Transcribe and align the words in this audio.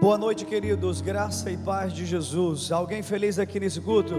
Boa 0.00 0.16
noite, 0.16 0.44
queridos. 0.44 1.00
Graça 1.00 1.50
e 1.50 1.56
paz 1.56 1.92
de 1.92 2.06
Jesus. 2.06 2.70
Alguém 2.70 3.02
feliz 3.02 3.36
aqui 3.36 3.58
nesse 3.58 3.80
culto? 3.80 4.14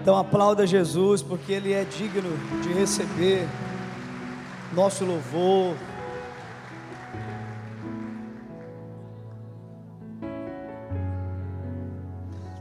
Então 0.00 0.16
aplauda 0.16 0.66
Jesus, 0.66 1.22
porque 1.22 1.52
Ele 1.52 1.72
é 1.72 1.84
digno 1.84 2.30
de 2.60 2.72
receber 2.72 3.46
nosso 4.72 5.04
louvor. 5.04 5.76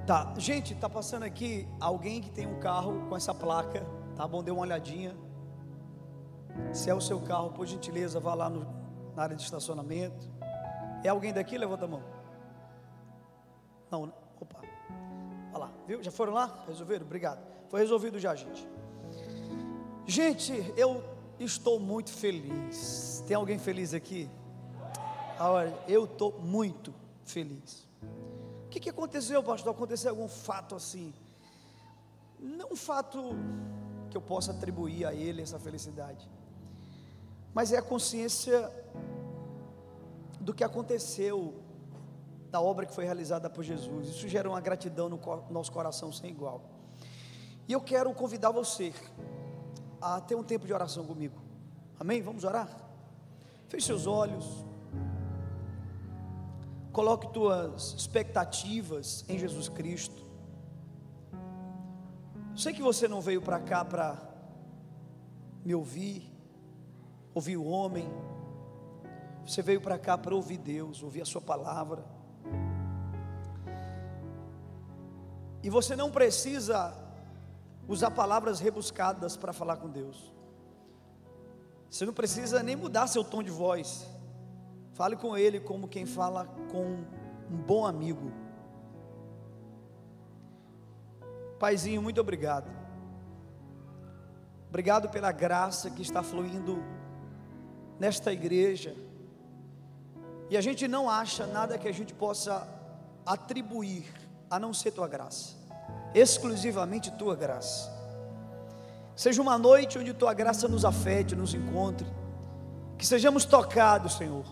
Tá, 0.05 0.31
gente, 0.37 0.75
tá 0.75 0.87
passando 0.87 1.23
aqui 1.23 1.67
alguém 1.79 2.21
que 2.21 2.29
tem 2.29 2.45
um 2.45 2.59
carro 2.59 3.01
com 3.09 3.17
essa 3.17 3.33
placa, 3.33 3.83
tá 4.15 4.27
bom? 4.27 4.43
Dê 4.43 4.51
uma 4.51 4.61
olhadinha. 4.61 5.15
Se 6.71 6.87
é 6.87 6.93
o 6.93 7.01
seu 7.01 7.19
carro, 7.21 7.49
por 7.49 7.65
gentileza, 7.65 8.19
vá 8.19 8.35
lá 8.35 8.47
no, 8.47 8.67
na 9.15 9.23
área 9.23 9.35
de 9.35 9.41
estacionamento. 9.41 10.29
É 11.03 11.09
alguém 11.09 11.33
daqui? 11.33 11.57
Levanta 11.57 11.85
a 11.85 11.87
mão. 11.87 12.10
Não, 13.91 14.05
né? 14.05 14.13
opa. 14.39 14.61
Olha 15.53 15.65
lá, 15.65 15.71
viu? 15.85 16.01
Já 16.01 16.11
foram 16.11 16.33
lá? 16.33 16.63
Resolveram? 16.65 17.05
Obrigado. 17.05 17.45
Foi 17.69 17.81
resolvido 17.81 18.17
já, 18.17 18.33
gente. 18.33 18.65
Gente, 20.07 20.53
eu 20.77 21.03
estou 21.39 21.79
muito 21.79 22.09
feliz. 22.11 23.23
Tem 23.27 23.35
alguém 23.35 23.59
feliz 23.59 23.93
aqui? 23.93 24.29
Olha, 25.39 25.77
eu 25.87 26.05
estou 26.05 26.39
muito 26.39 26.93
feliz. 27.25 27.87
O 28.65 28.69
que, 28.69 28.79
que 28.79 28.89
aconteceu, 28.89 29.43
pastor? 29.43 29.73
Aconteceu 29.73 30.11
algum 30.11 30.27
fato 30.27 30.75
assim? 30.75 31.13
Não 32.39 32.69
um 32.71 32.75
fato 32.75 33.35
que 34.09 34.15
eu 34.15 34.21
possa 34.21 34.51
atribuir 34.51 35.05
a 35.05 35.13
ele 35.13 35.41
essa 35.41 35.59
felicidade, 35.59 36.29
mas 37.53 37.71
é 37.71 37.77
a 37.77 37.81
consciência 37.81 38.71
do 40.39 40.53
que 40.53 40.63
aconteceu, 40.63 41.53
da 42.51 42.61
obra 42.61 42.85
que 42.85 42.93
foi 42.93 43.05
realizada 43.05 43.49
por 43.49 43.63
Jesus. 43.63 44.09
Isso 44.09 44.27
gera 44.27 44.49
uma 44.49 44.59
gratidão 44.59 45.07
no 45.07 45.19
nosso 45.49 45.71
coração 45.71 46.11
sem 46.11 46.29
igual. 46.29 46.61
E 47.67 47.71
eu 47.71 47.79
quero 47.79 48.13
convidar 48.13 48.51
você 48.51 48.93
a 50.01 50.19
ter 50.19 50.35
um 50.35 50.43
tempo 50.43 50.67
de 50.67 50.73
oração 50.73 51.05
comigo. 51.05 51.41
Amém? 51.97 52.21
Vamos 52.21 52.43
orar? 52.43 52.69
Feche 53.69 53.87
seus 53.87 54.05
olhos. 54.05 54.65
Coloque 56.91 57.31
tuas 57.31 57.93
expectativas 57.93 59.23
em 59.29 59.39
Jesus 59.39 59.69
Cristo. 59.69 60.25
Sei 62.53 62.73
que 62.73 62.81
você 62.81 63.07
não 63.07 63.21
veio 63.21 63.41
para 63.41 63.61
cá 63.61 63.85
para 63.85 64.17
me 65.63 65.73
ouvir, 65.73 66.29
ouvir 67.33 67.55
o 67.55 67.63
homem, 67.63 68.09
você 69.45 69.61
veio 69.61 69.79
para 69.79 69.97
cá 69.97 70.17
para 70.17 70.35
ouvir 70.35 70.57
Deus, 70.57 71.01
ouvir 71.01 71.21
a 71.21 71.25
Sua 71.25 71.39
palavra. 71.41 72.03
E 75.63 75.69
você 75.69 75.95
não 75.95 76.11
precisa 76.11 76.93
usar 77.87 78.11
palavras 78.11 78.59
rebuscadas 78.59 79.37
para 79.37 79.53
falar 79.53 79.77
com 79.77 79.89
Deus. 79.89 80.33
Você 81.89 82.05
não 82.05 82.13
precisa 82.13 82.63
nem 82.63 82.75
mudar 82.75 83.07
seu 83.07 83.23
tom 83.23 83.43
de 83.43 83.51
voz. 83.51 84.07
Fale 84.93 85.15
com 85.15 85.37
Ele 85.37 85.59
como 85.59 85.87
quem 85.87 86.05
fala 86.05 86.45
com 86.71 87.03
um 87.49 87.57
bom 87.57 87.85
amigo. 87.85 88.31
Paizinho, 91.59 92.01
muito 92.01 92.19
obrigado. 92.19 92.71
Obrigado 94.69 95.09
pela 95.09 95.31
graça 95.31 95.91
que 95.91 96.01
está 96.01 96.23
fluindo 96.23 96.81
nesta 97.99 98.31
igreja 98.31 98.95
e 100.49 100.57
a 100.57 100.61
gente 100.61 100.87
não 100.87 101.09
acha 101.09 101.45
nada 101.45 101.77
que 101.77 101.87
a 101.87 101.91
gente 101.93 102.13
possa 102.13 102.67
atribuir 103.25 104.05
a 104.51 104.59
não 104.59 104.73
ser 104.73 104.91
tua 104.91 105.07
graça, 105.07 105.55
exclusivamente 106.13 107.09
tua 107.11 107.35
graça. 107.35 107.89
Seja 109.15 109.41
uma 109.41 109.57
noite 109.57 109.97
onde 109.97 110.13
tua 110.13 110.33
graça 110.33 110.67
nos 110.67 110.83
afete, 110.83 111.35
nos 111.35 111.53
encontre, 111.53 112.05
que 112.97 113.07
sejamos 113.07 113.45
tocados, 113.45 114.17
Senhor. 114.17 114.45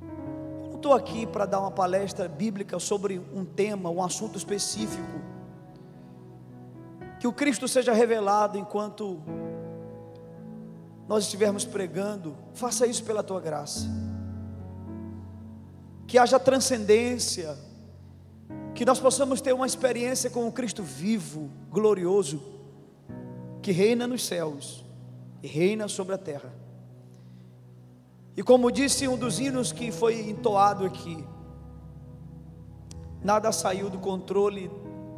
Eu 0.00 0.68
não 0.68 0.76
estou 0.76 0.94
aqui 0.94 1.26
para 1.26 1.46
dar 1.46 1.58
uma 1.58 1.70
palestra 1.72 2.28
bíblica 2.28 2.78
sobre 2.78 3.18
um 3.34 3.44
tema, 3.44 3.90
um 3.90 4.02
assunto 4.02 4.38
específico. 4.38 5.20
Que 7.18 7.26
o 7.26 7.32
Cristo 7.32 7.66
seja 7.66 7.92
revelado 7.92 8.56
enquanto 8.56 9.20
nós 11.08 11.24
estivermos 11.24 11.64
pregando, 11.64 12.36
faça 12.54 12.86
isso 12.86 13.02
pela 13.02 13.22
tua 13.22 13.40
graça 13.40 13.88
que 16.10 16.18
haja 16.18 16.40
transcendência, 16.40 17.56
que 18.80 18.84
nós 18.86 18.98
possamos 18.98 19.42
ter 19.42 19.52
uma 19.52 19.66
experiência 19.66 20.30
com 20.30 20.48
o 20.48 20.50
Cristo 20.50 20.82
vivo, 20.82 21.50
glorioso, 21.70 22.40
que 23.60 23.72
reina 23.72 24.06
nos 24.06 24.24
céus 24.24 24.82
e 25.42 25.46
reina 25.46 25.86
sobre 25.86 26.14
a 26.14 26.18
terra. 26.18 26.50
E 28.34 28.42
como 28.42 28.72
disse 28.72 29.06
um 29.06 29.18
dos 29.18 29.38
hinos 29.38 29.70
que 29.70 29.92
foi 29.92 30.30
entoado 30.30 30.86
aqui, 30.86 31.22
nada 33.22 33.52
saiu 33.52 33.90
do 33.90 33.98
controle 33.98 34.70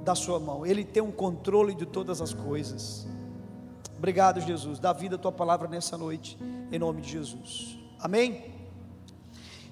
da 0.02 0.16
sua 0.16 0.40
mão, 0.40 0.66
Ele 0.66 0.84
tem 0.84 1.00
um 1.00 1.12
controle 1.12 1.72
de 1.72 1.86
todas 1.86 2.20
as 2.20 2.34
coisas. 2.34 3.06
Obrigado, 3.96 4.40
Jesus. 4.40 4.80
Dá 4.80 4.92
vida 4.92 5.14
a 5.14 5.18
tua 5.20 5.30
palavra 5.30 5.68
nessa 5.68 5.96
noite, 5.96 6.36
em 6.72 6.80
nome 6.80 7.00
de 7.00 7.12
Jesus. 7.12 7.78
Amém? 8.00 8.44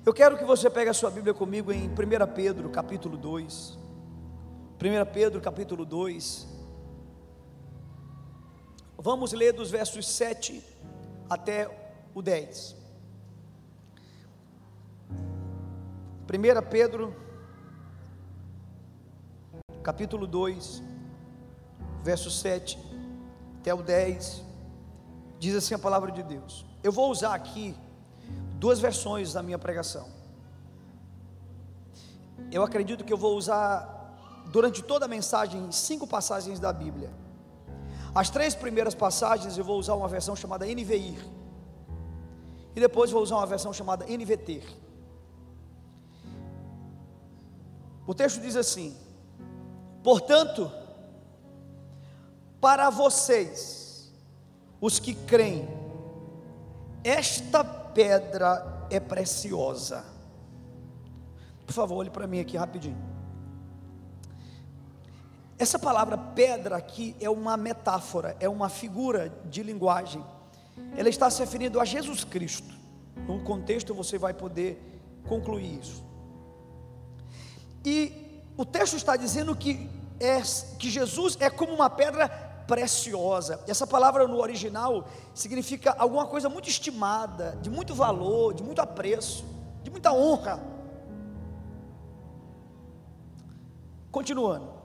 Eu 0.07 0.15
quero 0.15 0.39
que 0.39 0.45
você 0.45 0.71
pegue 0.71 0.91
a 0.91 0.95
sua 0.95 1.11
Bíblia 1.11 1.35
comigo 1.35 1.73
em 1.73 1.89
1 1.89 1.93
Pedro, 2.33 2.71
capítulo 2.71 3.17
2. 3.17 3.80
1 4.83 5.13
Pedro, 5.13 5.43
capítulo 5.43 5.85
2. 5.85 6.49
Vamos 8.97 9.31
ler 9.33 9.53
dos 9.53 9.71
versos 9.71 10.09
7 10.09 10.65
até 11.29 11.69
o 12.15 12.23
10. 12.23 12.75
1 16.33 16.71
Pedro, 16.71 17.15
capítulo 19.83 20.27
2, 20.27 20.83
verso 22.03 22.31
7 22.31 22.79
até 23.61 23.75
o 23.75 23.83
10, 23.83 24.43
diz 25.39 25.55
assim 25.55 25.75
a 25.75 25.79
palavra 25.79 26.11
de 26.11 26.23
Deus. 26.23 26.65
Eu 26.83 26.91
vou 26.91 27.11
usar 27.11 27.35
aqui 27.35 27.77
duas 28.55 28.81
versões 28.81 29.35
da 29.35 29.43
minha 29.43 29.59
pregação. 29.59 30.09
Eu 32.51 32.63
acredito 32.63 33.05
que 33.05 33.13
eu 33.13 33.19
vou 33.19 33.37
usar 33.37 34.00
durante 34.51 34.83
toda 34.83 35.05
a 35.05 35.09
mensagem 35.09 35.71
cinco 35.71 36.07
passagens 36.07 36.59
da 36.59 36.73
Bíblia. 36.73 37.11
As 38.15 38.29
três 38.29 38.55
primeiras 38.55 38.95
passagens 38.95 39.57
eu 39.57 39.65
vou 39.65 39.79
usar 39.79 39.95
uma 39.95 40.09
versão 40.09 40.35
chamada 40.35 40.67
NVI. 40.67 41.19
E 42.75 42.81
depois 42.81 43.11
vou 43.11 43.23
usar 43.23 43.37
uma 43.37 43.47
versão 43.47 43.73
chamada 43.73 44.05
NVT. 44.05 44.63
O 48.07 48.15
texto 48.15 48.41
diz 48.41 48.57
assim: 48.57 48.97
Portanto, 50.03 50.71
para 52.61 52.91
vocês, 52.91 54.13
os 54.81 54.99
que 54.99 55.15
creem, 55.15 55.69
esta 57.05 57.63
pedra 57.63 58.87
é 58.91 58.99
preciosa. 58.99 60.05
Por 61.65 61.73
favor, 61.73 61.99
olhe 61.99 62.11
para 62.11 62.27
mim 62.27 62.41
aqui 62.41 62.57
rapidinho. 62.57 63.10
Essa 65.61 65.79
palavra 65.79 66.17
pedra 66.17 66.77
aqui 66.77 67.15
é 67.21 67.29
uma 67.29 67.55
metáfora, 67.55 68.35
é 68.41 68.49
uma 68.49 68.71
figura 68.71 69.31
de 69.45 69.63
linguagem. 69.63 70.25
Ela 70.97 71.11
está 71.11 71.29
se 71.29 71.39
referindo 71.41 71.79
a 71.79 71.85
Jesus 71.85 72.25
Cristo. 72.25 72.75
No 73.29 73.43
contexto 73.43 73.93
você 73.93 74.17
vai 74.17 74.33
poder 74.33 74.83
concluir 75.29 75.79
isso. 75.79 76.03
E 77.85 78.41
o 78.57 78.65
texto 78.65 78.97
está 78.97 79.17
dizendo 79.17 79.55
que, 79.55 79.87
é, 80.19 80.41
que 80.79 80.89
Jesus 80.89 81.37
é 81.39 81.51
como 81.51 81.75
uma 81.75 81.91
pedra 81.91 82.27
preciosa. 82.67 83.63
Essa 83.69 83.87
palavra 83.87 84.27
no 84.27 84.41
original 84.41 85.09
significa 85.35 85.95
alguma 85.99 86.27
coisa 86.27 86.49
muito 86.49 86.71
estimada, 86.71 87.59
de 87.61 87.69
muito 87.69 87.95
valor, 87.95 88.55
de 88.55 88.63
muito 88.63 88.81
apreço, 88.81 89.45
de 89.83 89.91
muita 89.91 90.11
honra. 90.11 90.59
Continuando. 94.11 94.81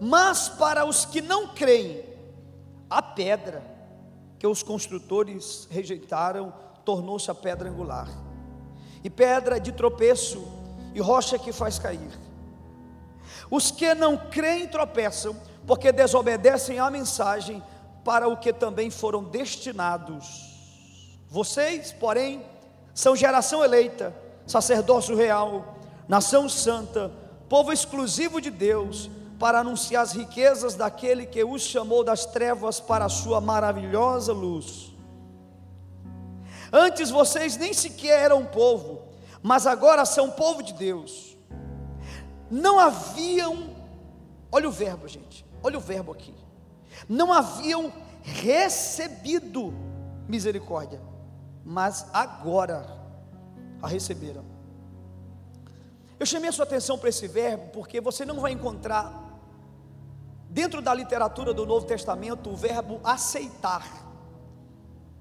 Mas 0.00 0.48
para 0.48 0.86
os 0.86 1.04
que 1.04 1.20
não 1.20 1.48
creem, 1.48 2.02
a 2.88 3.02
pedra 3.02 3.62
que 4.38 4.46
os 4.46 4.62
construtores 4.62 5.68
rejeitaram 5.70 6.52
tornou-se 6.84 7.30
a 7.30 7.34
pedra 7.34 7.68
angular, 7.68 8.08
e 9.04 9.10
pedra 9.10 9.60
de 9.60 9.70
tropeço, 9.70 10.42
e 10.94 11.00
rocha 11.00 11.38
que 11.38 11.52
faz 11.52 11.78
cair. 11.78 12.10
Os 13.50 13.70
que 13.70 13.94
não 13.94 14.16
creem 14.16 14.66
tropeçam, 14.66 15.36
porque 15.66 15.92
desobedecem 15.92 16.78
à 16.78 16.90
mensagem 16.90 17.62
para 18.02 18.26
o 18.26 18.36
que 18.38 18.52
também 18.52 18.90
foram 18.90 19.22
destinados. 19.22 20.48
Vocês, 21.28 21.92
porém, 21.92 22.42
são 22.94 23.14
geração 23.14 23.62
eleita, 23.62 24.14
sacerdócio 24.46 25.14
real, 25.14 25.76
nação 26.08 26.48
santa, 26.48 27.12
povo 27.48 27.72
exclusivo 27.72 28.40
de 28.40 28.50
Deus, 28.50 29.10
para 29.40 29.60
anunciar 29.60 30.02
as 30.02 30.12
riquezas 30.12 30.74
daquele 30.74 31.24
que 31.24 31.42
os 31.42 31.62
chamou 31.62 32.04
das 32.04 32.26
trevas 32.26 32.78
para 32.78 33.06
a 33.06 33.08
sua 33.08 33.40
maravilhosa 33.40 34.34
luz. 34.34 34.94
Antes 36.70 37.08
vocês 37.08 37.56
nem 37.56 37.72
sequer 37.72 38.20
eram 38.20 38.44
povo, 38.44 39.00
mas 39.42 39.66
agora 39.66 40.04
são 40.04 40.30
povo 40.30 40.62
de 40.62 40.74
Deus. 40.74 41.38
Não 42.50 42.78
haviam, 42.78 43.74
olha 44.52 44.68
o 44.68 44.70
verbo, 44.70 45.08
gente, 45.08 45.42
olha 45.62 45.78
o 45.78 45.80
verbo 45.80 46.12
aqui. 46.12 46.34
Não 47.08 47.32
haviam 47.32 47.90
recebido 48.22 49.72
misericórdia, 50.28 51.00
mas 51.64 52.04
agora 52.12 52.86
a 53.80 53.88
receberam. 53.88 54.44
Eu 56.18 56.26
chamei 56.26 56.50
a 56.50 56.52
sua 56.52 56.66
atenção 56.66 56.98
para 56.98 57.08
esse 57.08 57.26
verbo 57.26 57.70
porque 57.72 58.02
você 58.02 58.26
não 58.26 58.38
vai 58.38 58.52
encontrar 58.52 59.19
dentro 60.50 60.82
da 60.82 60.92
literatura 60.92 61.54
do 61.54 61.64
Novo 61.64 61.86
Testamento 61.86 62.50
o 62.50 62.56
verbo 62.56 63.00
aceitar, 63.04 63.86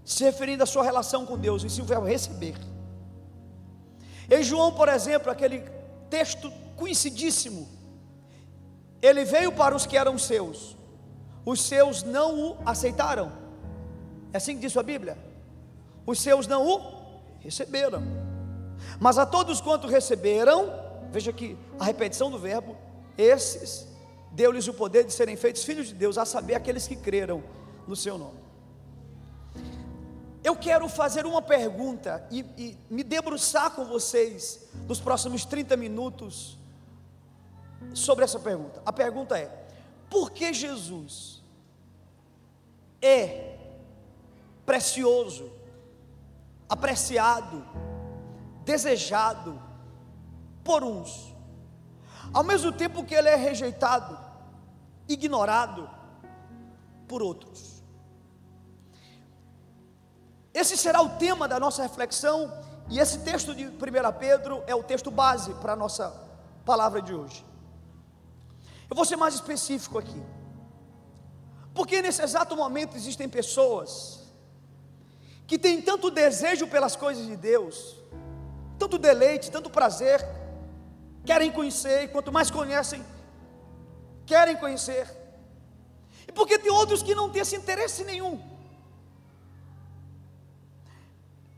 se 0.04 0.24
referindo 0.24 0.64
à 0.64 0.66
sua 0.66 0.84
relação 0.84 1.26
com 1.26 1.38
Deus, 1.38 1.64
e 1.64 1.70
sim 1.70 1.82
o 1.82 1.86
verbo 1.86 2.08
receber. 2.08 2.56
Em 4.30 4.44
João, 4.44 4.74
por 4.74 4.90
exemplo, 4.90 5.32
aquele 5.32 5.64
texto 6.10 6.52
conhecidíssimo, 6.76 7.70
ele 9.02 9.24
veio 9.24 9.52
para 9.52 9.76
os 9.76 9.86
que 9.86 9.96
eram 9.96 10.18
seus, 10.18 10.76
os 11.46 11.62
seus 11.62 12.04
não 12.04 12.50
o 12.50 12.58
aceitaram. 12.66 13.32
É 14.34 14.38
assim 14.38 14.56
que 14.56 14.62
diz 14.62 14.76
a 14.76 14.84
Bíblia. 14.84 15.18
Os 16.06 16.20
seus 16.20 16.48
não 16.48 16.68
o 16.68 17.22
receberam. 17.40 18.04
Mas 19.00 19.18
a 19.18 19.26
todos 19.26 19.62
quanto 19.62 19.88
receberam, 19.88 20.72
veja 21.12 21.32
aqui 21.32 21.58
a 21.80 21.86
repetição 21.86 22.30
do 22.30 22.38
verbo, 22.38 22.76
esses 23.18 23.89
deu-lhes 24.32 24.68
o 24.68 24.74
poder 24.74 25.06
de 25.06 25.14
serem 25.14 25.36
feitos 25.36 25.64
filhos 25.64 25.88
de 25.88 25.94
Deus, 25.94 26.18
a 26.18 26.26
saber, 26.26 26.56
aqueles 26.56 26.88
que 26.88 26.96
creram 26.96 27.44
no 27.88 27.96
seu 27.96 28.18
nome. 28.18 28.40
Eu 30.44 30.56
quero 30.56 30.88
fazer 30.88 31.26
uma 31.26 31.42
pergunta 31.42 32.26
e, 32.32 32.40
e 32.58 32.78
me 32.90 33.04
debruçar 33.04 33.72
com 33.72 33.86
vocês 33.86 34.68
nos 34.88 35.00
próximos 35.00 35.44
30 35.46 35.76
minutos 35.76 36.58
sobre 37.94 38.24
essa 38.24 38.40
pergunta. 38.40 38.82
A 38.86 38.94
pergunta 38.94 39.38
é: 39.38 39.52
por 40.10 40.32
que 40.32 40.54
Jesus 40.54 41.44
é 43.02 43.58
precioso, 44.66 45.52
apreciado, 46.68 47.66
desejado 48.64 49.62
por 50.64 50.84
uns, 50.84 51.34
ao 52.34 52.44
mesmo 52.44 52.72
tempo 52.72 53.04
que 53.04 53.16
ele 53.16 53.30
é 53.30 53.36
rejeitado, 53.36 54.18
ignorado 55.08 55.90
por 57.08 57.22
outros. 57.22 57.84
Esse 60.54 60.78
será 60.78 61.02
o 61.02 61.10
tema 61.18 61.48
da 61.48 61.60
nossa 61.60 61.82
reflexão, 61.82 62.52
e 62.90 63.00
esse 63.00 63.20
texto 63.20 63.54
de 63.54 63.68
1 63.68 63.72
Pedro 64.20 64.64
é 64.66 64.76
o 64.76 64.84
texto 64.84 65.12
base 65.12 65.54
para 65.56 65.74
a 65.74 65.76
nossa 65.76 66.10
palavra 66.66 67.02
de 67.02 67.14
hoje. 67.14 67.46
Eu 68.90 68.96
vou 68.96 69.06
ser 69.06 69.16
mais 69.16 69.36
específico 69.36 69.98
aqui, 69.98 70.22
porque 71.74 72.02
nesse 72.02 72.22
exato 72.22 72.56
momento 72.56 72.98
existem 72.98 73.30
pessoas 73.30 74.20
que 75.46 75.58
têm 75.58 75.82
tanto 75.82 76.12
desejo 76.12 76.68
pelas 76.68 76.96
coisas 76.96 77.26
de 77.26 77.36
Deus, 77.36 77.96
tanto 78.78 78.98
deleite, 78.98 79.52
tanto 79.52 79.70
prazer, 79.70 80.20
querem 81.26 81.52
conhecer, 81.52 82.04
e 82.04 82.08
quanto 82.08 82.32
mais 82.32 82.50
conhecem, 82.50 83.06
querem 84.26 84.56
conhecer. 84.56 85.08
E 86.28 86.32
porque 86.32 86.60
tem 86.60 86.72
outros 86.72 87.02
que 87.02 87.16
não 87.16 87.30
têm 87.30 87.42
esse 87.42 87.56
interesse 87.56 88.04
nenhum. 88.04 88.40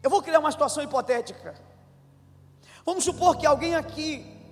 Eu 0.03 0.09
vou 0.09 0.21
criar 0.21 0.39
uma 0.39 0.51
situação 0.51 0.83
hipotética. 0.83 1.55
Vamos 2.85 3.03
supor 3.03 3.37
que 3.37 3.45
alguém 3.45 3.75
aqui 3.75 4.09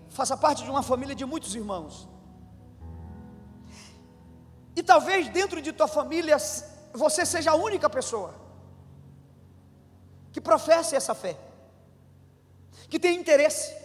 faça 0.09 0.35
parte 0.37 0.63
de 0.63 0.69
uma 0.69 0.83
família 0.83 1.15
de 1.15 1.25
muitos 1.25 1.55
irmãos. 1.55 2.07
E 4.75 4.83
talvez 4.83 5.27
dentro 5.29 5.61
de 5.61 5.71
tua 5.71 5.87
família 5.87 6.37
você 6.93 7.25
seja 7.25 7.51
a 7.51 7.55
única 7.55 7.89
pessoa 7.89 8.33
que 10.31 10.39
professe 10.39 10.95
essa 10.95 11.15
fé, 11.15 11.35
que 12.89 12.99
tem 12.99 13.19
interesse, 13.19 13.75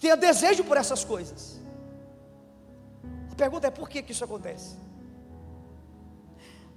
tenha 0.00 0.16
desejo 0.16 0.64
por 0.64 0.76
essas 0.76 1.04
coisas. 1.04 1.60
A 3.30 3.34
pergunta 3.34 3.66
é 3.66 3.70
por 3.70 3.88
que, 3.88 4.02
que 4.02 4.12
isso 4.12 4.24
acontece? 4.24 4.76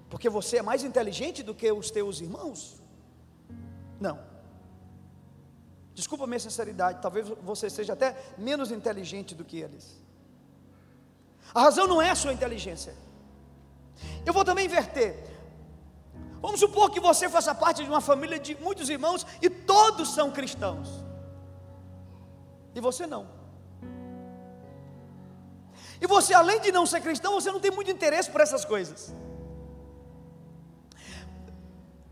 Porque 0.10 0.30
você 0.30 0.58
é 0.58 0.62
mais 0.62 0.84
inteligente 0.84 1.44
do 1.44 1.54
que 1.54 1.72
os 1.72 1.92
teus 1.92 2.22
irmãos? 2.22 2.82
Não. 4.00 4.20
Desculpa 5.94 6.24
a 6.24 6.28
minha 6.28 6.40
sinceridade, 6.40 7.00
talvez 7.02 7.28
você 7.42 7.70
seja 7.70 7.94
até 7.94 8.16
menos 8.38 8.72
inteligente 8.72 9.34
do 9.34 9.44
que 9.44 9.60
eles. 9.60 9.98
A 11.54 11.62
razão 11.62 11.88
não 11.88 12.02
é 12.02 12.10
a 12.10 12.16
sua 12.16 12.34
inteligência. 12.34 12.96
Eu 14.26 14.34
vou 14.34 14.46
também 14.46 14.66
inverter. 14.66 15.24
Vamos 16.40 16.60
supor 16.60 16.92
que 16.92 17.00
você 17.00 17.28
faça 17.28 17.54
parte 17.54 17.84
de 17.84 17.90
uma 17.90 18.02
família 18.02 18.40
de 18.40 18.56
muitos 18.56 18.90
irmãos 18.90 19.26
e 19.42 19.50
todos 19.50 20.14
são 20.14 20.32
cristãos. 20.32 21.07
E 22.76 22.80
você 22.80 23.08
não. 23.08 23.28
E 26.00 26.06
você, 26.06 26.34
além 26.34 26.60
de 26.62 26.72
não 26.72 26.86
ser 26.86 27.02
cristão, 27.02 27.34
você 27.34 27.52
não 27.52 27.60
tem 27.60 27.72
muito 27.72 27.90
interesse 27.90 28.30
por 28.30 28.42
essas 28.42 28.64
coisas. 28.64 29.14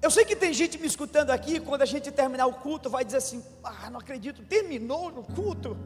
Eu 0.02 0.12
sei 0.12 0.24
que 0.24 0.36
tem 0.36 0.54
gente 0.54 0.78
me 0.78 0.86
escutando 0.86 1.32
aqui, 1.32 1.60
quando 1.60 1.82
a 1.82 1.86
gente 1.86 2.12
terminar 2.12 2.46
o 2.46 2.54
culto, 2.54 2.90
vai 2.90 3.04
dizer 3.04 3.18
assim: 3.18 3.44
Ah, 3.64 3.90
não 3.90 4.00
acredito, 4.00 4.44
terminou 4.44 5.12
no 5.12 5.24
culto. 5.24 5.78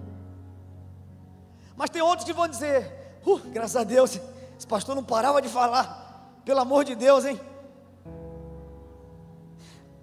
Mas 1.75 1.89
tem 1.89 2.01
outros 2.01 2.25
que 2.25 2.33
vão 2.33 2.48
dizer: 2.48 3.21
uh, 3.25 3.38
graças 3.38 3.77
a 3.77 3.83
Deus, 3.83 4.19
esse 4.57 4.68
pastor 4.68 4.95
não 4.95 5.04
parava 5.04 5.42
de 5.42 5.48
falar, 5.48 6.42
pelo 6.44 6.60
amor 6.60 6.83
de 6.83 6.95
Deus, 6.95 7.24
hein? 7.24 7.39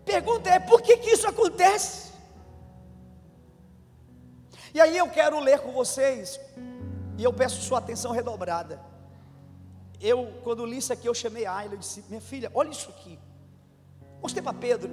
Pergunta 0.04 0.48
é: 0.48 0.58
por 0.58 0.80
que, 0.80 0.96
que 0.96 1.10
isso 1.10 1.28
acontece? 1.28 2.05
E 4.76 4.80
aí 4.80 4.98
eu 4.98 5.08
quero 5.08 5.40
ler 5.40 5.60
com 5.60 5.72
vocês, 5.72 6.38
e 7.16 7.24
eu 7.24 7.32
peço 7.32 7.62
sua 7.62 7.78
atenção 7.78 8.12
redobrada. 8.12 8.78
Eu, 9.98 10.38
quando 10.44 10.66
li 10.66 10.76
isso 10.76 10.92
aqui, 10.92 11.08
eu 11.08 11.14
chamei 11.14 11.46
a 11.46 11.56
Ayla 11.56 11.76
e 11.76 11.78
disse: 11.78 12.04
Minha 12.10 12.20
filha, 12.20 12.50
olha 12.52 12.68
isso 12.68 12.90
aqui. 12.90 13.18
Mostrei 14.20 14.42
para 14.42 14.52
Pedro, 14.52 14.90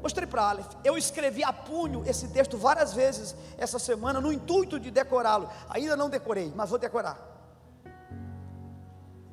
mostrei 0.00 0.26
para 0.26 0.48
Aleph. 0.48 0.72
Eu 0.82 0.96
escrevi 0.96 1.44
a 1.44 1.52
punho 1.52 2.02
esse 2.06 2.28
texto 2.28 2.56
várias 2.56 2.94
vezes 2.94 3.36
essa 3.58 3.78
semana, 3.78 4.18
no 4.18 4.32
intuito 4.32 4.80
de 4.80 4.90
decorá-lo. 4.90 5.46
Ainda 5.68 5.94
não 5.94 6.08
decorei, 6.08 6.50
mas 6.56 6.70
vou 6.70 6.78
decorar. 6.78 7.18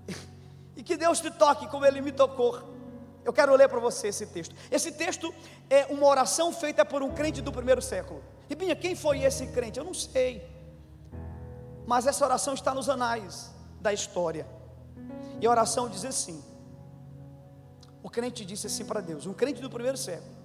E 0.75 0.83
que 0.83 0.97
Deus 0.97 1.21
te 1.21 1.31
toque 1.31 1.69
como 1.69 1.85
Ele 1.85 2.01
me 2.01 2.11
tocou. 2.11 2.61
Eu 3.23 3.31
quero 3.31 3.55
ler 3.55 3.69
para 3.69 3.79
você 3.79 4.09
esse 4.09 4.25
texto. 4.25 4.53
Esse 4.69 4.91
texto 4.91 5.33
é 5.69 5.85
uma 5.85 6.05
oração 6.05 6.51
feita 6.51 6.83
por 6.83 7.01
um 7.01 7.11
crente 7.11 7.41
do 7.41 7.51
primeiro 7.53 7.81
século. 7.81 8.21
E 8.49 8.55
Binha, 8.55 8.75
quem 8.75 8.95
foi 8.95 9.23
esse 9.23 9.47
crente? 9.47 9.77
Eu 9.77 9.85
não 9.85 9.93
sei. 9.93 10.47
Mas 11.85 12.07
essa 12.07 12.25
oração 12.25 12.53
está 12.53 12.73
nos 12.73 12.89
anais 12.89 13.51
da 13.79 13.93
história. 13.93 14.47
E 15.39 15.45
a 15.45 15.49
oração 15.49 15.87
diz 15.87 16.03
assim: 16.03 16.43
o 18.01 18.09
crente 18.09 18.45
disse 18.45 18.67
assim 18.67 18.85
para 18.85 19.01
Deus, 19.01 19.25
um 19.25 19.33
crente 19.33 19.61
do 19.61 19.69
primeiro 19.69 19.97
século: 19.97 20.35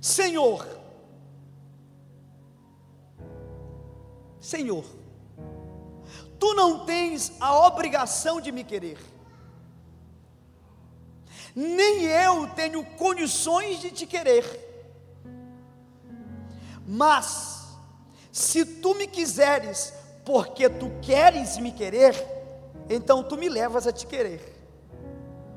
Senhor, 0.00 0.66
Senhor, 4.40 4.84
tu 6.38 6.54
não 6.54 6.84
tens 6.84 7.32
a 7.40 7.66
obrigação 7.66 8.40
de 8.40 8.50
me 8.50 8.64
querer, 8.64 8.98
nem 11.54 12.04
eu 12.04 12.48
tenho 12.48 12.84
condições 12.96 13.80
de 13.80 13.90
te 13.90 14.06
querer, 14.06 14.71
mas, 16.94 17.74
se 18.30 18.66
tu 18.66 18.94
me 18.94 19.06
quiseres, 19.06 19.94
porque 20.26 20.68
tu 20.68 20.90
queres 21.00 21.56
me 21.56 21.72
querer, 21.72 22.14
então 22.86 23.22
tu 23.22 23.38
me 23.38 23.48
levas 23.48 23.86
a 23.86 23.92
te 23.92 24.06
querer 24.06 24.60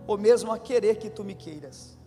ou 0.07 0.17
mesmo 0.17 0.49
a 0.49 0.57
querer 0.57 0.95
que 0.95 1.09
tu 1.09 1.25
me 1.25 1.35
queiras. 1.35 1.97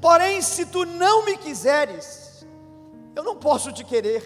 Porém, 0.00 0.40
se 0.40 0.64
tu 0.66 0.84
não 0.84 1.24
me 1.24 1.36
quiseres, 1.36 2.46
eu 3.16 3.24
não 3.24 3.34
posso 3.34 3.72
te 3.72 3.82
querer, 3.82 4.22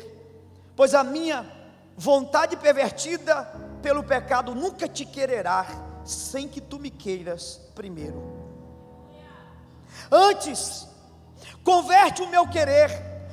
pois 0.76 0.92
a 0.92 1.02
minha 1.02 1.50
vontade 1.96 2.58
pervertida 2.58 3.44
pelo 3.80 4.04
pecado 4.04 4.54
nunca 4.54 4.86
te 4.86 5.06
quererá, 5.06 5.66
sem 6.04 6.46
que 6.46 6.60
tu 6.60 6.78
me 6.78 6.90
queiras 6.90 7.58
primeiro. 7.74 8.22
Antes, 10.12 10.86
converte 11.66 12.22
o 12.22 12.28
meu 12.28 12.46
querer 12.46 12.88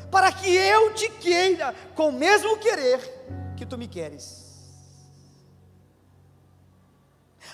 para 0.10 0.32
que 0.32 0.50
eu 0.50 0.92
te 0.96 1.08
queira 1.08 1.74
com 1.96 2.10
o 2.10 2.12
mesmo 2.12 2.58
querer 2.58 3.00
que 3.56 3.64
tu 3.64 3.78
me 3.78 3.88
queres. 3.88 4.26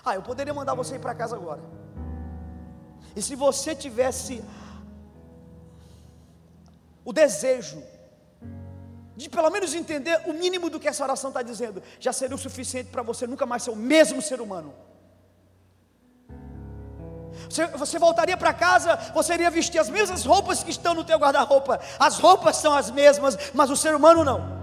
Ah, 0.05 0.15
eu 0.15 0.21
poderia 0.21 0.53
mandar 0.53 0.75
você 0.75 0.95
ir 0.95 0.99
para 0.99 1.13
casa 1.13 1.35
agora. 1.35 1.61
E 3.13 3.21
se 3.21 3.35
você 3.35 3.75
tivesse 3.75 4.41
o 7.03 7.11
desejo 7.11 7.83
de 9.17 9.29
pelo 9.29 9.49
menos 9.49 9.73
entender 9.73 10.21
o 10.27 10.33
mínimo 10.33 10.69
do 10.69 10.79
que 10.79 10.87
essa 10.87 11.03
oração 11.03 11.29
está 11.29 11.41
dizendo, 11.41 11.83
já 11.99 12.13
seria 12.13 12.35
o 12.35 12.39
suficiente 12.39 12.89
para 12.89 13.01
você 13.01 13.27
nunca 13.27 13.45
mais 13.45 13.63
ser 13.63 13.71
o 13.71 13.75
mesmo 13.75 14.21
ser 14.21 14.39
humano. 14.39 14.73
Você, 17.49 17.65
você 17.67 17.97
voltaria 17.97 18.37
para 18.37 18.53
casa, 18.53 18.95
você 19.13 19.33
iria 19.33 19.49
vestir 19.49 19.79
as 19.79 19.89
mesmas 19.89 20.23
roupas 20.23 20.63
que 20.63 20.69
estão 20.69 20.93
no 20.93 21.03
teu 21.03 21.17
guarda-roupa. 21.17 21.79
As 21.97 22.19
roupas 22.19 22.57
são 22.57 22.73
as 22.73 22.91
mesmas, 22.91 23.37
mas 23.53 23.69
o 23.71 23.75
ser 23.75 23.95
humano 23.95 24.23
não. 24.23 24.59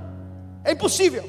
É 0.64 0.72
impossível. 0.72 1.28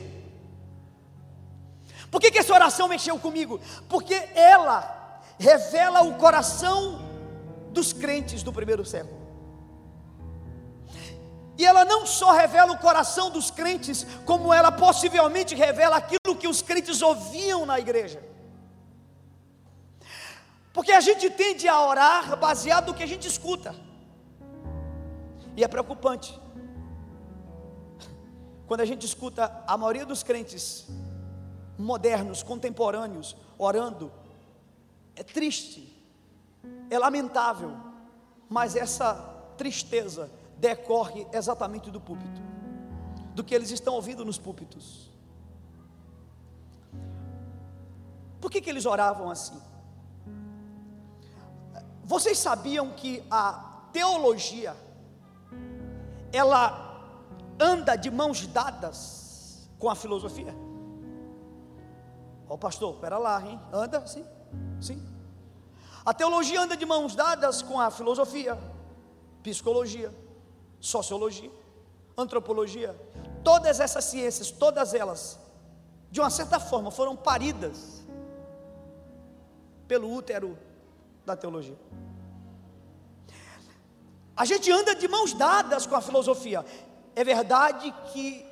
Por 2.11 2.21
que, 2.21 2.31
que 2.31 2.37
essa 2.37 2.53
oração 2.53 2.87
mexeu 2.87 3.17
comigo? 3.19 3.59
Porque 3.89 4.13
ela 4.35 5.21
revela 5.39 6.03
o 6.03 6.15
coração 6.15 7.01
dos 7.71 7.91
crentes 7.91 8.43
do 8.43 8.53
primeiro 8.53 8.85
século. 8.85 9.17
E 11.57 11.65
ela 11.65 11.83
não 11.83 12.05
só 12.05 12.33
revela 12.33 12.71
o 12.71 12.77
coração 12.77 13.31
dos 13.31 13.49
crentes, 13.49 14.05
como 14.25 14.53
ela 14.53 14.71
possivelmente 14.71 15.55
revela 15.55 15.97
aquilo 15.97 16.35
que 16.37 16.47
os 16.47 16.61
crentes 16.61 17.01
ouviam 17.01 17.65
na 17.65 17.79
igreja. 17.79 18.21
Porque 20.77 20.91
a 20.91 21.01
gente 21.01 21.27
tende 21.31 21.67
a 21.67 21.81
orar 21.81 22.37
baseado 22.37 22.89
no 22.89 22.93
que 22.93 23.01
a 23.01 23.07
gente 23.07 23.27
escuta. 23.27 23.73
E 25.55 25.63
é 25.63 25.67
preocupante. 25.67 26.39
Quando 28.67 28.81
a 28.81 28.85
gente 28.85 29.03
escuta 29.03 29.63
a 29.65 29.75
maioria 29.75 30.05
dos 30.05 30.21
crentes 30.21 30.87
modernos, 31.79 32.43
contemporâneos, 32.43 33.35
orando, 33.57 34.11
é 35.15 35.23
triste, 35.23 35.91
é 36.91 36.99
lamentável, 36.99 37.75
mas 38.47 38.75
essa 38.75 39.15
tristeza 39.57 40.29
decorre 40.57 41.25
exatamente 41.33 41.89
do 41.89 41.99
púlpito, 41.99 42.39
do 43.33 43.43
que 43.43 43.55
eles 43.55 43.71
estão 43.71 43.95
ouvindo 43.95 44.23
nos 44.23 44.37
púlpitos. 44.37 45.09
Por 48.39 48.51
que, 48.51 48.61
que 48.61 48.69
eles 48.69 48.85
oravam 48.85 49.31
assim? 49.31 49.59
Vocês 52.07 52.39
sabiam 52.39 52.91
que 52.91 53.21
a 53.29 53.81
teologia 53.91 54.73
ela 56.31 57.03
anda 57.59 57.97
de 57.97 58.09
mãos 58.09 58.47
dadas 58.47 59.69
com 59.77 59.89
a 59.89 59.95
filosofia? 59.95 60.55
Ó 62.47 62.53
oh, 62.53 62.57
pastor, 62.57 62.93
espera 62.93 63.17
lá, 63.17 63.45
hein? 63.45 63.59
Anda, 63.73 64.07
sim, 64.07 64.25
sim. 64.79 65.05
A 66.05 66.13
teologia 66.13 66.61
anda 66.61 66.77
de 66.77 66.85
mãos 66.85 67.13
dadas 67.13 67.61
com 67.61 67.77
a 67.77 67.91
filosofia, 67.91 68.57
psicologia, 69.43 70.09
sociologia, 70.79 71.51
antropologia. 72.17 72.95
Todas 73.43 73.81
essas 73.81 74.05
ciências, 74.05 74.49
todas 74.49 74.93
elas, 74.93 75.37
de 76.09 76.21
uma 76.21 76.29
certa 76.29 76.57
forma, 76.57 76.89
foram 76.89 77.17
paridas 77.17 78.01
pelo 79.89 80.09
útero 80.09 80.57
da 81.27 81.35
teologia. 81.35 81.77
A 84.35 84.45
gente 84.45 84.71
anda 84.71 84.95
de 84.95 85.07
mãos 85.07 85.33
dadas 85.33 85.85
com 85.85 85.95
a 85.95 86.01
filosofia. 86.01 86.65
É 87.15 87.23
verdade 87.23 87.93
que 88.11 88.45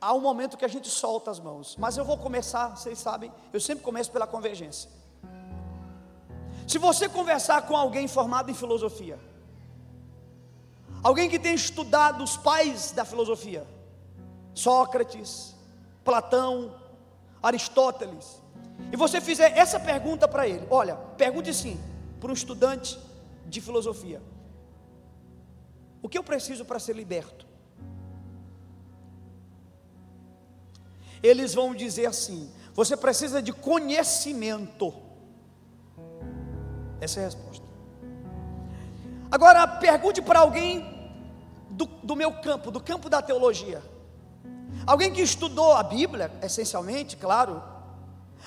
há 0.00 0.12
um 0.12 0.20
momento 0.20 0.56
que 0.56 0.64
a 0.64 0.68
gente 0.68 0.88
solta 0.88 1.30
as 1.30 1.40
mãos, 1.40 1.76
mas 1.76 1.96
eu 1.96 2.04
vou 2.04 2.18
começar, 2.18 2.76
vocês 2.76 2.98
sabem, 2.98 3.32
eu 3.52 3.60
sempre 3.60 3.84
começo 3.84 4.10
pela 4.10 4.26
convergência. 4.26 4.90
Se 6.66 6.78
você 6.78 7.08
conversar 7.08 7.62
com 7.62 7.76
alguém 7.76 8.06
formado 8.08 8.50
em 8.50 8.54
filosofia, 8.54 9.18
alguém 11.02 11.30
que 11.30 11.38
tem 11.38 11.54
estudado 11.54 12.22
os 12.22 12.36
pais 12.36 12.90
da 12.92 13.04
filosofia, 13.04 13.66
Sócrates, 14.54 15.54
Platão, 16.04 16.74
Aristóteles, 17.42 18.42
e 18.90 18.96
você 18.96 19.20
fizer 19.20 19.56
essa 19.56 19.78
pergunta 19.78 20.26
para 20.26 20.48
ele, 20.48 20.66
olha, 20.68 20.96
pergunte 21.16 21.54
sim, 21.54 21.80
para 22.22 22.30
um 22.30 22.34
estudante 22.34 22.96
de 23.46 23.60
filosofia: 23.60 24.22
O 26.00 26.08
que 26.08 26.16
eu 26.16 26.22
preciso 26.22 26.64
para 26.64 26.78
ser 26.78 26.94
liberto? 26.94 27.44
Eles 31.20 31.52
vão 31.52 31.74
dizer 31.74 32.06
assim: 32.06 32.48
Você 32.74 32.96
precisa 32.96 33.42
de 33.42 33.52
conhecimento. 33.52 34.94
Essa 37.00 37.18
é 37.18 37.22
a 37.24 37.26
resposta. 37.26 37.66
Agora, 39.28 39.66
pergunte 39.66 40.22
para 40.22 40.38
alguém 40.38 41.10
do, 41.70 41.86
do 41.86 42.14
meu 42.14 42.34
campo, 42.34 42.70
do 42.70 42.80
campo 42.80 43.10
da 43.10 43.20
teologia. 43.20 43.82
Alguém 44.86 45.12
que 45.12 45.22
estudou 45.22 45.72
a 45.72 45.82
Bíblia, 45.82 46.30
essencialmente, 46.40 47.16
claro. 47.16 47.60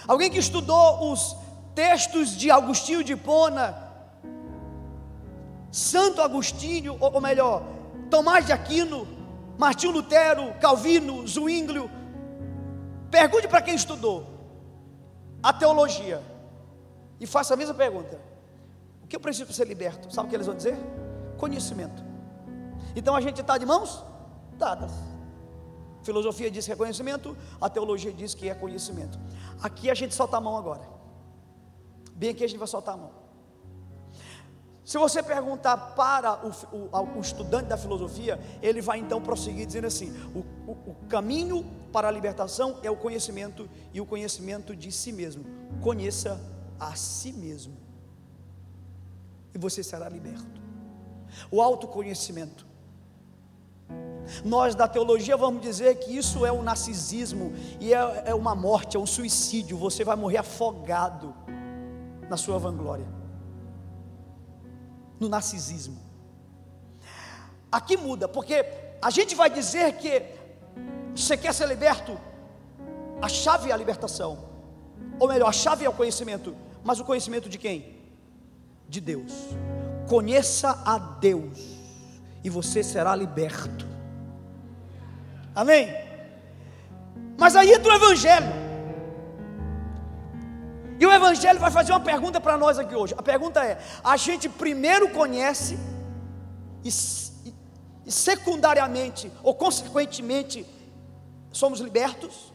Alguém 0.07 0.31
que 0.31 0.37
estudou 0.37 1.11
os 1.11 1.35
textos 1.75 2.35
de 2.35 2.49
Agostinho 2.49 3.03
de 3.03 3.15
Pona, 3.15 3.75
Santo 5.69 6.21
Agostinho, 6.21 6.97
ou 7.01 7.19
melhor, 7.19 7.61
Tomás 8.09 8.45
de 8.45 8.53
Aquino, 8.53 9.05
Martinho 9.57 9.91
Lutero, 9.91 10.53
Calvino, 10.61 11.27
Zwinglio. 11.27 11.91
Pergunte 13.11 13.47
para 13.47 13.61
quem 13.61 13.75
estudou 13.75 14.25
a 15.43 15.51
teologia 15.51 16.23
e 17.19 17.27
faça 17.27 17.53
a 17.53 17.57
mesma 17.57 17.73
pergunta: 17.73 18.19
O 19.03 19.07
que 19.07 19.17
eu 19.17 19.19
preciso 19.19 19.45
para 19.45 19.55
ser 19.55 19.67
liberto? 19.67 20.13
Sabe 20.13 20.27
o 20.27 20.29
que 20.29 20.35
eles 20.35 20.47
vão 20.47 20.55
dizer? 20.55 20.77
Conhecimento. 21.37 22.03
Então 22.95 23.15
a 23.15 23.19
gente 23.19 23.41
está 23.41 23.57
de 23.57 23.65
mãos 23.65 24.01
dadas. 24.57 24.91
Filosofia 26.03 26.49
diz 26.49 26.65
que 26.65 26.71
é 26.71 26.75
conhecimento, 26.75 27.35
a 27.59 27.67
teologia 27.67 28.13
diz 28.13 28.33
que 28.33 28.47
é 28.47 28.53
conhecimento. 28.53 29.19
Aqui 29.61 29.89
a 29.89 29.93
gente 29.93 30.13
solta 30.13 30.37
a 30.37 30.41
mão 30.41 30.55
agora. 30.55 30.94
Bem 32.15 32.29
aqui 32.29 32.43
a 32.43 32.47
gente 32.47 32.57
vai 32.57 32.67
soltar 32.67 32.95
a 32.95 32.97
mão. 32.97 33.25
Se 34.85 34.99
você 34.99 35.21
perguntar 35.23 35.75
para 35.75 36.45
o, 36.45 36.51
o, 36.71 37.17
o, 37.17 37.19
estudante 37.19 37.65
da 37.65 37.75
filosofia, 37.75 38.39
ele 38.61 38.81
vai 38.81 38.99
então 38.99 39.19
prosseguir 39.19 39.65
dizendo 39.65 39.87
assim: 39.87 40.13
o, 40.33 40.71
o, 40.71 40.95
caminho 41.09 41.65
para 41.91 42.07
a 42.07 42.11
libertação 42.11 42.77
é 42.83 42.89
o 42.89 42.95
conhecimento 42.95 43.67
e 43.91 43.99
o 43.99 44.05
conhecimento 44.05 44.75
de 44.75 44.91
si 44.91 45.11
mesmo. 45.11 45.43
Conheça 45.81 46.39
a 46.79 46.95
si 46.95 47.33
mesmo, 47.33 47.75
e 49.55 49.57
você 49.57 49.83
será 49.83 50.07
liberto. 50.07 50.61
O 51.49 51.61
autoconhecimento. 51.61 52.65
Nós 54.43 54.75
da 54.75 54.87
teologia 54.87 55.35
vamos 55.35 55.61
dizer 55.61 55.97
que 55.97 56.15
isso 56.15 56.45
é 56.45 56.51
um 56.51 56.63
narcisismo 56.63 57.53
e 57.79 57.93
é, 57.93 58.23
é 58.27 58.35
uma 58.35 58.53
morte, 58.55 58.97
é 58.97 58.99
um 58.99 59.05
suicídio. 59.05 59.77
Você 59.77 60.03
vai 60.03 60.15
morrer 60.15 60.37
afogado 60.37 61.33
na 62.29 62.37
sua 62.37 62.57
vanglória, 62.57 63.05
no 65.19 65.29
narcisismo. 65.29 65.99
Aqui 67.71 67.97
muda, 67.97 68.27
porque 68.27 68.65
a 69.01 69.09
gente 69.09 69.35
vai 69.35 69.49
dizer 69.49 69.93
que 69.93 70.23
você 71.15 71.37
quer 71.37 71.53
ser 71.53 71.67
liberto, 71.67 72.17
a 73.21 73.29
chave 73.29 73.69
é 73.69 73.73
a 73.73 73.77
libertação, 73.77 74.49
ou 75.19 75.27
melhor, 75.27 75.49
a 75.49 75.53
chave 75.53 75.85
é 75.85 75.89
o 75.89 75.93
conhecimento, 75.93 76.55
mas 76.83 76.99
o 76.99 77.05
conhecimento 77.05 77.49
de 77.49 77.57
quem? 77.57 77.95
De 78.87 78.99
Deus. 78.99 79.31
Conheça 80.07 80.81
a 80.85 80.97
Deus, 80.97 81.59
e 82.43 82.49
você 82.49 82.83
será 82.83 83.15
liberto. 83.15 83.85
Amém? 85.53 85.87
Mas 87.37 87.55
aí 87.55 87.71
entra 87.71 87.91
o 87.91 87.95
Evangelho. 87.95 88.64
E 90.99 91.05
o 91.05 91.11
Evangelho 91.11 91.59
vai 91.59 91.71
fazer 91.71 91.91
uma 91.91 91.99
pergunta 91.99 92.39
para 92.39 92.57
nós 92.57 92.79
aqui 92.79 92.95
hoje. 92.95 93.13
A 93.17 93.23
pergunta 93.23 93.63
é: 93.63 93.79
a 94.03 94.15
gente 94.17 94.47
primeiro 94.47 95.09
conhece 95.09 95.77
e, 96.83 96.89
e 98.05 98.11
secundariamente 98.11 99.31
ou 99.43 99.53
consequentemente 99.53 100.65
somos 101.51 101.79
libertos? 101.79 102.53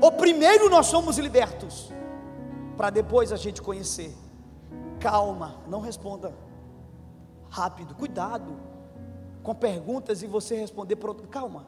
Ou 0.00 0.12
primeiro 0.12 0.68
nós 0.68 0.86
somos 0.86 1.18
libertos 1.18 1.90
para 2.76 2.90
depois 2.90 3.32
a 3.32 3.36
gente 3.36 3.62
conhecer? 3.62 4.14
Calma, 5.00 5.56
não 5.66 5.80
responda 5.80 6.34
rápido, 7.50 7.94
cuidado 7.94 8.56
com 9.42 9.54
perguntas 9.54 10.22
e 10.22 10.26
você 10.26 10.56
responder 10.56 10.96
por 10.96 11.10
outro. 11.10 11.28
Calma, 11.28 11.66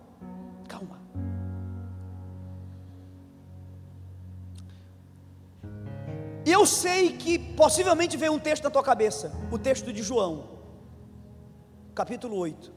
calma. 0.66 1.05
E 6.46 6.52
eu 6.52 6.64
sei 6.64 7.16
que 7.16 7.38
possivelmente 7.38 8.16
veio 8.16 8.32
um 8.32 8.38
texto 8.38 8.64
na 8.64 8.70
tua 8.70 8.82
cabeça, 8.82 9.32
o 9.50 9.58
texto 9.58 9.92
de 9.92 10.00
João, 10.00 10.48
capítulo 11.92 12.36
8, 12.36 12.76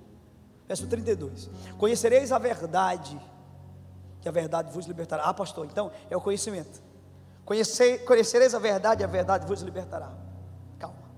Verso 0.70 0.86
32. 0.86 1.50
Conhecereis 1.80 2.32
a 2.32 2.38
verdade, 2.38 3.20
que 4.22 4.30
a 4.30 4.32
verdade 4.32 4.72
vos 4.72 4.86
libertará. 4.86 5.24
Ah, 5.24 5.34
pastor, 5.34 5.66
então 5.66 5.92
é 6.12 6.16
o 6.16 6.22
conhecimento. 6.22 6.80
Conhecer, 7.44 8.06
conhecereis 8.06 8.54
a 8.54 8.60
verdade, 8.60 9.04
a 9.04 9.08
verdade 9.08 9.48
vos 9.48 9.62
libertará. 9.62 10.12
Calma. 10.78 11.10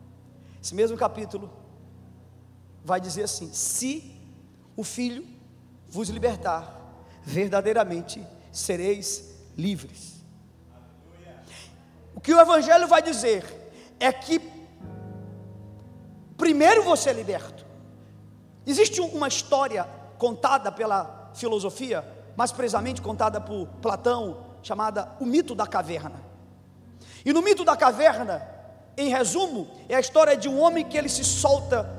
Esse 0.63 0.73
mesmo 0.73 0.95
capítulo 0.95 1.51
vai 2.81 3.01
dizer 3.01 3.23
assim: 3.23 3.51
se 3.51 4.21
o 4.77 4.85
Filho 4.85 5.27
vos 5.89 6.07
libertar, 6.07 6.73
verdadeiramente 7.23 8.25
sereis 8.53 9.35
livres. 9.57 10.20
O 12.15 12.21
que 12.21 12.33
o 12.33 12.39
Evangelho 12.39 12.87
vai 12.87 13.01
dizer 13.01 13.43
é 13.99 14.11
que 14.11 14.41
primeiro 16.37 16.83
você 16.83 17.09
é 17.09 17.13
liberto. 17.13 17.65
Existe 18.65 19.01
uma 19.01 19.27
história 19.27 19.83
contada 20.17 20.71
pela 20.71 21.31
filosofia, 21.33 22.05
mais 22.35 22.51
precisamente 22.51 23.01
contada 23.01 23.41
por 23.41 23.67
Platão, 23.81 24.45
chamada 24.61 25.15
O 25.19 25.25
Mito 25.25 25.55
da 25.55 25.65
Caverna. 25.65 26.31
E 27.25 27.31
no 27.31 27.41
mito 27.41 27.63
da 27.63 27.77
caverna, 27.77 28.47
em 28.97 29.09
resumo, 29.09 29.67
é 29.87 29.95
a 29.95 29.99
história 29.99 30.35
de 30.35 30.49
um 30.49 30.59
homem 30.59 30.83
que 30.83 30.97
ele 30.97 31.09
se 31.09 31.23
solta 31.23 31.89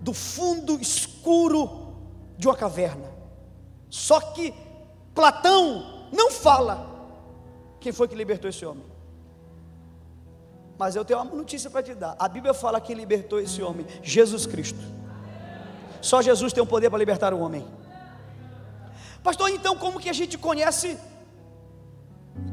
do 0.00 0.12
fundo 0.12 0.80
escuro 0.80 1.96
de 2.36 2.46
uma 2.46 2.56
caverna. 2.56 3.08
Só 3.90 4.20
que 4.20 4.54
Platão 5.14 6.08
não 6.12 6.30
fala 6.30 6.86
quem 7.80 7.92
foi 7.92 8.06
que 8.08 8.14
libertou 8.14 8.50
esse 8.50 8.64
homem. 8.64 8.84
Mas 10.78 10.94
eu 10.94 11.04
tenho 11.04 11.20
uma 11.20 11.34
notícia 11.34 11.68
para 11.68 11.82
te 11.82 11.94
dar. 11.94 12.14
A 12.18 12.28
Bíblia 12.28 12.54
fala 12.54 12.80
que 12.80 12.94
libertou 12.94 13.40
esse 13.40 13.60
homem, 13.60 13.84
Jesus 14.02 14.46
Cristo. 14.46 14.80
Só 16.00 16.22
Jesus 16.22 16.52
tem 16.52 16.62
o 16.62 16.66
poder 16.66 16.88
para 16.88 16.98
libertar 16.98 17.34
o 17.34 17.40
homem. 17.40 17.66
Pastor, 19.22 19.50
então 19.50 19.76
como 19.76 19.98
que 19.98 20.08
a 20.08 20.12
gente 20.12 20.38
conhece 20.38 20.96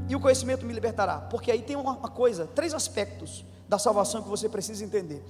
e 0.09 0.15
o 0.15 0.19
conhecimento 0.19 0.65
me 0.65 0.73
libertará? 0.73 1.19
Porque 1.19 1.51
aí 1.51 1.61
tem 1.61 1.75
uma 1.75 1.95
coisa, 2.09 2.47
três 2.47 2.73
aspectos 2.73 3.45
da 3.69 3.77
salvação 3.77 4.23
que 4.23 4.29
você 4.29 4.49
precisa 4.49 4.83
entender. 4.83 5.23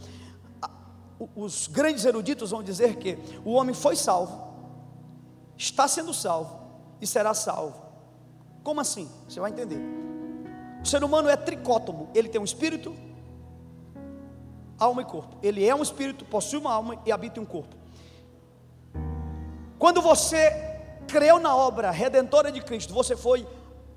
Os 1.36 1.68
grandes 1.68 2.06
eruditos 2.06 2.52
vão 2.52 2.64
dizer 2.64 2.96
que 2.96 3.18
o 3.44 3.52
homem 3.52 3.74
foi 3.76 3.96
salvo, 3.98 4.54
está 5.58 5.88
sendo 5.88 6.14
salvo 6.14 6.60
e 7.02 7.08
será 7.08 7.34
salvo. 7.34 7.84
Como 8.64 8.80
assim? 8.80 9.10
Você 9.28 9.40
vai 9.40 9.52
entender. 9.52 10.05
O 10.86 10.88
ser 10.88 11.04
humano 11.04 11.28
é 11.28 11.36
tricótomo, 11.36 12.12
ele 12.14 12.30
tem 12.30 12.40
um 12.40 12.44
espírito, 12.44 12.96
alma 14.78 15.02
e 15.02 15.06
corpo. 15.06 15.36
Ele 15.42 15.66
é 15.66 15.74
um 15.74 15.82
espírito, 15.82 16.24
possui 16.26 16.60
uma 16.60 16.72
alma 16.72 17.02
e 17.04 17.12
habita 17.12 17.42
um 17.42 17.46
corpo. 17.46 17.76
Quando 19.80 20.00
você 20.00 20.52
creu 21.08 21.40
na 21.40 21.56
obra 21.56 21.90
redentora 21.90 22.52
de 22.52 22.62
Cristo, 22.62 22.94
você 22.94 23.16
foi 23.16 23.48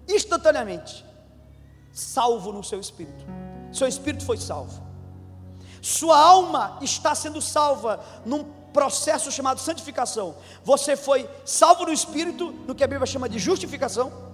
instantaneamente 0.09 1.04
salvo 1.92 2.52
no 2.52 2.64
seu 2.64 2.80
espírito. 2.80 3.23
Seu 3.71 3.87
espírito 3.87 4.25
foi 4.25 4.38
salvo. 4.38 4.83
Sua 5.83 6.18
alma 6.18 6.78
está 6.80 7.14
sendo 7.14 7.42
salva 7.42 8.02
num 8.25 8.45
processo 8.73 9.30
chamado 9.30 9.61
santificação. 9.61 10.37
Você 10.64 10.97
foi 10.97 11.28
salvo 11.45 11.85
no 11.85 11.92
espírito, 11.92 12.50
no 12.66 12.75
que 12.75 12.83
a 12.83 12.87
Bíblia 12.87 13.04
chama 13.04 13.28
de 13.28 13.38
justificação. 13.38 14.27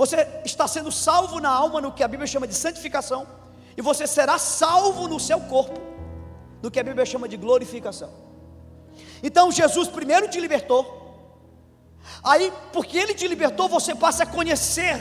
Você 0.00 0.26
está 0.46 0.66
sendo 0.66 0.90
salvo 0.90 1.40
na 1.40 1.50
alma 1.50 1.78
no 1.78 1.92
que 1.92 2.02
a 2.02 2.08
Bíblia 2.08 2.26
chama 2.26 2.46
de 2.46 2.54
santificação, 2.54 3.26
e 3.76 3.82
você 3.82 4.06
será 4.06 4.38
salvo 4.38 5.06
no 5.06 5.20
seu 5.20 5.38
corpo, 5.40 5.78
no 6.62 6.70
que 6.70 6.80
a 6.80 6.82
Bíblia 6.82 7.04
chama 7.04 7.28
de 7.28 7.36
glorificação. 7.36 8.10
Então 9.22 9.52
Jesus 9.52 9.88
primeiro 9.88 10.26
te 10.26 10.40
libertou, 10.40 10.82
aí 12.24 12.50
porque 12.72 12.96
Ele 12.96 13.12
te 13.12 13.28
libertou, 13.28 13.68
você 13.68 13.94
passa 13.94 14.22
a 14.22 14.26
conhecer 14.26 14.96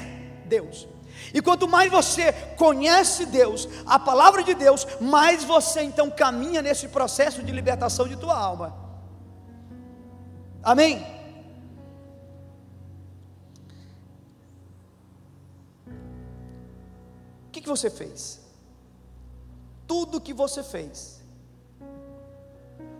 Deus. 0.45 0.85
E 1.33 1.41
quanto 1.41 1.65
mais 1.65 1.89
você 1.89 2.33
conhece 2.57 3.25
Deus, 3.25 3.69
a 3.85 3.97
palavra 3.97 4.43
de 4.43 4.53
Deus, 4.53 4.85
mais 4.99 5.45
você 5.45 5.81
então 5.81 6.11
caminha 6.11 6.61
nesse 6.61 6.89
processo 6.89 7.41
de 7.41 7.53
libertação 7.53 8.05
de 8.05 8.17
tua 8.17 8.37
alma. 8.37 8.75
Amém? 10.61 11.18
O 17.49 17.51
que, 17.51 17.61
que 17.61 17.67
você 17.67 17.89
fez? 17.89 18.39
Tudo 19.87 20.21
que 20.21 20.35
você 20.35 20.61
fez 20.61 21.19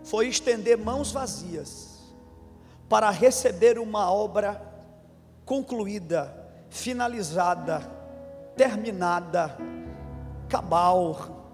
foi 0.02 0.26
estender 0.26 0.76
mãos 0.76 1.12
vazias 1.12 2.00
para 2.88 3.10
receber 3.10 3.78
uma 3.78 4.10
obra 4.10 4.60
concluída, 5.44 6.36
finalizada, 6.68 7.88
terminada, 8.56 9.56
cabal, 10.48 11.46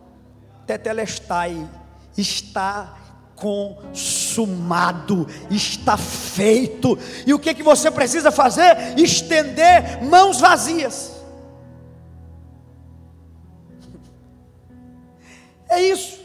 tetelestai, 0.66 1.68
está 2.16 2.96
consumado, 3.35 5.26
está 5.50 5.98
feito. 5.98 6.98
E 7.26 7.35
o 7.35 7.38
que 7.38 7.52
que 7.52 7.62
você 7.62 7.90
precisa 7.90 8.32
fazer? 8.32 8.98
Estender 8.98 10.02
mãos 10.02 10.40
vazias. 10.40 11.15
É 15.68 15.81
isso. 15.83 16.20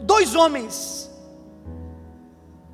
Dois 0.00 0.34
homens 0.34 1.10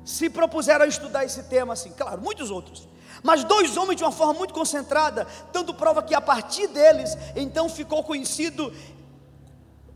se 0.03 0.29
propuseram 0.29 0.85
a 0.85 0.87
estudar 0.87 1.25
esse 1.25 1.43
tema 1.43 1.73
assim, 1.73 1.91
claro, 1.91 2.21
muitos 2.21 2.49
outros. 2.49 2.87
Mas 3.21 3.43
dois 3.43 3.75
homens 3.75 3.97
de 3.97 4.03
uma 4.03 4.11
forma 4.11 4.33
muito 4.33 4.53
concentrada, 4.53 5.25
tanto 5.51 5.73
prova 5.73 6.01
que 6.01 6.15
a 6.15 6.21
partir 6.21 6.67
deles, 6.67 7.17
então 7.35 7.67
ficou 7.67 8.03
conhecido 8.03 8.73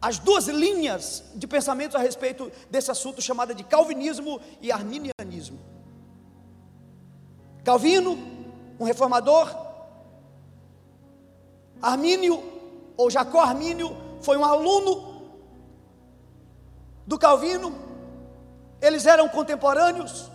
as 0.01 0.17
duas 0.17 0.47
linhas 0.47 1.23
de 1.35 1.47
pensamento 1.47 1.95
a 1.95 1.99
respeito 1.99 2.51
desse 2.69 2.89
assunto 2.89 3.21
chamada 3.21 3.53
de 3.53 3.63
calvinismo 3.63 4.41
e 4.59 4.71
arminianismo. 4.71 5.59
Calvino, 7.63 8.17
um 8.79 8.83
reformador, 8.83 9.55
Armínio, 11.81 12.60
ou 12.97 13.09
Jacó 13.09 13.41
Armínio 13.41 13.95
foi 14.21 14.37
um 14.37 14.45
aluno 14.45 15.31
do 17.05 17.17
Calvino, 17.17 17.73
eles 18.81 19.05
eram 19.05 19.27
contemporâneos, 19.27 20.29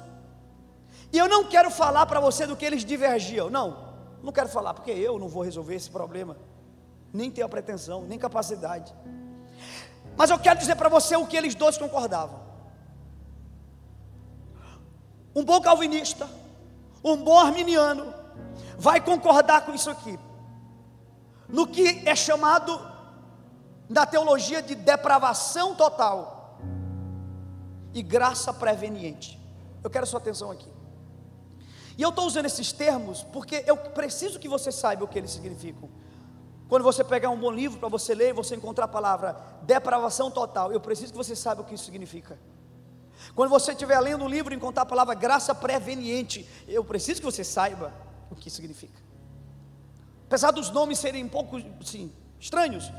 e 1.12 1.19
eu 1.19 1.29
não 1.29 1.45
quero 1.45 1.71
falar 1.71 2.05
para 2.07 2.21
você 2.21 2.47
do 2.47 2.57
que 2.57 2.64
eles 2.64 2.85
divergiam, 2.85 3.49
não, 3.49 3.95
não 4.23 4.33
quero 4.33 4.49
falar, 4.49 4.75
porque 4.75 4.90
eu 4.90 5.19
não 5.19 5.29
vou 5.29 5.42
resolver 5.42 5.75
esse 5.75 5.90
problema, 5.90 6.37
nem 7.12 7.31
tenho 7.31 7.47
a 7.47 7.51
pretensão, 7.51 8.03
nem 8.03 8.19
capacidade, 8.19 8.92
mas 10.16 10.31
eu 10.31 10.38
quero 10.38 10.59
dizer 10.59 10.77
para 10.77 10.88
você 10.88 11.16
o 11.16 11.27
que 11.27 11.37
eles 11.37 11.55
dois 11.55 11.77
concordavam. 11.77 12.40
Um 15.35 15.45
bom 15.45 15.61
calvinista, 15.61 16.27
um 17.05 17.16
bom 17.16 17.38
arminiano, 17.38 18.14
vai 18.79 19.01
concordar 19.01 19.66
com 19.66 19.75
isso 19.75 19.90
aqui 19.90 20.19
no 21.49 21.67
que 21.67 22.03
é 22.09 22.15
chamado 22.15 22.79
da 23.89 24.05
teologia 24.05 24.61
de 24.61 24.75
depravação 24.75 25.75
total 25.75 26.59
e 27.95 28.03
graça 28.03 28.53
preveniente. 28.53 29.41
Eu 29.83 29.91
quero 29.91 30.07
sua 30.07 30.19
atenção 30.19 30.51
aqui. 30.51 30.69
E 31.97 32.03
eu 32.03 32.11
estou 32.11 32.27
usando 32.27 32.47
esses 32.47 32.73
termos 32.73 33.23
porque 33.23 33.65
eu 33.67 33.77
preciso 33.77 34.39
que 34.39 34.49
você 34.49 34.71
saiba 34.71 35.05
o 35.05 35.09
que 35.09 35.19
eles 35.19 35.31
significam. 35.31 35.89
Quando 36.69 36.83
você 36.83 37.05
pegar 37.05 37.31
um 37.31 37.39
bom 37.39 37.51
livro 37.51 37.79
para 37.79 37.89
você 37.89 38.15
ler, 38.15 38.35
você 38.35 38.57
encontrar 38.57 38.87
a 38.87 38.89
palavra 38.89 39.37
depravação 39.63 40.31
total, 40.31 40.73
eu 40.73 40.81
preciso 40.81 41.13
que 41.13 41.17
você 41.17 41.37
saiba 41.37 41.63
o 41.63 41.65
que 41.65 41.75
isso 41.75 41.85
significa. 41.85 42.39
Quando 43.35 43.51
você 43.51 43.73
estiver 43.73 43.99
lendo 44.01 44.25
um 44.25 44.29
livro 44.29 44.53
e 44.53 44.57
encontrar 44.57 44.83
a 44.83 44.87
palavra 44.87 45.15
graça 45.15 45.55
preveniente, 45.55 46.47
eu 46.67 46.85
preciso 46.85 47.21
que 47.21 47.25
você 47.25 47.45
saiba 47.45 47.93
o 48.31 48.35
que 48.35 48.51
significa. 48.51 49.06
Apesar 50.27 50.51
dos 50.51 50.71
nomes 50.71 50.99
serem 50.99 51.25
um 51.25 51.29
pouco 51.29 51.57
assim, 51.81 52.12
estranhos, 52.39 52.93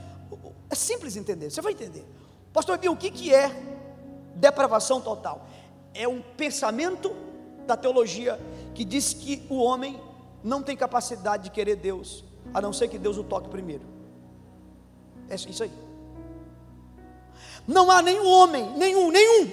é 0.69 0.75
simples 0.75 1.15
entender, 1.15 1.49
você 1.49 1.61
vai 1.61 1.73
entender. 1.73 2.05
Pastor 2.53 2.77
Bia, 2.77 2.91
o 2.91 2.97
que, 2.97 3.11
que 3.11 3.33
é 3.33 3.51
depravação 4.35 5.01
total? 5.01 5.45
É 5.93 6.07
um 6.07 6.21
pensamento 6.21 7.13
da 7.65 7.75
teologia 7.75 8.39
que 8.73 8.85
diz 8.85 9.13
que 9.13 9.45
o 9.49 9.57
homem 9.57 9.99
não 10.43 10.63
tem 10.63 10.75
capacidade 10.75 11.45
de 11.45 11.49
querer 11.51 11.75
Deus, 11.75 12.23
a 12.53 12.61
não 12.61 12.71
ser 12.71 12.87
que 12.87 12.97
Deus 12.97 13.17
o 13.17 13.23
toque 13.23 13.49
primeiro. 13.49 13.83
É 15.29 15.35
isso 15.35 15.63
aí. 15.63 15.71
Não 17.67 17.91
há 17.91 18.01
nenhum 18.01 18.25
homem, 18.25 18.71
nenhum, 18.77 19.11
nenhum, 19.11 19.51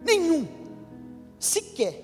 nenhum, 0.00 0.48
sequer, 1.38 2.03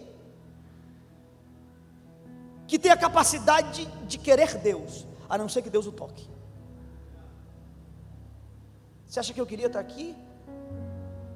que 2.70 2.78
tem 2.78 2.92
a 2.92 2.96
capacidade 2.96 3.84
de, 3.84 4.06
de 4.06 4.16
querer 4.16 4.56
Deus, 4.58 5.04
a 5.28 5.36
não 5.36 5.48
ser 5.48 5.60
que 5.60 5.68
Deus 5.68 5.88
o 5.88 5.92
toque. 5.92 6.30
Você 9.04 9.18
acha 9.18 9.34
que 9.34 9.40
eu 9.40 9.46
queria 9.46 9.66
estar 9.66 9.80
aqui? 9.80 10.14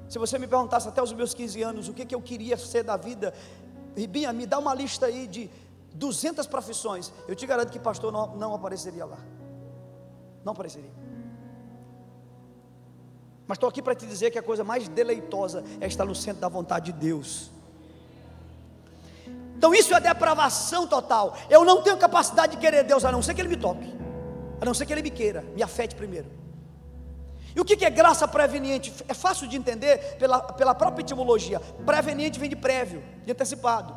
Se 0.07 0.17
você 0.17 0.39
me 0.39 0.47
perguntasse 0.47 0.87
até 0.87 1.03
os 1.03 1.11
meus 1.11 1.33
15 1.33 1.61
anos 1.61 1.89
o 1.89 1.93
que, 1.93 2.05
que 2.05 2.15
eu 2.15 2.21
queria 2.21 2.55
ser 2.55 2.83
da 2.83 2.95
vida, 2.95 3.33
Ribinha, 3.97 4.31
me 4.31 4.45
dá 4.45 4.57
uma 4.57 4.73
lista 4.73 5.07
aí 5.07 5.27
de 5.27 5.49
200 5.95 6.47
profissões. 6.47 7.11
Eu 7.27 7.35
te 7.35 7.45
garanto 7.45 7.69
que 7.69 7.79
pastor 7.79 8.13
não, 8.13 8.37
não 8.37 8.55
apareceria 8.55 9.03
lá. 9.03 9.19
Não 10.45 10.53
apareceria. 10.53 10.93
Mas 13.45 13.57
estou 13.57 13.67
aqui 13.67 13.81
para 13.81 13.93
te 13.93 14.07
dizer 14.07 14.31
que 14.31 14.39
a 14.39 14.43
coisa 14.43 14.63
mais 14.63 14.87
deleitosa 14.87 15.65
é 15.81 15.87
estar 15.87 16.05
no 16.05 16.15
centro 16.15 16.39
da 16.39 16.47
vontade 16.47 16.93
de 16.93 16.97
Deus. 16.97 17.51
Então 19.57 19.73
isso 19.73 19.93
é 19.93 19.99
depravação 19.99 20.85
total. 20.87 21.35
Eu 21.49 21.63
não 21.63 21.81
tenho 21.81 21.97
capacidade 21.97 22.55
de 22.55 22.57
querer 22.57 22.83
Deus 22.83 23.05
a 23.05 23.11
não 23.11 23.21
ser 23.21 23.33
que 23.33 23.41
Ele 23.41 23.49
me 23.49 23.57
toque, 23.57 23.93
a 24.61 24.65
não 24.65 24.73
ser 24.73 24.85
que 24.85 24.93
Ele 24.93 25.01
me 25.01 25.09
queira, 25.09 25.41
me 25.55 25.63
afete 25.63 25.95
primeiro. 25.95 26.29
E 27.55 27.59
o 27.59 27.63
que 27.63 27.85
é 27.85 27.89
graça 27.89 28.27
preveniente? 28.27 28.93
É 29.07 29.13
fácil 29.13 29.47
de 29.47 29.55
entender 29.55 30.17
pela, 30.17 30.39
pela 30.41 30.75
própria 30.75 31.01
etimologia. 31.01 31.59
Preveniente 31.85 32.37
vem 32.37 32.49
de 32.49 32.55
prévio, 32.55 33.01
de 33.23 33.31
antecipado. 33.31 33.95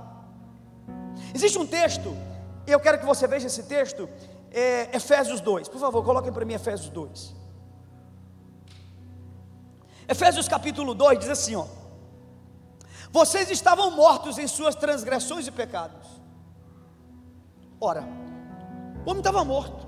Existe 1.34 1.58
um 1.58 1.66
texto, 1.66 2.16
e 2.66 2.70
eu 2.70 2.78
quero 2.78 3.00
que 3.00 3.04
você 3.04 3.26
veja 3.26 3.48
esse 3.48 3.64
texto, 3.64 4.08
é 4.52 4.96
Efésios 4.96 5.40
2. 5.40 5.68
Por 5.68 5.80
favor, 5.80 6.04
coloquem 6.04 6.32
para 6.32 6.44
mim 6.44 6.54
Efésios 6.54 6.88
2. 6.90 7.34
Efésios 10.08 10.46
capítulo 10.48 10.94
2 10.94 11.18
diz 11.18 11.28
assim: 11.28 11.56
ó, 11.56 11.66
Vocês 13.10 13.50
estavam 13.50 13.90
mortos 13.90 14.38
em 14.38 14.46
suas 14.46 14.74
transgressões 14.74 15.46
e 15.46 15.50
pecados. 15.50 16.06
Ora, 17.80 18.02
o 19.04 19.10
homem 19.10 19.20
estava 19.20 19.44
morto. 19.44 19.86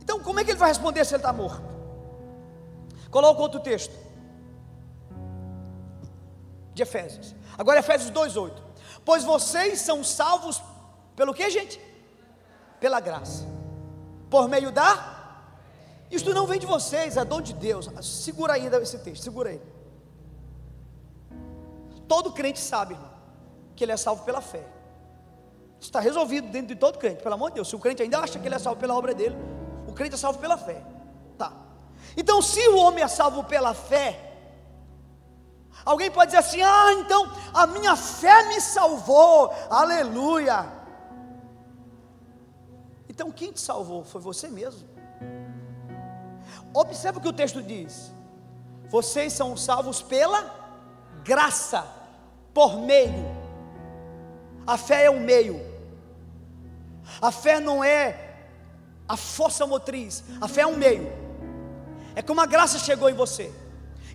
Então, 0.00 0.20
como 0.20 0.40
é 0.40 0.44
que 0.44 0.50
ele 0.50 0.58
vai 0.58 0.68
responder 0.68 1.04
se 1.04 1.14
ele 1.14 1.20
está 1.20 1.32
morto? 1.32 1.62
Coloca 3.10 3.40
outro 3.40 3.60
texto. 3.60 3.94
De 6.74 6.82
Efésios. 6.82 7.34
Agora 7.56 7.78
Efésios 7.78 8.10
2:8. 8.10 8.60
Pois 9.04 9.22
vocês 9.22 9.80
são 9.80 10.02
salvos 10.02 10.60
pelo 11.14 11.32
que, 11.32 11.48
gente? 11.48 11.80
Pela 12.80 13.00
graça. 13.00 13.46
Por 14.28 14.48
meio 14.48 14.72
da 14.72 15.12
Isto 16.10 16.34
não 16.34 16.46
vem 16.46 16.58
de 16.58 16.66
vocês, 16.66 17.16
é 17.16 17.24
dom 17.24 17.40
de 17.40 17.54
Deus. 17.54 17.88
Segura 18.02 18.54
ainda 18.54 18.80
esse 18.80 18.98
texto, 18.98 19.22
segura 19.22 19.50
aí. 19.50 19.60
Todo 22.08 22.32
crente 22.32 22.60
sabe, 22.60 22.94
irmão, 22.94 23.10
que 23.74 23.84
ele 23.84 23.92
é 23.92 23.96
salvo 23.96 24.24
pela 24.24 24.40
fé. 24.40 24.64
Está 25.80 26.00
resolvido 26.00 26.48
dentro 26.48 26.68
de 26.68 26.76
todo 26.76 26.98
crente, 26.98 27.22
pelo 27.22 27.34
amor 27.34 27.50
de 27.50 27.56
Deus. 27.56 27.68
Se 27.68 27.76
o 27.76 27.78
crente 27.78 28.02
ainda 28.02 28.18
acha 28.18 28.38
que 28.38 28.46
ele 28.46 28.54
é 28.54 28.58
salvo 28.58 28.80
pela 28.80 28.94
obra 28.94 29.14
dele, 29.14 29.36
o 29.86 29.92
crente 29.92 30.14
é 30.14 30.18
salvo 30.18 30.38
pela 30.38 30.56
fé. 30.56 30.82
Tá. 31.36 31.52
Então, 32.16 32.40
se 32.40 32.66
o 32.68 32.78
homem 32.78 33.04
é 33.04 33.08
salvo 33.08 33.44
pela 33.44 33.74
fé, 33.74 34.32
alguém 35.84 36.10
pode 36.10 36.32
dizer 36.32 36.38
assim: 36.38 36.62
ah, 36.62 36.92
então 36.94 37.30
a 37.52 37.66
minha 37.66 37.96
fé 37.96 38.48
me 38.48 38.60
salvou, 38.60 39.52
aleluia. 39.68 40.66
Então, 43.08 43.30
quem 43.30 43.52
te 43.52 43.60
salvou 43.60 44.04
foi 44.04 44.20
você 44.20 44.48
mesmo. 44.48 44.88
Observe 46.72 47.18
o 47.18 47.20
que 47.20 47.28
o 47.28 47.32
texto 47.32 47.62
diz: 47.62 48.12
vocês 48.88 49.32
são 49.32 49.56
salvos 49.56 50.02
pela 50.02 50.63
graça, 51.24 51.84
por 52.52 52.78
meio. 52.78 53.34
A 54.66 54.76
fé 54.76 55.06
é 55.06 55.10
o 55.10 55.20
meio, 55.20 55.60
a 57.20 57.30
fé 57.30 57.60
não 57.60 57.82
é 57.84 58.18
a 59.06 59.16
força 59.16 59.66
motriz, 59.66 60.24
a 60.40 60.48
fé 60.48 60.62
é 60.62 60.66
um 60.66 60.76
meio. 60.76 61.12
É 62.14 62.22
como 62.22 62.40
a 62.40 62.46
graça 62.46 62.78
chegou 62.78 63.10
em 63.10 63.14
você. 63.14 63.52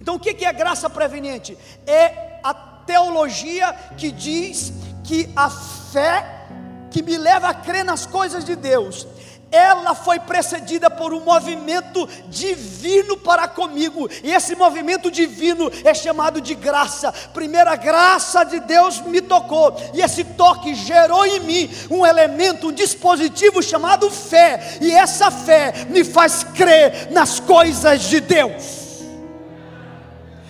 Então 0.02 0.16
o 0.16 0.20
que 0.20 0.46
é 0.46 0.54
graça 0.54 0.90
preveniente? 0.90 1.58
É 1.86 2.40
a 2.44 2.54
teologia 2.54 3.74
que 3.98 4.12
diz 4.12 4.74
que 5.04 5.32
a 5.36 5.50
fé 5.50 6.48
que 6.90 7.04
me 7.04 7.18
leva 7.18 7.50
a 7.50 7.54
crer 7.54 7.86
nas 7.86 8.06
coisas 8.06 8.44
de 8.44 8.56
Deus 8.56 9.06
ela 9.52 9.96
foi 9.96 10.20
precedida 10.20 10.90
por 10.90 11.14
um 11.14 11.22
movimento 11.22 12.08
divino 12.28 13.18
para 13.18 13.48
comigo, 13.48 14.10
e 14.24 14.32
esse 14.32 14.56
movimento 14.56 15.10
divino 15.10 15.72
é 15.84 15.94
chamado 15.94 16.40
de 16.40 16.54
graça. 16.56 17.12
Primeira 17.34 17.76
graça 17.76 18.44
de 18.44 18.60
Deus 18.60 19.02
me 19.02 19.22
tocou, 19.22 19.76
e 19.94 20.02
esse 20.02 20.24
toque 20.24 20.76
gerou 20.76 21.26
em 21.26 21.40
mim 21.40 21.70
um 21.90 22.06
elemento, 22.06 22.70
um 22.70 22.74
dispositivo 22.74 23.62
chamado 23.64 24.10
fé, 24.10 24.78
e 24.82 24.92
essa 24.92 25.32
fé 25.32 25.86
me 25.90 26.04
faz 26.04 26.44
crer 26.44 27.12
nas 27.12 27.40
coisas 27.40 28.02
de 28.04 28.20
Deus. 28.20 28.80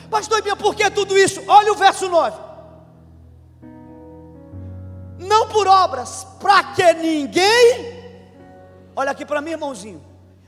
Pastor, 0.10 0.42
por 0.58 0.74
que 0.76 0.90
tudo 0.90 1.18
isso? 1.18 1.42
Olha 1.48 1.72
o 1.72 1.76
verso 1.76 2.10
9 2.10 2.50
não 5.20 5.48
por 5.50 5.68
obras, 5.68 6.26
para 6.40 6.64
que 6.64 6.94
ninguém 6.94 7.99
Olha 9.00 9.12
aqui 9.12 9.26
para 9.26 9.40
mim, 9.40 9.52
irmãozinho. 9.52 10.02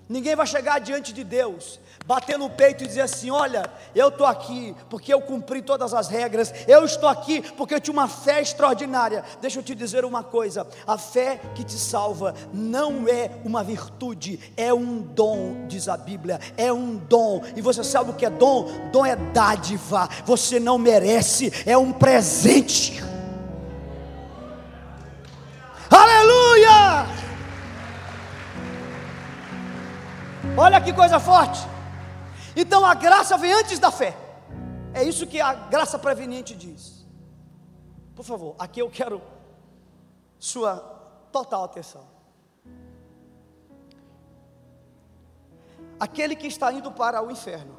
Ninguém 0.10 0.36
vai 0.36 0.46
chegar 0.46 0.78
diante 0.80 1.14
de 1.14 1.24
Deus, 1.24 1.80
bater 2.06 2.38
no 2.38 2.50
peito 2.50 2.84
e 2.84 2.88
dizer 2.88 3.00
assim: 3.00 3.32
Olha, 3.32 3.72
eu 3.96 4.10
estou 4.10 4.28
aqui 4.28 4.76
porque 4.90 5.14
eu 5.14 5.22
cumpri 5.22 5.62
todas 5.62 5.94
as 5.94 6.10
regras, 6.10 6.54
eu 6.68 6.84
estou 6.84 7.08
aqui 7.08 7.42
porque 7.54 7.74
eu 7.74 7.80
tinha 7.80 7.94
uma 7.94 8.10
fé 8.10 8.42
extraordinária. 8.42 9.24
Deixa 9.40 9.60
eu 9.60 9.64
te 9.64 9.74
dizer 9.74 10.04
uma 10.04 10.22
coisa: 10.22 10.68
a 10.86 10.98
fé 10.98 11.40
que 11.56 11.64
te 11.64 11.78
salva 11.78 12.36
não 12.54 13.08
é 13.08 13.32
uma 13.46 13.64
virtude, 13.64 14.38
é 14.58 14.74
um 14.74 15.00
dom, 15.00 15.66
diz 15.70 15.88
a 15.88 15.96
Bíblia, 15.96 16.38
é 16.58 16.74
um 16.74 16.98
dom. 16.98 17.42
E 17.56 17.62
você 17.62 17.86
sabe 17.86 18.12
o 18.12 18.16
que 18.16 18.26
é 18.26 18.30
dom? 18.30 18.70
Dom 18.92 19.06
é 19.06 19.16
dádiva, 19.16 20.10
você 20.26 20.60
não 20.60 20.78
merece, 20.78 21.54
é 21.66 21.78
um 21.78 21.94
presente. 21.94 23.11
Olha 30.58 30.82
que 30.82 30.92
coisa 30.94 31.20
forte. 31.20 31.60
Então 32.56 32.86
a 32.86 32.94
graça 32.94 33.38
vem 33.38 33.54
antes 33.54 33.80
da 33.80 33.90
fé. 33.90 34.16
É 34.94 35.04
isso 35.04 35.26
que 35.26 35.40
a 35.40 35.54
graça 35.54 35.98
preveniente 35.98 36.54
diz. 36.56 37.06
Por 38.14 38.26
favor, 38.26 38.56
aqui 38.60 38.82
eu 38.82 38.90
quero 38.90 39.22
sua 40.38 40.76
total 41.32 41.64
atenção. 41.64 42.06
Aquele 46.00 46.36
que 46.36 46.48
está 46.48 46.72
indo 46.74 46.92
para 46.92 47.22
o 47.22 47.32
inferno, 47.32 47.78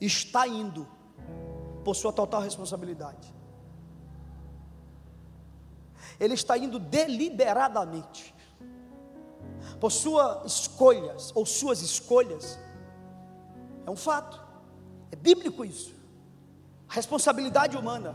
está 0.00 0.46
indo 0.46 0.88
por 1.84 1.94
sua 1.94 2.12
total 2.12 2.40
responsabilidade. 2.40 3.32
Ele 6.18 6.34
está 6.34 6.56
indo 6.56 6.78
deliberadamente 6.78 8.31
por 9.80 9.90
suas 9.90 10.60
escolhas 10.60 11.32
ou 11.34 11.44
suas 11.44 11.82
escolhas, 11.82 12.58
é 13.86 13.90
um 13.90 13.96
fato, 13.96 14.40
é 15.10 15.16
bíblico 15.16 15.64
isso. 15.64 15.92
A 16.88 16.94
responsabilidade 16.94 17.76
humana. 17.76 18.14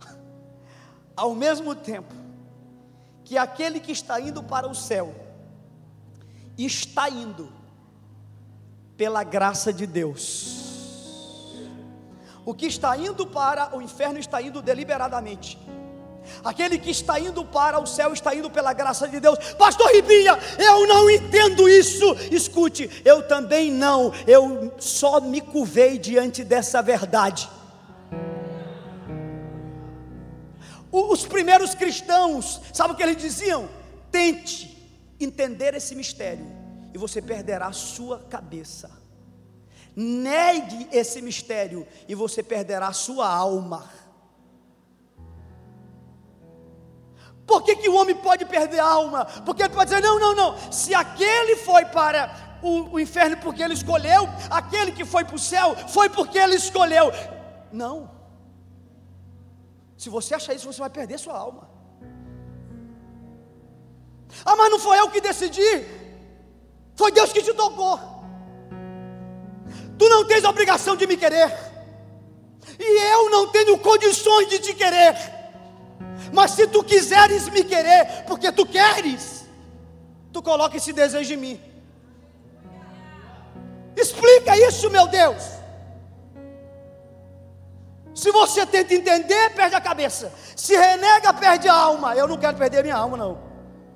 Ao 1.16 1.34
mesmo 1.34 1.74
tempo 1.74 2.14
que 3.24 3.38
aquele 3.38 3.80
que 3.80 3.92
está 3.92 4.20
indo 4.20 4.42
para 4.42 4.68
o 4.68 4.74
céu, 4.74 5.14
está 6.56 7.08
indo 7.08 7.52
pela 8.96 9.22
graça 9.24 9.72
de 9.72 9.86
Deus. 9.86 10.64
O 12.44 12.54
que 12.54 12.66
está 12.66 12.96
indo 12.96 13.26
para 13.26 13.76
o 13.76 13.82
inferno 13.82 14.18
está 14.18 14.40
indo 14.40 14.62
deliberadamente 14.62 15.58
Aquele 16.44 16.78
que 16.78 16.90
está 16.90 17.18
indo 17.18 17.44
para 17.44 17.78
o 17.78 17.86
céu 17.86 18.12
está 18.12 18.34
indo 18.34 18.50
pela 18.50 18.72
graça 18.72 19.08
de 19.08 19.20
Deus. 19.20 19.38
Pastor 19.54 19.90
Ribinha, 19.90 20.38
eu 20.58 20.86
não 20.86 21.10
entendo 21.10 21.68
isso. 21.68 22.14
Escute, 22.30 23.02
eu 23.04 23.26
também 23.26 23.70
não. 23.70 24.12
Eu 24.26 24.74
só 24.78 25.20
me 25.20 25.40
curvei 25.40 25.98
diante 25.98 26.44
dessa 26.44 26.82
verdade. 26.82 27.48
Os 30.90 31.26
primeiros 31.26 31.74
cristãos, 31.74 32.60
sabe 32.72 32.94
o 32.94 32.96
que 32.96 33.02
eles 33.02 33.16
diziam? 33.16 33.68
Tente 34.10 34.76
entender 35.20 35.74
esse 35.74 35.94
mistério 35.94 36.46
e 36.94 36.98
você 36.98 37.20
perderá 37.20 37.66
a 37.66 37.72
sua 37.72 38.20
cabeça. 38.20 38.90
Negue 39.94 40.88
esse 40.92 41.20
mistério 41.22 41.86
e 42.08 42.14
você 42.14 42.42
perderá 42.42 42.88
a 42.88 42.92
sua 42.92 43.28
alma. 43.28 43.90
Por 47.46 47.62
que, 47.62 47.76
que 47.76 47.88
o 47.88 47.94
homem 47.94 48.16
pode 48.16 48.44
perder 48.44 48.80
a 48.80 48.84
alma? 48.84 49.24
Porque 49.44 49.62
ele 49.62 49.72
pode 49.72 49.90
dizer: 49.90 50.02
não, 50.02 50.18
não, 50.18 50.34
não. 50.34 50.72
Se 50.72 50.94
aquele 50.94 51.56
foi 51.56 51.84
para 51.84 52.58
o, 52.60 52.94
o 52.94 53.00
inferno 53.00 53.36
porque 53.36 53.62
ele 53.62 53.74
escolheu, 53.74 54.28
aquele 54.50 54.90
que 54.90 55.04
foi 55.04 55.24
para 55.24 55.36
o 55.36 55.38
céu 55.38 55.76
foi 55.88 56.08
porque 56.08 56.38
ele 56.38 56.56
escolheu. 56.56 57.12
Não. 57.72 58.10
Se 59.96 60.10
você 60.10 60.34
achar 60.34 60.54
isso, 60.54 60.70
você 60.70 60.80
vai 60.80 60.90
perder 60.90 61.18
sua 61.18 61.38
alma. 61.38 61.70
Ah, 64.44 64.56
mas 64.56 64.70
não 64.70 64.78
foi 64.78 64.98
eu 64.98 65.08
que 65.10 65.20
decidi. 65.20 65.86
Foi 66.96 67.12
Deus 67.12 67.32
que 67.32 67.42
te 67.42 67.54
tocou. 67.54 67.98
Tu 69.98 70.08
não 70.08 70.26
tens 70.26 70.44
obrigação 70.44 70.96
de 70.96 71.06
me 71.06 71.16
querer. 71.16 71.56
E 72.78 73.12
eu 73.12 73.30
não 73.30 73.46
tenho 73.48 73.78
condições 73.78 74.48
de 74.48 74.58
te 74.58 74.74
querer. 74.74 75.35
Mas 76.32 76.52
se 76.52 76.66
tu 76.66 76.82
quiseres 76.82 77.48
me 77.48 77.64
querer, 77.64 78.24
porque 78.26 78.50
tu 78.52 78.66
queres, 78.66 79.44
tu 80.32 80.42
coloca 80.42 80.76
esse 80.76 80.92
desejo 80.92 81.34
em 81.34 81.36
mim. 81.36 81.60
Explica 83.96 84.56
isso, 84.58 84.90
meu 84.90 85.06
Deus. 85.06 85.42
Se 88.14 88.30
você 88.30 88.64
tenta 88.64 88.94
entender, 88.94 89.50
perde 89.50 89.74
a 89.74 89.80
cabeça. 89.80 90.32
Se 90.54 90.74
renega, 90.76 91.32
perde 91.34 91.68
a 91.68 91.74
alma. 91.74 92.14
Eu 92.14 92.26
não 92.26 92.38
quero 92.38 92.56
perder 92.56 92.82
minha 92.82 92.96
alma, 92.96 93.16
não. 93.16 93.38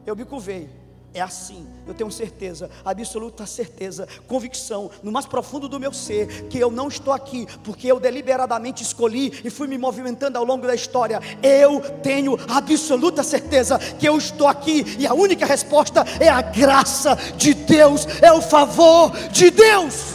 Eu 0.06 0.14
me 0.14 0.24
curvei. 0.24 0.79
É 1.12 1.20
assim, 1.20 1.66
eu 1.88 1.94
tenho 1.94 2.10
certeza, 2.10 2.70
absoluta 2.84 3.44
certeza, 3.44 4.06
convicção, 4.28 4.88
no 5.02 5.10
mais 5.10 5.26
profundo 5.26 5.68
do 5.68 5.80
meu 5.80 5.92
ser, 5.92 6.44
que 6.48 6.56
eu 6.56 6.70
não 6.70 6.86
estou 6.86 7.12
aqui 7.12 7.48
porque 7.64 7.88
eu 7.88 7.98
deliberadamente 7.98 8.84
escolhi 8.84 9.40
e 9.44 9.50
fui 9.50 9.66
me 9.66 9.76
movimentando 9.76 10.38
ao 10.38 10.44
longo 10.44 10.68
da 10.68 10.74
história. 10.74 11.20
Eu 11.42 11.80
tenho 12.00 12.38
absoluta 12.48 13.24
certeza 13.24 13.76
que 13.76 14.06
eu 14.06 14.16
estou 14.16 14.46
aqui 14.46 14.96
e 15.00 15.06
a 15.06 15.12
única 15.12 15.44
resposta 15.44 16.04
é 16.20 16.28
a 16.28 16.42
graça 16.42 17.16
de 17.36 17.54
Deus, 17.54 18.06
é 18.22 18.30
o 18.30 18.40
favor 18.40 19.10
de 19.32 19.50
Deus. 19.50 20.14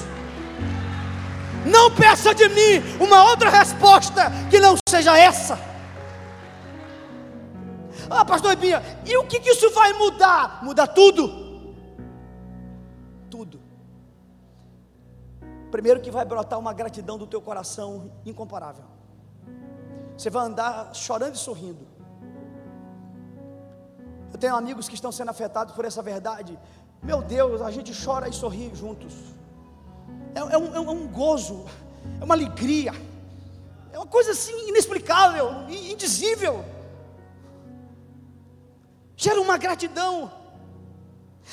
Não 1.66 1.92
peça 1.92 2.34
de 2.34 2.48
mim 2.48 2.82
uma 3.02 3.32
outra 3.32 3.50
resposta 3.50 4.32
que 4.50 4.62
não 4.62 4.78
seja 4.88 5.18
essa. 5.18 5.75
Ah, 8.10 8.24
pastor 8.24 8.52
Ebinha, 8.52 8.82
e 9.06 9.18
o 9.18 9.26
que, 9.26 9.40
que 9.40 9.50
isso 9.50 9.70
vai 9.72 9.94
mudar? 9.94 10.64
Muda 10.64 10.88
tudo. 10.88 11.30
Tudo. 13.30 13.60
Primeiro 15.72 16.00
que 16.00 16.12
vai 16.12 16.24
brotar 16.24 16.58
uma 16.58 16.74
gratidão 16.74 17.18
do 17.18 17.28
teu 17.28 17.42
coração 17.42 18.12
incomparável. 18.26 18.86
Você 20.18 20.30
vai 20.30 20.46
andar 20.46 20.94
chorando 20.94 21.36
e 21.36 21.38
sorrindo. 21.38 21.86
Eu 24.32 24.40
tenho 24.40 24.56
amigos 24.56 24.88
que 24.88 24.96
estão 24.96 25.12
sendo 25.12 25.30
afetados 25.30 25.74
por 25.74 25.86
essa 25.86 26.02
verdade. 26.02 26.58
Meu 27.04 27.22
Deus, 27.22 27.62
a 27.62 27.72
gente 27.72 27.92
chora 28.04 28.28
e 28.30 28.34
sorri 28.34 28.72
juntos 28.74 29.36
é, 30.36 30.40
é, 30.40 30.58
um, 30.58 30.76
é 30.76 30.80
um 30.80 31.08
gozo, 31.08 31.66
é 32.20 32.24
uma 32.24 32.36
alegria, 32.36 32.94
é 33.92 33.98
uma 33.98 34.06
coisa 34.06 34.32
assim 34.32 34.68
inexplicável, 34.68 35.50
indizível. 35.70 36.64
Gera 39.26 39.42
uma 39.42 39.58
gratidão, 39.58 40.32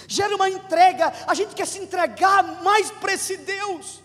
gera 0.07 0.35
uma 0.37 0.49
entrega. 0.57 1.11
A 1.27 1.33
gente 1.33 1.55
quer 1.55 1.67
se 1.67 1.79
entregar 1.79 2.43
mais 2.63 2.91
para 2.91 3.15
esse 3.15 3.35
Deus. 3.39 4.03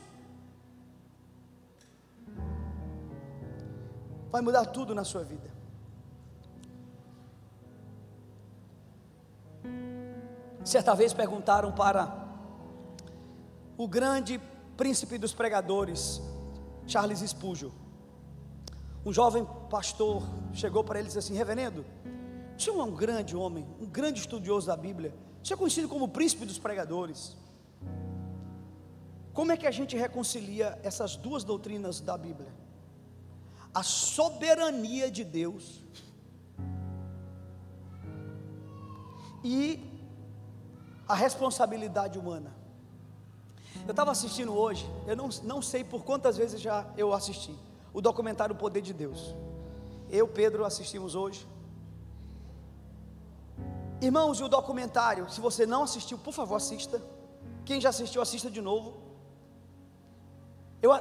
Vai 4.32 4.42
mudar 4.42 4.66
tudo 4.68 4.96
na 4.96 5.04
sua 5.04 5.24
vida. 5.26 5.50
Certa 10.64 10.96
vez 10.96 11.12
perguntaram 11.12 11.70
para 11.74 12.02
o 13.78 13.86
grande 13.86 14.40
príncipe 14.78 15.18
dos 15.18 15.34
pregadores, 15.34 16.22
Charles 16.86 17.20
Spurgeon. 17.20 17.72
Um 19.06 19.12
jovem 19.12 19.46
pastor 19.70 20.24
chegou 20.54 20.86
para 20.86 21.00
ele 21.00 21.08
e 21.08 21.10
disse 21.10 21.20
assim: 21.20 21.36
Reverendo, 21.36 21.86
o 22.58 22.62
senhor 22.62 22.80
é 22.80 22.84
um 22.84 22.96
grande 22.96 23.36
homem, 23.36 23.68
um 23.80 23.86
grande 23.86 24.20
estudioso 24.20 24.66
da 24.66 24.76
Bíblia, 24.76 25.14
o 25.44 25.46
senhor 25.46 25.58
é 25.58 25.60
conhecido 25.60 25.88
como 25.88 26.06
o 26.06 26.10
príncipe 26.10 26.44
dos 26.46 26.58
pregadores. 26.58 27.38
Como 29.32 29.52
é 29.52 29.58
que 29.58 29.68
a 29.68 29.72
gente 29.72 29.96
reconcilia 29.96 30.80
essas 30.82 31.16
duas 31.16 31.44
doutrinas 31.44 32.02
da 32.02 32.18
Bíblia? 32.18 32.52
A 33.72 33.84
soberania 33.84 35.12
de 35.12 35.24
Deus 35.24 35.84
e 39.44 39.80
a 41.08 41.14
responsabilidade 41.14 42.18
humana. 42.18 42.52
Eu 43.86 43.92
estava 43.92 44.10
assistindo 44.10 44.58
hoje, 44.58 44.90
eu 45.06 45.16
não, 45.16 45.30
não 45.44 45.62
sei 45.62 45.84
por 45.84 46.04
quantas 46.04 46.36
vezes 46.36 46.60
já 46.60 46.92
eu 46.98 47.14
assisti, 47.14 47.56
o 47.94 48.02
documentário 48.02 48.56
O 48.56 48.58
Poder 48.58 48.82
de 48.82 48.94
Deus. 48.94 49.36
Eu, 50.10 50.28
Pedro, 50.28 50.66
assistimos 50.66 51.14
hoje. 51.14 51.48
Irmãos, 54.02 54.40
e 54.40 54.44
o 54.44 54.48
documentário, 54.48 55.30
se 55.30 55.42
você 55.42 55.66
não 55.66 55.84
assistiu, 55.84 56.18
por 56.18 56.34
favor, 56.34 56.56
assista. 56.56 57.02
Quem 57.66 57.82
já 57.82 57.90
assistiu, 57.90 58.22
assista 58.22 58.50
de 58.50 58.62
novo. 58.62 58.98
Eu, 60.82 60.92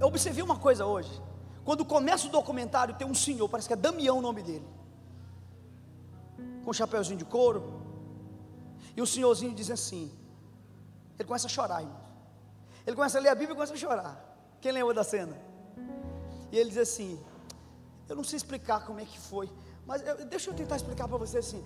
eu 0.00 0.06
observei 0.06 0.42
uma 0.42 0.58
coisa 0.58 0.84
hoje. 0.84 1.10
Quando 1.64 1.84
começa 1.84 2.26
o 2.26 2.30
documentário, 2.30 2.94
tem 2.96 3.06
um 3.06 3.14
senhor, 3.14 3.48
parece 3.48 3.68
que 3.68 3.74
é 3.74 3.76
Damião 3.76 4.18
o 4.18 4.22
nome 4.22 4.42
dele, 4.42 4.66
com 6.64 6.70
um 6.70 6.72
chapéuzinho 6.72 7.18
de 7.18 7.24
couro. 7.24 7.80
E 8.96 9.00
o 9.00 9.06
senhorzinho 9.06 9.54
diz 9.54 9.70
assim: 9.70 10.10
ele 11.20 11.26
começa 11.26 11.46
a 11.46 11.50
chorar, 11.50 11.82
irmão. 11.82 12.00
Ele 12.86 12.96
começa 12.96 13.18
a 13.18 13.20
ler 13.20 13.28
a 13.28 13.34
Bíblia 13.34 13.52
e 13.52 13.54
começa 13.54 13.74
a 13.74 13.76
chorar. 13.76 14.14
Quem 14.58 14.72
lembra 14.72 14.94
da 14.94 15.04
cena? 15.04 15.36
E 16.50 16.56
ele 16.56 16.70
diz 16.70 16.78
assim: 16.78 17.20
Eu 18.08 18.16
não 18.16 18.24
sei 18.24 18.38
explicar 18.38 18.86
como 18.86 19.00
é 19.00 19.04
que 19.04 19.18
foi, 19.18 19.50
mas 19.86 20.06
eu, 20.06 20.24
deixa 20.26 20.50
eu 20.50 20.54
tentar 20.54 20.76
explicar 20.76 21.08
para 21.08 21.16
você 21.16 21.38
assim. 21.38 21.64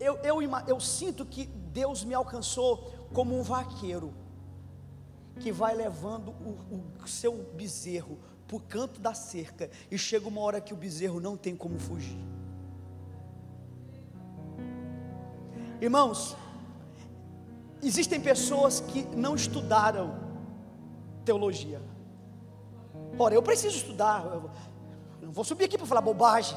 Eu, 0.00 0.16
eu, 0.18 0.38
eu 0.66 0.80
sinto 0.80 1.24
que 1.24 1.46
Deus 1.46 2.04
me 2.04 2.14
alcançou 2.14 3.08
como 3.12 3.38
um 3.38 3.42
vaqueiro 3.42 4.12
que 5.40 5.52
vai 5.52 5.74
levando 5.74 6.30
o, 6.30 6.82
o 7.02 7.08
seu 7.08 7.34
bezerro 7.54 8.18
para 8.48 8.56
o 8.56 8.60
canto 8.60 9.00
da 9.00 9.12
cerca 9.12 9.70
e 9.90 9.98
chega 9.98 10.26
uma 10.26 10.40
hora 10.40 10.60
que 10.60 10.72
o 10.72 10.76
bezerro 10.76 11.20
não 11.20 11.36
tem 11.36 11.54
como 11.54 11.78
fugir. 11.78 12.18
Irmãos, 15.80 16.34
Existem 17.82 18.20
pessoas 18.20 18.80
que 18.80 19.04
não 19.16 19.34
estudaram 19.34 20.18
teologia. 21.24 21.80
Ora, 23.18 23.34
eu 23.34 23.42
preciso 23.42 23.76
estudar. 23.76 24.24
Eu 24.24 24.50
não 25.22 25.32
vou 25.32 25.44
subir 25.44 25.64
aqui 25.64 25.76
para 25.76 25.86
falar 25.86 26.00
bobagem. 26.00 26.56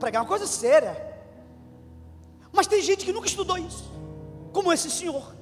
Pregar 0.00 0.22
uma 0.22 0.28
coisa 0.28 0.46
séria. 0.46 0.94
Mas 2.52 2.66
tem 2.66 2.82
gente 2.82 3.04
que 3.04 3.12
nunca 3.12 3.28
estudou 3.28 3.58
isso. 3.58 3.84
Como 4.52 4.72
esse 4.72 4.90
senhor. 4.90 5.36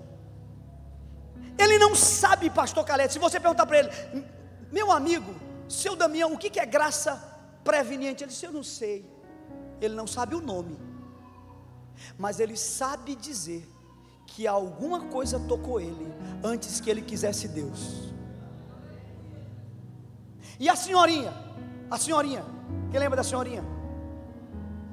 Ele 1.57 1.79
não 1.79 1.95
sabe, 1.95 2.51
pastor 2.51 2.85
Calete. 2.85 3.15
Se 3.15 3.19
você 3.19 3.41
perguntar 3.41 3.67
para 3.67 3.79
ele, 3.79 3.91
meu 4.71 4.91
amigo, 4.93 5.35
seu 5.69 5.97
Damião, 5.97 6.33
o 6.33 6.39
que 6.39 6.61
é 6.61 6.67
graça 6.67 7.13
preveniente? 7.65 8.23
Ele 8.23 8.31
disse, 8.31 8.47
eu 8.47 8.53
não 8.53 8.63
sei. 8.63 9.11
Ele 9.81 9.95
não 9.95 10.07
sabe 10.07 10.35
o 10.35 10.41
nome. 10.41 10.79
Mas 12.17 12.39
ele 12.41 12.57
sabe 12.57 13.15
dizer 13.17 13.69
que 14.27 14.47
alguma 14.47 15.07
coisa 15.07 15.41
tocou 15.41 15.81
ele 15.81 16.07
antes 16.45 16.81
que 16.81 16.91
ele 16.91 17.03
quisesse 17.03 17.49
Deus. 17.49 18.13
E 20.61 20.69
a 20.69 20.77
senhorinha, 20.77 21.33
a 21.91 21.97
senhorinha, 21.97 22.45
quem 22.91 23.01
lembra 23.01 23.17
da 23.17 23.25
senhorinha? 23.25 23.78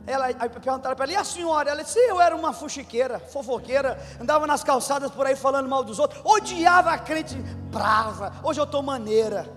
Ela 0.07 0.25
aí 0.25 0.49
perguntaram 0.49 0.95
para 0.95 1.05
ela, 1.05 1.13
e 1.13 1.15
a 1.15 1.23
senhora? 1.23 1.71
Ela 1.71 1.83
disse, 1.83 1.99
eu 1.99 2.21
era 2.21 2.35
uma 2.35 2.53
fuxiqueira, 2.53 3.19
fofoqueira, 3.19 3.99
andava 4.21 4.45
nas 4.45 4.63
calçadas 4.63 5.09
por 5.11 5.25
aí 5.25 5.35
falando 5.35 5.67
mal 5.67 5.83
dos 5.83 5.97
outros, 5.97 6.21
odiava 6.23 6.91
a 6.91 6.97
crente 6.97 7.35
brava, 7.71 8.33
hoje 8.43 8.59
eu 8.59 8.65
estou 8.65 8.83
maneira. 8.83 9.49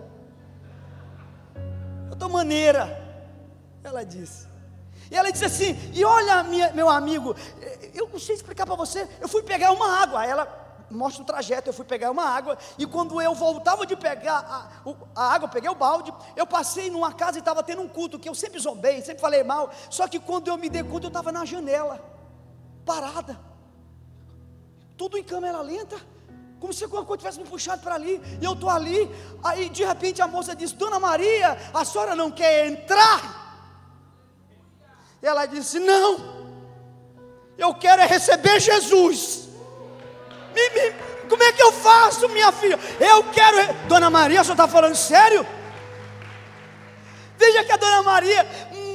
Eu 2.06 2.14
estou 2.14 2.28
maneira. 2.28 3.06
Ela 3.84 4.04
disse. 4.04 4.48
E 5.10 5.16
ela 5.16 5.30
disse 5.30 5.44
assim: 5.44 5.76
E 5.94 6.04
olha, 6.04 6.42
minha, 6.42 6.72
meu 6.72 6.88
amigo, 6.88 7.34
eu 7.94 8.08
não 8.08 8.18
sei 8.18 8.34
explicar 8.34 8.66
para 8.66 8.74
você. 8.74 9.08
Eu 9.20 9.28
fui 9.28 9.42
pegar 9.42 9.72
uma 9.72 10.02
água. 10.02 10.26
Ela 10.26 10.46
mostra 10.90 11.22
o 11.22 11.26
trajeto. 11.26 11.68
Eu 11.68 11.72
fui 11.72 11.84
pegar 11.84 12.10
uma 12.10 12.24
água. 12.24 12.58
E 12.78 12.86
quando 12.86 13.20
eu 13.20 13.34
voltava 13.34 13.86
de 13.86 13.96
pegar 13.96 14.70
a, 15.14 15.20
a 15.20 15.34
água, 15.34 15.48
peguei 15.48 15.70
o 15.70 15.74
balde. 15.74 16.12
Eu 16.36 16.46
passei 16.46 16.90
numa 16.90 17.12
casa 17.12 17.38
e 17.38 17.40
estava 17.40 17.62
tendo 17.62 17.82
um 17.82 17.88
culto 17.88 18.18
que 18.18 18.28
eu 18.28 18.34
sempre 18.34 18.58
zombei, 18.60 19.02
sempre 19.02 19.20
falei 19.20 19.42
mal. 19.42 19.70
Só 19.90 20.06
que 20.08 20.18
quando 20.18 20.48
eu 20.48 20.56
me 20.56 20.68
dei 20.68 20.82
conta, 20.82 21.06
eu 21.06 21.08
estava 21.08 21.32
na 21.32 21.44
janela, 21.44 22.04
parada, 22.84 23.38
tudo 24.96 25.16
em 25.16 25.24
câmera 25.24 25.60
lenta. 25.60 25.96
Como 26.60 26.72
se 26.72 26.82
alguma 26.82 27.04
coisa 27.04 27.18
tivesse 27.20 27.40
me 27.40 27.46
puxado 27.46 27.82
para 27.82 27.94
ali, 27.94 28.20
e 28.40 28.44
eu 28.44 28.52
estou 28.52 28.68
ali. 28.68 29.08
Aí 29.44 29.68
de 29.68 29.84
repente 29.84 30.20
a 30.20 30.26
moça 30.26 30.56
disse: 30.56 30.74
Dona 30.74 30.98
Maria, 30.98 31.56
a 31.72 31.84
senhora 31.84 32.16
não 32.16 32.32
quer 32.32 32.66
entrar? 32.66 33.46
E 35.22 35.26
ela 35.26 35.46
disse: 35.46 35.78
Não, 35.78 36.38
eu 37.56 37.74
quero 37.74 38.02
é 38.02 38.06
receber 38.06 38.60
Jesus. 38.60 39.47
Me, 40.58 40.70
me, 40.70 40.92
como 41.28 41.42
é 41.42 41.52
que 41.52 41.62
eu 41.62 41.70
faço, 41.70 42.28
minha 42.30 42.50
filha? 42.50 42.78
Eu 42.98 43.22
quero. 43.24 43.74
Dona 43.86 44.10
Maria, 44.10 44.42
senhora 44.42 44.64
está 44.64 44.66
falando 44.66 44.96
sério? 44.96 45.46
Veja 47.38 47.62
que 47.62 47.70
a 47.70 47.76
Dona 47.76 48.02
Maria 48.02 48.44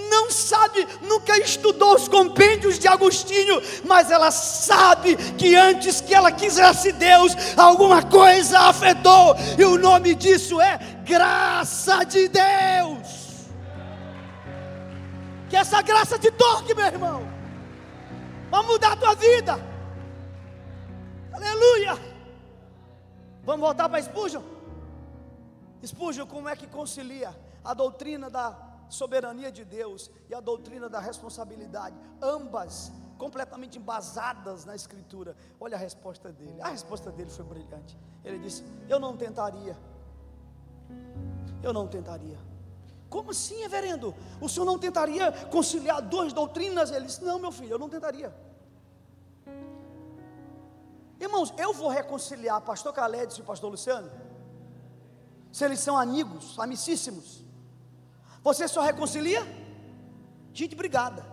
não 0.10 0.30
sabe, 0.30 0.88
nunca 1.02 1.38
estudou 1.39 1.95
os 1.95 2.08
compêndios 2.08 2.78
de 2.78 2.88
Agostinho, 2.88 3.62
mas 3.86 4.12
ela 4.12 4.30
sabe 4.30 5.15
que 5.15 5.56
antes 5.56 6.02
que 6.02 6.13
ela 6.13 6.32
quisesse 6.32 6.91
Deus, 6.91 7.36
alguma 7.58 8.04
coisa 8.04 8.60
afetou, 8.60 9.36
e 9.58 9.63
o 9.63 9.78
nome 9.78 10.13
disso 10.13 10.62
é 10.62 10.78
graça 11.04 12.04
de 12.04 12.28
Deus. 12.28 13.47
Que 15.49 15.56
essa 15.56 15.82
graça 15.82 16.19
te 16.19 16.30
toque, 16.32 16.76
meu 16.76 16.86
irmão, 16.86 17.28
vai 18.52 18.63
mudar 18.63 18.91
a 18.91 18.97
tua 18.97 19.15
vida. 19.15 19.72
Aleluia. 21.34 21.93
Vamos 23.43 23.65
voltar 23.65 23.89
para 23.89 24.02
Spurgeon? 24.02 24.43
Spurgeon, 25.86 26.28
como 26.28 26.48
é 26.48 26.56
que 26.56 26.67
concilia 26.67 27.36
a 27.63 27.74
doutrina 27.74 28.30
da 28.30 28.74
soberania 28.88 29.52
de 29.52 29.65
Deus 29.65 30.12
e 30.30 30.36
a 30.36 30.39
doutrina 30.39 30.88
da 30.88 31.00
responsabilidade, 31.00 31.96
ambas 32.22 32.91
completamente 33.17 33.78
embasadas 33.78 34.65
na 34.65 34.76
Escritura. 34.76 35.36
Olha 35.60 35.76
a 35.76 35.80
resposta 35.80 36.32
dele. 36.32 36.62
A 36.62 36.69
resposta 36.69 37.12
dele 37.12 37.30
foi 37.30 37.46
brilhante. 37.46 37.98
Ele 38.24 38.38
disse: 38.39 38.63
Eu 38.88 39.00
não 39.00 39.17
tentaria. 39.17 39.78
Eu 41.62 41.74
não 41.74 41.88
tentaria. 41.88 42.38
Como 43.10 43.32
assim, 43.32 43.62
reverendo? 43.62 44.13
O 44.41 44.50
senhor 44.50 44.65
não 44.65 44.78
tentaria 44.78 45.32
conciliar 45.50 46.02
duas 46.02 46.34
doutrinas? 46.34 46.91
Ele 46.91 47.06
disse: 47.06 47.24
Não, 47.24 47.39
meu 47.39 47.52
filho, 47.52 47.74
eu 47.74 47.80
não 47.80 47.89
tentaria. 47.89 48.34
Irmãos, 51.23 51.53
eu 51.57 51.73
vou 51.73 51.88
reconciliar 51.88 52.59
pastor 52.59 52.91
Caled 52.91 53.39
e 53.39 53.43
pastor 53.43 53.71
Luciano? 53.71 54.12
Se 55.53 55.63
eles 55.63 55.79
são 55.79 55.97
amigos, 55.97 56.59
amicíssimos. 56.59 57.45
Você 58.43 58.67
só 58.67 58.81
reconcilia 58.81 59.41
gente 60.53 60.75
brigada. 60.75 61.25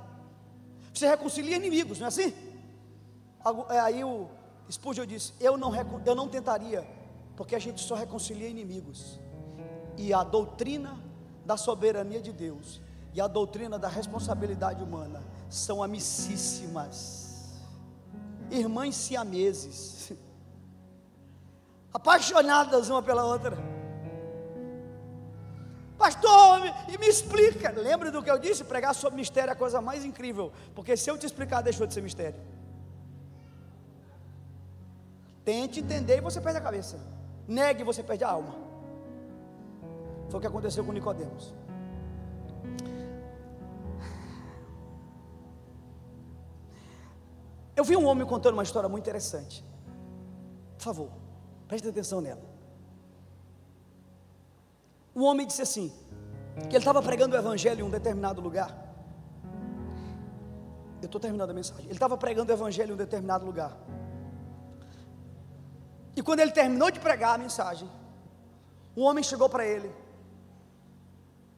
Você 0.94 1.08
reconcilia 1.08 1.56
inimigos, 1.56 1.98
não 1.98 2.06
é 2.06 2.08
assim? 2.08 2.32
É, 3.70 3.80
aí 3.80 4.04
o 4.04 4.28
Spurgeon 4.70 5.06
disse: 5.06 5.34
eu 5.40 5.56
não, 5.56 5.72
eu 6.06 6.14
não 6.14 6.28
tentaria, 6.28 6.86
porque 7.36 7.56
a 7.56 7.58
gente 7.58 7.80
só 7.80 7.96
reconcilia 7.96 8.48
inimigos. 8.48 9.18
E 9.96 10.14
a 10.14 10.22
doutrina 10.22 11.02
da 11.44 11.56
soberania 11.56 12.22
de 12.22 12.32
Deus 12.32 12.80
e 13.12 13.20
a 13.20 13.26
doutrina 13.26 13.76
da 13.76 13.88
responsabilidade 13.88 14.84
humana 14.84 15.20
são 15.48 15.82
amicíssimas 15.82 17.29
irmãs 18.50 18.96
siameses, 18.96 20.12
apaixonadas 21.92 22.88
uma 22.88 23.02
pela 23.02 23.24
outra. 23.24 23.56
Pastor, 26.00 26.60
me, 26.60 26.98
me 26.98 27.08
explica. 27.08 27.70
Lembra 27.72 28.10
do 28.10 28.22
que 28.22 28.30
eu 28.30 28.38
disse? 28.38 28.64
Pregar 28.64 28.94
sobre 28.94 29.18
mistério 29.18 29.50
é 29.50 29.52
a 29.52 29.56
coisa 29.56 29.82
mais 29.82 30.02
incrível. 30.02 30.50
Porque 30.74 30.96
se 30.96 31.10
eu 31.10 31.18
te 31.18 31.26
explicar, 31.26 31.60
deixou 31.60 31.86
de 31.86 31.92
ser 31.92 32.00
mistério. 32.00 32.40
Tente 35.44 35.80
entender 35.80 36.16
e 36.16 36.20
você 36.22 36.40
perde 36.40 36.58
a 36.58 36.62
cabeça. 36.62 36.98
Negue 37.46 37.82
e 37.82 37.84
você 37.84 38.02
perde 38.02 38.24
a 38.24 38.30
alma. 38.30 38.54
Foi 40.30 40.38
o 40.38 40.40
que 40.40 40.46
aconteceu 40.46 40.82
com 40.84 40.92
Nicodemos. 40.92 41.52
Eu 47.80 47.84
vi 47.84 47.96
um 47.96 48.04
homem 48.04 48.26
contando 48.26 48.52
uma 48.52 48.62
história 48.62 48.90
muito 48.90 49.04
interessante. 49.04 49.64
Por 50.76 50.84
favor, 50.84 51.08
preste 51.66 51.88
atenção 51.88 52.20
nela. 52.20 52.42
O 55.14 55.22
homem 55.22 55.46
disse 55.46 55.62
assim: 55.62 55.90
que 56.68 56.76
ele 56.76 56.76
estava 56.76 57.00
pregando 57.00 57.34
o 57.34 57.38
evangelho 57.38 57.80
em 57.80 57.82
um 57.82 57.88
determinado 57.88 58.38
lugar. 58.42 58.70
Eu 61.00 61.06
estou 61.06 61.18
terminando 61.18 61.52
a 61.52 61.54
mensagem. 61.54 61.86
Ele 61.86 61.94
estava 61.94 62.18
pregando 62.18 62.52
o 62.52 62.54
evangelho 62.54 62.90
em 62.90 62.92
um 62.92 62.98
determinado 62.98 63.46
lugar. 63.46 63.74
E 66.14 66.20
quando 66.20 66.40
ele 66.40 66.52
terminou 66.52 66.90
de 66.90 67.00
pregar 67.00 67.36
a 67.36 67.38
mensagem, 67.38 67.90
um 68.94 69.04
homem 69.04 69.24
chegou 69.24 69.48
para 69.48 69.64
ele, 69.64 69.90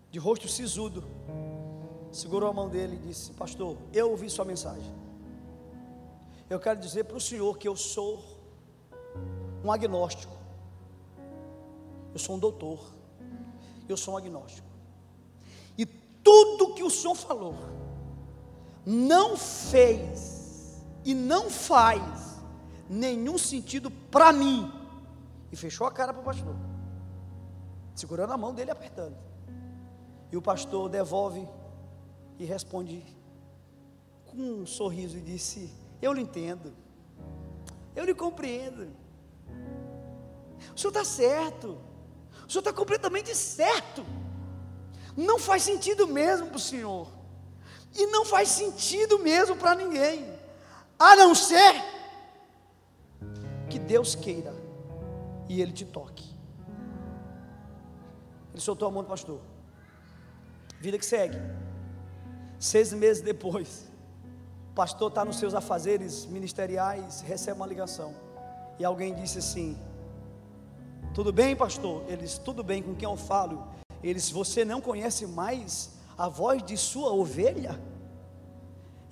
de 0.09 0.21
rosto 0.21 0.47
sisudo, 0.47 1.03
segurou 2.13 2.49
a 2.49 2.53
mão 2.53 2.69
dele 2.69 2.95
e 2.95 3.09
disse: 3.09 3.33
Pastor, 3.33 3.77
eu 3.93 4.09
ouvi 4.09 4.31
sua 4.31 4.45
mensagem. 4.45 5.02
Eu 6.53 6.61
quero 6.61 6.79
dizer 6.79 7.05
para 7.05 7.17
o 7.17 7.21
senhor 7.21 7.57
que 7.57 7.67
eu 7.67 7.75
sou 7.75 8.23
um 9.65 9.73
agnóstico. 9.73 10.37
Eu 12.12 12.19
sou 12.19 12.37
um 12.37 12.38
doutor. 12.38 12.93
Eu 13.88 13.97
sou 13.97 14.12
um 14.12 14.17
agnóstico. 14.19 14.69
E 15.79 15.87
tudo 15.87 16.75
que 16.75 16.83
o 16.83 16.91
senhor 16.91 17.15
falou 17.15 17.55
não 18.85 19.35
fez 19.35 20.85
e 21.03 21.15
não 21.15 21.49
faz 21.49 22.38
nenhum 22.87 23.38
sentido 23.38 23.91
para 23.91 24.31
mim. 24.31 24.71
E 25.51 25.57
fechou 25.57 25.87
a 25.87 25.91
cara 25.91 26.12
para 26.12 26.21
o 26.21 26.25
pastor, 26.25 26.55
segurando 27.95 28.35
a 28.35 28.37
mão 28.37 28.53
dele 28.53 28.71
apertando. 28.71 29.17
E 30.31 30.37
o 30.37 30.43
pastor 30.43 30.91
devolve 30.91 31.49
e 32.38 32.45
responde 32.45 33.03
com 34.27 34.37
um 34.37 34.67
sorriso 34.67 35.17
e 35.17 35.23
disse: 35.23 35.82
eu 36.03 36.12
lhe 36.12 36.21
entendo. 36.21 36.75
Eu 37.95 38.05
lhe 38.05 38.15
compreendo. 38.15 38.88
O 40.75 40.79
senhor 40.79 40.91
está 40.91 41.05
certo. 41.05 41.79
O 42.47 42.51
senhor 42.51 42.61
está 42.61 42.73
completamente 42.73 43.35
certo. 43.35 44.05
Não 45.17 45.38
faz 45.38 45.62
sentido 45.62 46.09
mesmo 46.09 46.49
para 46.49 46.57
o 46.57 46.61
senhor. 46.61 47.09
E 47.95 48.07
não 48.07 48.25
faz 48.25 48.49
sentido 48.49 49.19
mesmo 49.19 49.57
para 49.57 49.77
ninguém. 49.77 50.29
A 50.99 51.15
não 51.15 51.35
ser 51.35 51.75
que 53.71 53.79
Deus 53.79 54.15
queira 54.15 54.55
e 55.49 55.61
Ele 55.61 55.73
te 55.73 55.85
toque. 55.85 56.33
Ele 58.53 58.61
soltou 58.61 58.88
a 58.88 58.91
mão 58.91 59.03
do 59.03 59.09
pastor. 59.09 59.41
Vida 60.81 60.99
que 60.99 61.07
segue. 61.07 61.38
Seis 62.59 62.93
meses 62.93 63.23
depois, 63.23 63.87
o 64.73 64.75
pastor 64.75 65.09
está 65.09 65.23
nos 65.23 65.37
seus 65.37 65.55
afazeres 65.55 66.25
ministeriais, 66.25 67.21
recebe 67.21 67.59
uma 67.59 67.67
ligação. 67.67 68.15
E 68.79 68.85
alguém 68.87 69.15
disse 69.15 69.39
assim: 69.39 69.77
Tudo 71.13 71.31
bem, 71.31 71.55
pastor? 71.55 72.05
Ele 72.09 72.23
disse: 72.23 72.41
Tudo 72.41 72.65
bem, 72.65 72.83
com 72.83 72.95
quem 72.95 73.07
eu 73.07 73.15
falo? 73.15 73.69
Ele 74.03 74.15
disse: 74.15 74.33
Você 74.33 74.65
não 74.65 74.81
conhece 74.81 75.27
mais 75.27 75.91
a 76.17 76.27
voz 76.27 76.63
de 76.63 76.79
sua 76.79 77.13
ovelha? 77.13 77.79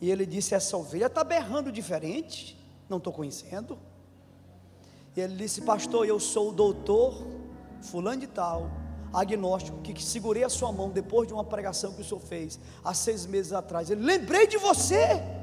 E 0.00 0.10
ele 0.10 0.24
disse: 0.24 0.54
Essa 0.54 0.78
ovelha 0.78 1.06
está 1.06 1.22
berrando 1.22 1.70
diferente, 1.70 2.58
não 2.88 2.96
estou 2.96 3.12
conhecendo. 3.12 3.78
E 5.14 5.20
ele 5.20 5.36
disse: 5.36 5.60
Pastor, 5.60 6.06
eu 6.06 6.18
sou 6.18 6.48
o 6.48 6.52
doutor 6.52 7.22
Fulano 7.82 8.22
de 8.22 8.28
Tal, 8.28 8.70
agnóstico, 9.12 9.82
que 9.82 10.02
segurei 10.02 10.42
a 10.42 10.48
sua 10.48 10.72
mão 10.72 10.88
depois 10.88 11.28
de 11.28 11.34
uma 11.34 11.44
pregação 11.44 11.92
que 11.92 12.00
o 12.00 12.04
senhor 12.04 12.20
fez 12.20 12.58
há 12.82 12.94
seis 12.94 13.26
meses 13.26 13.52
atrás. 13.52 13.90
Ele 13.90 14.02
lembrei 14.02 14.46
de 14.46 14.56
você. 14.56 15.38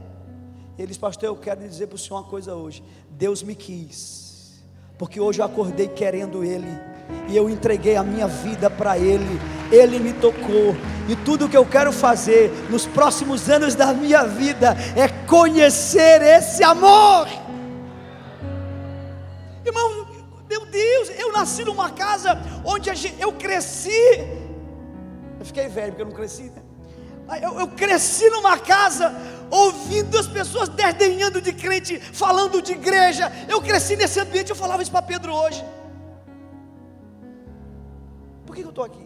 Ele 0.78 0.88
disse, 0.88 1.00
pastor, 1.00 1.28
eu 1.28 1.36
quero 1.36 1.60
dizer 1.62 1.88
para 1.88 1.96
o 1.96 1.98
senhor 1.98 2.20
uma 2.20 2.30
coisa 2.30 2.54
hoje. 2.54 2.84
Deus 3.10 3.42
me 3.42 3.56
quis, 3.56 4.62
porque 4.98 5.20
hoje 5.20 5.40
eu 5.40 5.46
acordei 5.46 5.88
querendo 5.88 6.44
Ele, 6.44 6.68
e 7.28 7.36
eu 7.36 7.50
entreguei 7.50 7.96
a 7.96 8.04
minha 8.04 8.28
vida 8.28 8.70
para 8.70 8.98
Ele, 8.98 9.40
Ele 9.72 9.98
me 10.00 10.14
tocou, 10.14 10.76
e 11.10 11.16
tudo 11.16 11.50
que 11.50 11.58
eu 11.58 11.66
quero 11.66 11.92
fazer 11.92 12.52
nos 12.70 12.86
próximos 12.86 13.50
anos 13.50 13.74
da 13.74 13.94
minha 13.94 14.24
vida 14.26 14.76
é 14.96 15.08
conhecer 15.26 16.22
esse 16.22 16.64
amor. 16.64 17.28
Irmão, 19.66 20.08
meu 20.48 20.66
Deus, 20.66 21.10
eu 21.18 21.32
nasci 21.32 21.64
numa 21.66 21.90
casa 21.90 22.38
onde 22.64 22.92
eu 23.20 23.34
cresci, 23.34 23.90
eu 25.40 25.46
fiquei 25.46 25.68
velho 25.68 25.94
porque 25.94 26.04
eu 26.04 26.08
não 26.08 26.14
cresci, 26.14 26.44
né? 26.44 26.62
Eu, 27.42 27.60
eu 27.60 27.68
cresci 27.68 28.30
numa 28.30 28.58
casa 28.58 29.14
ouvindo 29.52 30.18
as 30.18 30.28
pessoas 30.28 30.70
desdenhando 30.70 31.42
de 31.42 31.54
crente, 31.54 32.00
falando 32.00 32.62
de 32.62 32.74
igreja. 32.74 33.32
Eu 33.50 33.62
cresci 33.62 33.96
nesse 33.96 34.20
ambiente, 34.20 34.50
eu 34.50 34.56
falava 34.56 34.82
isso 34.82 34.92
para 34.92 35.02
Pedro 35.02 35.34
hoje. 35.34 35.64
Por 38.46 38.56
que 38.56 38.62
eu 38.62 38.70
estou 38.70 38.84
aqui? 38.84 39.06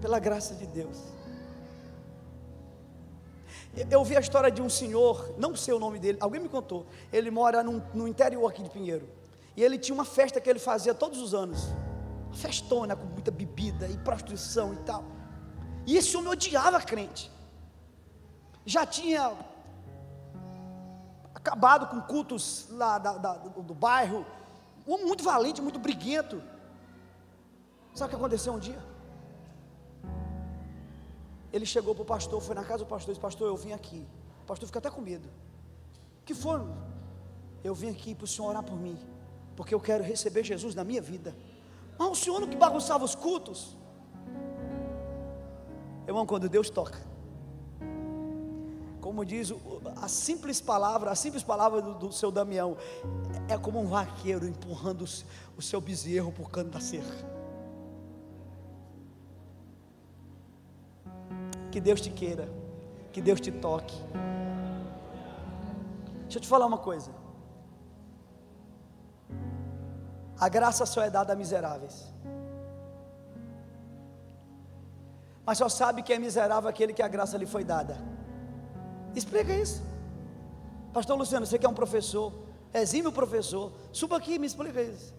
Pela 0.00 0.18
graça 0.18 0.54
de 0.54 0.66
Deus. 0.66 0.98
Eu 3.88 4.04
vi 4.04 4.16
a 4.16 4.20
história 4.20 4.50
de 4.50 4.60
um 4.60 4.68
senhor, 4.68 5.34
não 5.38 5.54
sei 5.54 5.72
o 5.72 5.78
nome 5.78 5.98
dele, 5.98 6.18
alguém 6.20 6.40
me 6.40 6.48
contou. 6.48 6.86
Ele 7.12 7.30
mora 7.30 7.62
num, 7.62 7.80
no 7.94 8.08
interior 8.08 8.46
aqui 8.48 8.62
de 8.62 8.70
Pinheiro. 8.70 9.08
E 9.56 9.62
ele 9.62 9.78
tinha 9.78 9.94
uma 9.94 10.04
festa 10.04 10.40
que 10.40 10.50
ele 10.50 10.58
fazia 10.58 10.92
todos 10.92 11.20
os 11.20 11.34
anos. 11.34 11.68
Festona 12.32 12.96
com 12.96 13.06
muita 13.06 13.30
bebida 13.30 13.86
e 13.86 13.96
prostituição 13.98 14.72
e 14.74 14.76
tal. 14.78 15.04
E 15.86 15.96
esse 15.96 16.16
homem 16.16 16.30
odiava 16.30 16.80
crente. 16.80 17.30
Já 18.74 18.86
tinha 18.86 19.36
acabado 21.34 21.88
com 21.88 22.00
cultos 22.12 22.68
lá 22.70 22.98
da, 22.98 23.14
da, 23.18 23.32
do, 23.34 23.62
do, 23.64 23.74
bairro. 23.74 24.24
Um 24.86 24.92
homem 24.92 25.06
muito 25.06 25.24
valente, 25.24 25.60
muito 25.60 25.80
briguento. 25.80 26.40
Sabe 27.92 28.06
o 28.06 28.10
que 28.10 28.20
aconteceu 28.20 28.52
um 28.52 28.60
dia? 28.60 28.80
Ele 31.52 31.66
chegou 31.66 31.96
para 31.96 32.02
o 32.02 32.06
pastor, 32.14 32.40
foi 32.40 32.54
na 32.54 32.62
casa 32.62 32.84
do 32.84 32.86
pastor 32.86 33.08
e 33.08 33.12
disse: 33.14 33.20
Pastor, 33.20 33.48
eu 33.48 33.56
vim 33.56 33.72
aqui. 33.72 34.06
O 34.44 34.46
pastor 34.46 34.68
fica 34.68 34.78
até 34.78 34.88
com 34.88 35.00
medo. 35.00 35.28
Que 36.24 36.32
foi? 36.32 36.60
Eu 37.64 37.74
vim 37.74 37.90
aqui 37.90 38.14
para 38.14 38.26
o 38.26 38.28
senhor 38.28 38.50
orar 38.50 38.62
por 38.62 38.76
mim, 38.76 38.96
porque 39.56 39.74
eu 39.74 39.80
quero 39.80 40.04
receber 40.04 40.44
Jesus 40.44 40.76
na 40.76 40.84
minha 40.84 41.02
vida. 41.02 41.34
Mas 41.98 42.08
o 42.08 42.14
senhor 42.14 42.40
não 42.40 42.46
que 42.46 42.54
bagunçava 42.54 43.04
os 43.04 43.16
cultos? 43.16 43.76
Irmão, 46.06 46.24
quando 46.24 46.48
Deus 46.48 46.70
toca, 46.70 47.09
como 49.10 49.24
diz 49.24 49.52
a 50.00 50.06
simples 50.06 50.60
palavra, 50.60 51.10
a 51.10 51.16
simples 51.16 51.42
palavra 51.42 51.82
do, 51.82 51.94
do 51.94 52.12
seu 52.12 52.30
Damião, 52.30 52.76
é 53.48 53.58
como 53.58 53.80
um 53.80 53.88
vaqueiro 53.88 54.46
empurrando 54.46 55.04
o, 55.56 55.60
seu 55.60 55.80
bezerro 55.80 56.30
por 56.30 56.48
canto 56.48 56.70
da 56.70 56.80
cerca. 56.80 57.28
Que 61.72 61.80
Deus 61.80 62.00
te 62.00 62.08
queira, 62.08 62.48
que 63.12 63.20
Deus 63.20 63.40
te 63.40 63.50
toque. 63.50 63.96
Deixa 66.22 66.38
eu 66.38 66.42
te 66.42 66.46
falar 66.46 66.66
uma 66.66 66.78
coisa. 66.78 67.10
A 70.38 70.48
graça 70.48 70.86
só 70.86 71.02
é 71.02 71.10
dada 71.10 71.32
a 71.32 71.36
miseráveis. 71.36 72.06
Mas 75.44 75.58
só 75.58 75.68
sabe 75.68 76.04
que 76.04 76.12
é 76.12 76.18
miserável 76.20 76.70
aquele 76.70 76.92
que 76.92 77.02
a 77.02 77.08
graça 77.08 77.36
lhe 77.36 77.46
foi 77.46 77.64
dada. 77.64 78.19
Explica 79.14 79.52
isso. 79.54 79.82
Pastor 80.92 81.16
Luciano, 81.16 81.46
você 81.46 81.58
que 81.58 81.66
é 81.66 81.68
um 81.68 81.74
professor, 81.74 82.32
exímio 82.72 83.12
professor, 83.12 83.72
suba 83.92 84.16
aqui 84.16 84.34
e 84.34 84.38
me 84.38 84.46
explica 84.46 84.80
isso. 84.82 85.14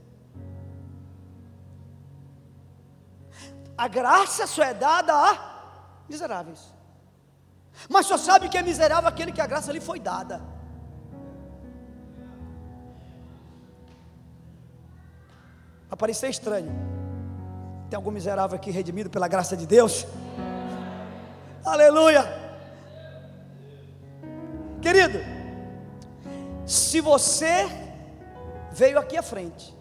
A 3.77 3.87
graça 3.87 4.45
só 4.45 4.63
é 4.63 4.73
dada 4.73 5.13
a 5.13 6.03
miseráveis. 6.07 6.59
Mas 7.89 8.05
só 8.05 8.17
sabe 8.17 8.49
que 8.49 8.57
é 8.57 8.61
miserável 8.61 9.09
aquele 9.09 9.31
que 9.31 9.41
a 9.41 9.47
graça 9.47 9.71
lhe 9.71 9.79
foi 9.79 9.99
dada. 9.99 10.41
Vai 15.89 15.97
parecer 15.97 16.29
estranho. 16.29 16.71
Tem 17.89 17.97
algum 17.97 18.11
miserável 18.11 18.55
aqui 18.55 18.71
redimido 18.71 19.09
pela 19.09 19.27
graça 19.27 19.57
de 19.57 19.65
Deus? 19.65 20.05
Aleluia! 21.65 22.40
Querido, 24.82 25.19
se 26.65 26.99
você 27.01 27.69
veio 28.71 28.97
aqui 28.97 29.15
à 29.15 29.21
frente, 29.21 29.77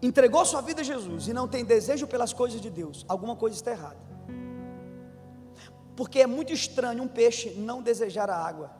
entregou 0.00 0.44
sua 0.44 0.60
vida 0.60 0.80
a 0.82 0.84
Jesus 0.84 1.26
e 1.26 1.32
não 1.32 1.48
tem 1.48 1.64
desejo 1.64 2.06
pelas 2.06 2.32
coisas 2.32 2.60
de 2.60 2.70
Deus, 2.70 3.04
alguma 3.08 3.34
coisa 3.34 3.56
está 3.56 3.72
errada. 3.72 4.06
Porque 5.96 6.20
é 6.20 6.26
muito 6.26 6.52
estranho 6.52 7.02
um 7.02 7.08
peixe 7.08 7.50
não 7.50 7.82
desejar 7.82 8.30
a 8.30 8.36
água. 8.36 8.70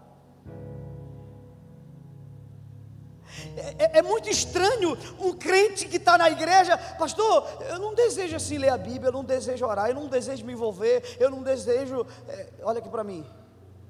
É, 3.56 3.84
é, 3.84 3.98
é, 3.98 4.02
muito 4.02 4.28
estranho 4.30 4.96
um 5.18 5.32
crente 5.32 5.88
que 5.88 5.96
está 5.96 6.16
na 6.16 6.30
igreja, 6.30 6.76
pastor. 6.98 7.46
Eu 7.68 7.78
não 7.78 7.94
desejo 7.94 8.36
assim 8.36 8.58
ler 8.58 8.68
a 8.68 8.78
Bíblia, 8.78 9.08
eu 9.08 9.12
não 9.12 9.24
desejo 9.24 9.66
orar, 9.66 9.88
eu 9.88 9.94
não 9.94 10.06
desejo 10.06 10.44
me 10.44 10.52
envolver, 10.52 11.16
eu 11.18 11.30
não 11.30 11.42
desejo. 11.42 12.06
É, 12.28 12.48
olha 12.62 12.78
aqui 12.78 12.88
para 12.88 13.04
mim, 13.04 13.26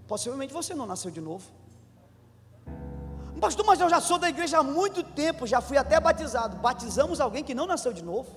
Possivelmente 0.06 0.52
você 0.52 0.74
não 0.74 0.86
nasceu 0.86 1.10
de 1.10 1.20
novo. 1.20 1.44
Pastor, 3.40 3.66
mas 3.66 3.80
eu 3.80 3.88
já 3.88 4.00
sou 4.00 4.18
da 4.18 4.28
igreja 4.28 4.58
há 4.58 4.62
muito 4.62 5.02
tempo, 5.02 5.46
já 5.46 5.60
fui 5.60 5.76
até 5.76 6.00
batizado. 6.00 6.56
Batizamos 6.56 7.20
alguém 7.20 7.44
que 7.44 7.54
não 7.54 7.66
nasceu 7.66 7.92
de 7.92 8.02
novo. 8.02 8.30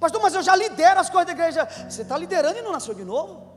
Pastor, 0.00 0.22
mas 0.22 0.34
eu 0.34 0.42
já 0.42 0.56
lidero 0.56 0.98
as 1.00 1.10
coisas 1.10 1.26
da 1.26 1.32
igreja. 1.32 1.68
Você 1.88 2.02
está 2.02 2.16
liderando 2.16 2.58
e 2.58 2.62
não 2.62 2.72
nasceu 2.72 2.94
de 2.94 3.04
novo? 3.04 3.52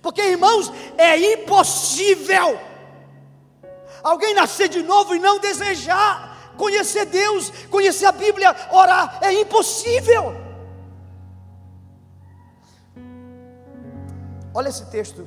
Porque, 0.00 0.22
irmãos, 0.22 0.70
é 0.96 1.34
impossível 1.34 2.60
alguém 4.02 4.32
nascer 4.34 4.68
de 4.68 4.82
novo 4.82 5.14
e 5.14 5.18
não 5.18 5.40
desejar 5.40 6.28
conhecer 6.56 7.06
Deus, 7.06 7.50
conhecer 7.70 8.06
a 8.06 8.12
Bíblia, 8.12 8.54
orar. 8.70 9.18
É 9.22 9.32
impossível. 9.32 10.47
Olha 14.54 14.68
esse 14.68 14.86
texto, 14.86 15.26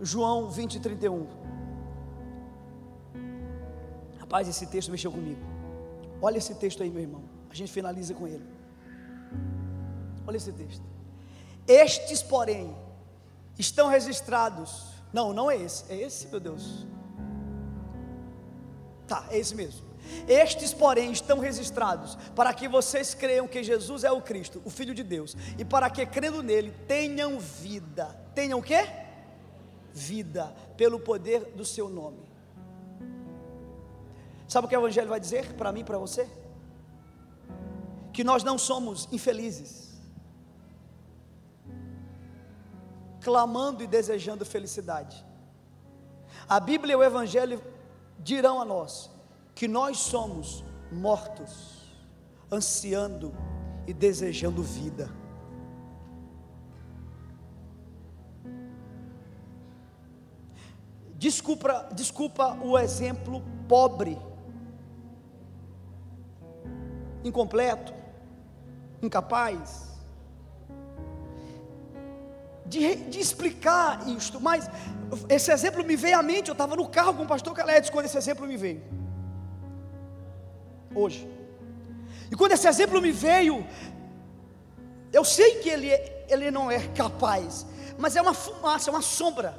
João 0.00 0.50
20, 0.50 0.80
31. 0.80 1.26
Rapaz, 4.18 4.48
esse 4.48 4.66
texto 4.66 4.90
mexeu 4.90 5.10
comigo. 5.10 5.40
Olha 6.20 6.38
esse 6.38 6.54
texto 6.54 6.82
aí, 6.82 6.90
meu 6.90 7.02
irmão. 7.02 7.22
A 7.50 7.54
gente 7.54 7.72
finaliza 7.72 8.12
com 8.14 8.26
ele. 8.26 8.44
Olha 10.26 10.36
esse 10.36 10.52
texto. 10.52 10.82
Estes, 11.66 12.22
porém, 12.22 12.76
estão 13.58 13.88
registrados. 13.88 14.86
Não, 15.12 15.32
não 15.32 15.50
é 15.50 15.56
esse. 15.56 15.90
É 15.90 15.96
esse, 15.96 16.26
meu 16.28 16.40
Deus. 16.40 16.86
Tá, 19.06 19.26
é 19.30 19.38
esse 19.38 19.54
mesmo. 19.54 19.86
Estes, 20.28 20.72
porém, 20.72 21.12
estão 21.12 21.38
registrados 21.38 22.16
para 22.34 22.52
que 22.52 22.68
vocês 22.68 23.14
creiam 23.14 23.46
que 23.46 23.62
Jesus 23.62 24.04
é 24.04 24.10
o 24.10 24.20
Cristo, 24.20 24.60
o 24.64 24.70
Filho 24.70 24.94
de 24.94 25.02
Deus, 25.02 25.36
e 25.58 25.64
para 25.64 25.88
que 25.90 26.04
crendo 26.06 26.42
nele 26.42 26.72
tenham 26.86 27.38
vida. 27.38 28.06
Tenham 28.34 28.58
o 28.58 28.62
quê? 28.62 28.86
Vida, 29.92 30.54
pelo 30.76 31.00
poder 31.00 31.52
do 31.56 31.64
seu 31.64 31.88
nome. 31.88 32.26
Sabe 34.48 34.66
o 34.66 34.68
que 34.68 34.76
o 34.76 34.80
Evangelho 34.80 35.08
vai 35.08 35.20
dizer 35.20 35.54
para 35.54 35.72
mim 35.72 35.80
e 35.80 35.84
para 35.84 35.98
você? 35.98 36.28
Que 38.12 38.22
nós 38.22 38.44
não 38.44 38.56
somos 38.56 39.08
infelizes, 39.12 40.00
clamando 43.20 43.82
e 43.82 43.86
desejando 43.86 44.44
felicidade. 44.44 45.24
A 46.48 46.60
Bíblia 46.60 46.92
e 46.92 46.96
o 46.96 47.02
Evangelho 47.02 47.62
dirão 48.18 48.60
a 48.60 48.64
nós 48.64 49.10
que 49.56 49.66
nós 49.66 49.96
somos 49.96 50.62
mortos, 50.92 51.80
ansiando 52.52 53.32
e 53.86 53.94
desejando 53.94 54.62
vida. 54.62 55.10
Desculpa, 61.14 61.88
desculpa 61.94 62.58
o 62.62 62.78
exemplo 62.78 63.42
pobre, 63.66 64.18
incompleto, 67.24 67.94
incapaz 69.02 69.86
de, 72.66 72.96
de, 72.96 73.20
explicar 73.20 74.06
isto, 74.06 74.38
mas 74.38 74.68
esse 75.30 75.50
exemplo 75.50 75.82
me 75.82 75.96
veio 75.96 76.18
à 76.18 76.22
mente. 76.22 76.48
Eu 76.48 76.52
estava 76.52 76.76
no 76.76 76.86
carro 76.90 77.14
com 77.14 77.22
o 77.22 77.26
pastor 77.26 77.54
Caledes 77.54 77.88
quando 77.88 78.04
esse 78.04 78.18
exemplo 78.18 78.46
me 78.46 78.58
veio 78.58 79.05
hoje. 80.96 81.28
E 82.30 82.34
quando 82.34 82.52
esse 82.52 82.66
exemplo 82.66 83.00
me 83.00 83.12
veio, 83.12 83.64
eu 85.12 85.24
sei 85.24 85.56
que 85.60 85.68
ele, 85.68 85.90
ele 86.28 86.50
não 86.50 86.70
é 86.70 86.80
capaz, 86.88 87.66
mas 87.98 88.16
é 88.16 88.22
uma 88.22 88.34
fumaça, 88.34 88.90
é 88.90 88.92
uma 88.92 89.02
sombra. 89.02 89.54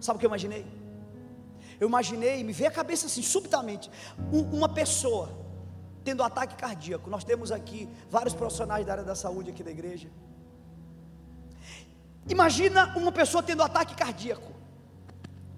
Sabe 0.00 0.16
o 0.16 0.20
que 0.20 0.26
eu 0.26 0.30
imaginei? 0.30 0.66
Eu 1.78 1.88
imaginei, 1.88 2.42
me 2.42 2.52
veio 2.52 2.70
a 2.70 2.72
cabeça 2.72 3.06
assim, 3.06 3.22
subitamente, 3.22 3.90
uma 4.30 4.68
pessoa 4.68 5.42
tendo 6.04 6.22
ataque 6.22 6.56
cardíaco. 6.56 7.08
Nós 7.08 7.24
temos 7.24 7.52
aqui 7.52 7.88
vários 8.10 8.34
profissionais 8.34 8.84
da 8.84 8.92
área 8.92 9.04
da 9.04 9.14
saúde 9.14 9.50
aqui 9.50 9.62
da 9.62 9.70
igreja. 9.70 10.08
Imagina 12.28 12.96
uma 12.96 13.12
pessoa 13.12 13.42
tendo 13.42 13.62
ataque 13.62 13.94
cardíaco. 13.94 14.52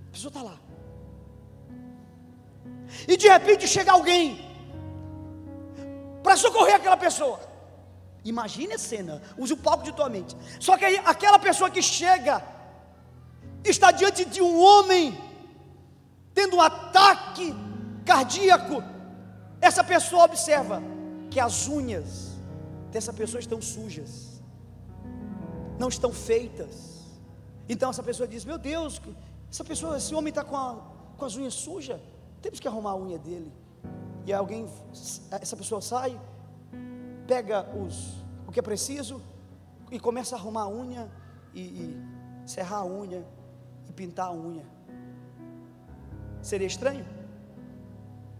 A 0.08 0.12
pessoa 0.12 0.28
está 0.30 0.42
lá. 0.42 0.58
E 3.08 3.16
de 3.16 3.28
repente 3.28 3.66
chega 3.66 3.92
alguém 3.92 4.43
para 6.24 6.36
socorrer 6.38 6.76
aquela 6.76 6.96
pessoa. 6.96 7.38
Imagine 8.24 8.72
a 8.72 8.78
cena, 8.78 9.20
use 9.36 9.52
o 9.52 9.56
palco 9.58 9.84
de 9.84 9.92
tua 9.92 10.08
mente. 10.08 10.34
Só 10.58 10.78
que 10.78 10.84
aí, 10.86 10.96
aquela 11.04 11.38
pessoa 11.38 11.68
que 11.68 11.82
chega, 11.82 12.42
está 13.62 13.90
diante 13.92 14.24
de 14.24 14.40
um 14.40 14.58
homem, 14.58 15.16
tendo 16.32 16.56
um 16.56 16.62
ataque 16.62 17.54
cardíaco. 18.06 18.82
Essa 19.60 19.84
pessoa 19.84 20.24
observa 20.24 20.82
que 21.30 21.38
as 21.38 21.68
unhas 21.68 22.32
dessa 22.90 23.12
pessoa 23.12 23.40
estão 23.40 23.60
sujas, 23.60 24.42
não 25.78 25.88
estão 25.88 26.10
feitas. 26.10 26.72
Então 27.68 27.90
essa 27.90 28.02
pessoa 28.02 28.26
diz: 28.26 28.46
Meu 28.46 28.56
Deus, 28.56 28.98
essa 29.50 29.64
pessoa, 29.64 29.98
esse 29.98 30.14
homem 30.14 30.30
está 30.30 30.42
com, 30.42 30.80
com 31.18 31.24
as 31.26 31.36
unhas 31.36 31.52
sujas, 31.52 32.00
temos 32.40 32.58
que 32.58 32.68
arrumar 32.68 32.92
a 32.92 32.96
unha 32.96 33.18
dele 33.18 33.52
e 34.24 34.32
alguém, 34.32 34.66
essa 35.30 35.56
pessoa 35.56 35.80
sai, 35.80 36.18
pega 37.26 37.66
os, 37.76 38.14
o 38.46 38.52
que 38.52 38.58
é 38.58 38.62
preciso 38.62 39.20
e 39.90 40.00
começa 40.00 40.34
a 40.34 40.38
arrumar 40.38 40.62
a 40.62 40.68
unha 40.68 41.10
e, 41.52 41.60
e 41.60 42.02
serrar 42.46 42.80
a 42.80 42.84
unha 42.84 43.24
e 43.88 43.92
pintar 43.92 44.28
a 44.28 44.32
unha. 44.32 44.64
Seria 46.42 46.66
estranho? 46.66 47.06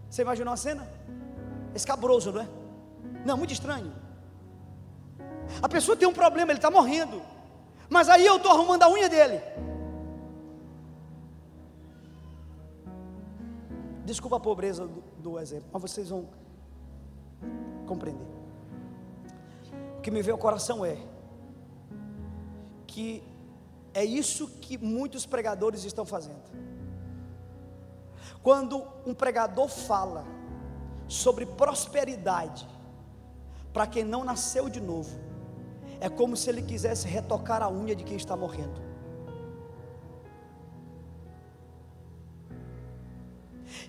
Você 0.09 0.21
imaginou 0.21 0.53
a 0.53 0.57
cena? 0.57 0.87
Escabroso, 1.73 2.31
não 2.31 2.41
é? 2.41 2.47
Não, 3.25 3.37
muito 3.37 3.53
estranho. 3.53 3.93
A 5.61 5.69
pessoa 5.69 5.95
tem 5.95 6.07
um 6.07 6.13
problema, 6.13 6.51
ele 6.51 6.59
está 6.59 6.71
morrendo. 6.71 7.21
Mas 7.89 8.09
aí 8.09 8.25
eu 8.25 8.37
estou 8.37 8.51
arrumando 8.51 8.83
a 8.83 8.89
unha 8.89 9.09
dele. 9.09 9.41
Desculpa 14.05 14.37
a 14.37 14.39
pobreza 14.39 14.85
do, 14.85 15.03
do 15.17 15.39
exemplo, 15.39 15.67
mas 15.73 15.81
vocês 15.81 16.09
vão 16.09 16.29
compreender. 17.87 18.27
O 19.97 20.01
que 20.01 20.11
me 20.11 20.21
veio 20.21 20.35
ao 20.35 20.39
coração 20.39 20.85
é 20.85 20.97
que 22.85 23.23
é 23.95 24.05
isso 24.05 24.47
que 24.61 24.77
muitos 24.77 25.25
pregadores 25.25 25.83
estão 25.83 26.05
fazendo. 26.05 26.43
Quando 28.43 28.85
um 29.07 29.13
pregador 29.13 29.67
fala 29.67 30.23
sobre 31.07 31.47
prosperidade 31.47 32.67
para 33.73 33.87
quem 33.87 34.03
não 34.03 34.23
nasceu 34.23 34.69
de 34.69 34.79
novo, 34.79 35.19
é 35.99 36.09
como 36.09 36.37
se 36.37 36.47
ele 36.49 36.61
quisesse 36.61 37.07
retocar 37.07 37.63
a 37.63 37.69
unha 37.69 37.95
de 37.95 38.03
quem 38.03 38.17
está 38.17 38.37
morrendo. 38.37 38.84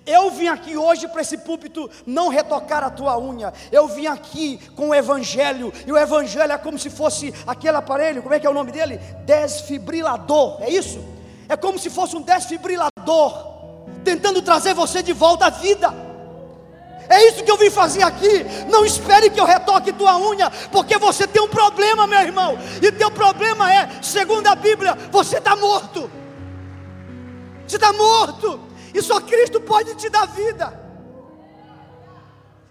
Eu 0.06 0.30
vim 0.30 0.46
aqui 0.46 0.76
hoje 0.76 1.08
para 1.08 1.20
esse 1.20 1.36
púlpito 1.38 1.90
não 2.06 2.28
retocar 2.28 2.84
a 2.84 2.90
tua 2.90 3.18
unha. 3.18 3.52
Eu 3.72 3.88
vim 3.88 4.06
aqui 4.06 4.60
com 4.76 4.90
o 4.90 4.94
evangelho, 4.94 5.72
e 5.84 5.90
o 5.90 5.98
evangelho 5.98 6.52
é 6.52 6.58
como 6.58 6.78
se 6.78 6.88
fosse 6.88 7.34
aquele 7.44 7.76
aparelho, 7.76 8.22
como 8.22 8.34
é 8.34 8.38
que 8.38 8.46
é 8.46 8.50
o 8.50 8.54
nome 8.54 8.70
dele? 8.70 8.98
Desfibrilador. 9.24 10.62
É 10.62 10.70
isso? 10.70 11.04
É 11.48 11.56
como 11.56 11.78
se 11.78 11.90
fosse 11.90 12.16
um 12.16 12.22
desfibrilador 12.22 13.56
tentando 14.04 14.40
trazer 14.40 14.72
você 14.72 15.02
de 15.02 15.12
volta 15.12 15.46
à 15.46 15.50
vida. 15.50 15.92
É 17.08 17.28
isso 17.28 17.42
que 17.42 17.50
eu 17.50 17.56
vim 17.56 17.70
fazer 17.70 18.02
aqui. 18.02 18.44
Não 18.68 18.84
espere 18.84 19.30
que 19.30 19.40
eu 19.40 19.44
retoque 19.44 19.92
tua 19.92 20.18
unha, 20.18 20.50
porque 20.70 20.98
você 20.98 21.26
tem 21.26 21.42
um 21.42 21.48
problema, 21.48 22.06
meu 22.06 22.20
irmão. 22.20 22.58
E 22.82 22.92
teu 22.92 23.10
problema 23.10 23.72
é, 23.72 23.88
segundo 24.02 24.46
a 24.46 24.54
Bíblia, 24.54 24.96
você 25.10 25.38
está 25.38 25.56
morto. 25.56 26.10
Você 27.66 27.76
está 27.76 27.92
morto. 27.92 28.60
E 28.96 29.02
só 29.02 29.20
Cristo 29.20 29.60
pode 29.60 29.94
te 29.94 30.08
dar 30.08 30.24
vida. 30.24 30.72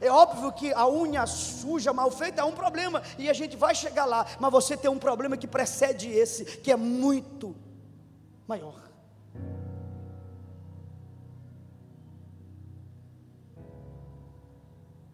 É 0.02 0.10
óbvio 0.10 0.52
que 0.52 0.74
a 0.74 0.88
unha 0.88 1.28
suja, 1.28 1.94
mal 1.94 2.10
feita, 2.10 2.42
é 2.42 2.44
um 2.44 2.52
problema, 2.52 3.04
e 3.20 3.30
a 3.30 3.34
gente 3.34 3.56
vai 3.56 3.76
chegar 3.76 4.06
lá, 4.06 4.26
mas 4.40 4.52
você 4.52 4.76
tem 4.76 4.90
um 4.90 4.98
problema 4.98 5.38
que 5.38 5.46
precede 5.46 6.10
esse, 6.10 6.44
que 6.44 6.72
é 6.72 6.76
muito 6.76 7.56
maior. 8.48 8.82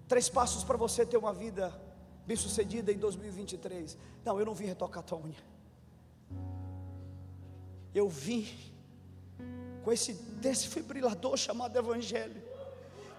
Três 0.07 0.29
passos 0.29 0.63
para 0.63 0.77
você 0.77 1.05
ter 1.05 1.17
uma 1.17 1.33
vida 1.33 1.77
bem-sucedida 2.25 2.89
em 2.89 2.97
2023. 2.97 3.97
Não, 4.23 4.39
eu 4.39 4.45
não 4.45 4.53
vim 4.53 4.65
retocar 4.65 4.99
a 4.99 5.03
tua 5.03 5.19
unha. 5.19 5.43
Eu 7.93 8.07
vim 8.07 8.47
com 9.83 9.91
esse 9.91 10.13
desfibrilador 10.41 11.37
chamado 11.37 11.77
Evangelho, 11.77 12.41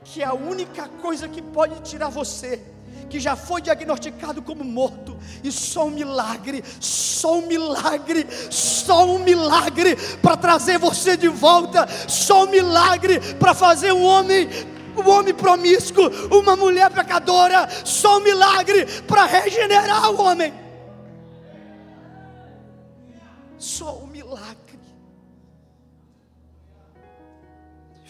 que 0.05 0.23
é 0.23 0.27
a 0.27 0.35
única 0.35 0.89
coisa 0.89 1.29
que 1.29 1.43
pode 1.43 1.81
tirar 1.83 2.09
você, 2.09 2.61
que 3.09 3.21
já 3.21 3.37
foi 3.37 3.61
diagnosticado 3.61 4.43
como 4.43 4.65
morto, 4.65 5.17
e 5.43 5.51
só 5.51 5.87
um 5.87 5.91
milagre, 5.91 6.63
só 6.81 7.39
um 7.39 7.47
milagre, 7.47 8.27
só 8.51 9.05
um 9.05 9.19
milagre 9.19 9.97
para 10.21 10.37
trazer 10.37 10.79
você 10.79 11.17
de 11.17 11.29
volta, 11.29 11.87
só 12.09 12.45
um 12.45 12.51
milagre 12.51 13.21
para 13.35 13.55
fazer 13.55 13.93
um 13.93 14.05
homem 14.05 14.49
um 14.95 15.09
homem 15.09 15.33
promíscuo, 15.33 16.11
uma 16.31 16.55
mulher 16.55 16.91
pecadora, 16.91 17.67
só 17.83 18.19
um 18.19 18.21
milagre 18.21 18.85
para 19.07 19.25
regenerar 19.25 20.11
o 20.11 20.21
homem. 20.21 20.62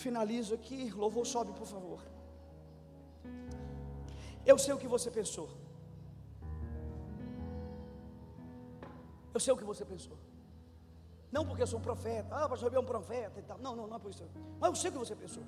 Finalizo 0.04 0.52
aqui, 0.58 0.90
louvor 1.02 1.24
sobe, 1.24 1.52
por 1.52 1.66
favor. 1.74 2.00
Eu 4.44 4.56
sei 4.58 4.74
o 4.74 4.78
que 4.82 4.88
você 4.94 5.10
pensou. 5.10 5.48
Eu 9.34 9.40
sei 9.40 9.52
o 9.52 9.56
que 9.56 9.68
você 9.72 9.84
pensou. 9.84 10.16
Não 11.30 11.46
porque 11.46 11.62
eu 11.62 11.66
sou 11.66 11.78
um 11.78 11.82
profeta, 11.82 12.34
ah, 12.34 12.48
pastor 12.48 12.74
é 12.74 12.78
um 12.78 12.90
profeta 12.94 13.38
e 13.38 13.44
tal. 13.44 13.58
Não, 13.58 13.76
não, 13.76 13.86
não 13.86 13.96
é 13.96 14.00
por 14.00 14.10
isso. 14.10 14.24
Mas 14.60 14.70
eu 14.70 14.76
sei 14.76 14.90
o 14.90 14.92
que 14.94 14.98
você 14.98 15.14
pensou. 15.14 15.44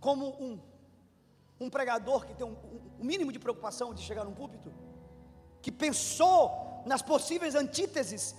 Como 0.00 0.24
um, 0.46 0.58
um 1.60 1.68
pregador 1.68 2.24
que 2.26 2.34
tem 2.34 2.46
um, 2.46 2.56
um 2.98 3.04
mínimo 3.04 3.30
de 3.30 3.38
preocupação 3.38 3.92
de 3.92 4.02
chegar 4.02 4.24
num 4.24 4.34
púlpito, 4.34 4.72
que 5.60 5.70
pensou 5.70 6.82
nas 6.86 7.02
possíveis 7.02 7.54
antíteses 7.54 8.34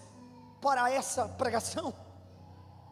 para 0.60 0.91
essa 0.91 1.30
pregação. 1.30 2.07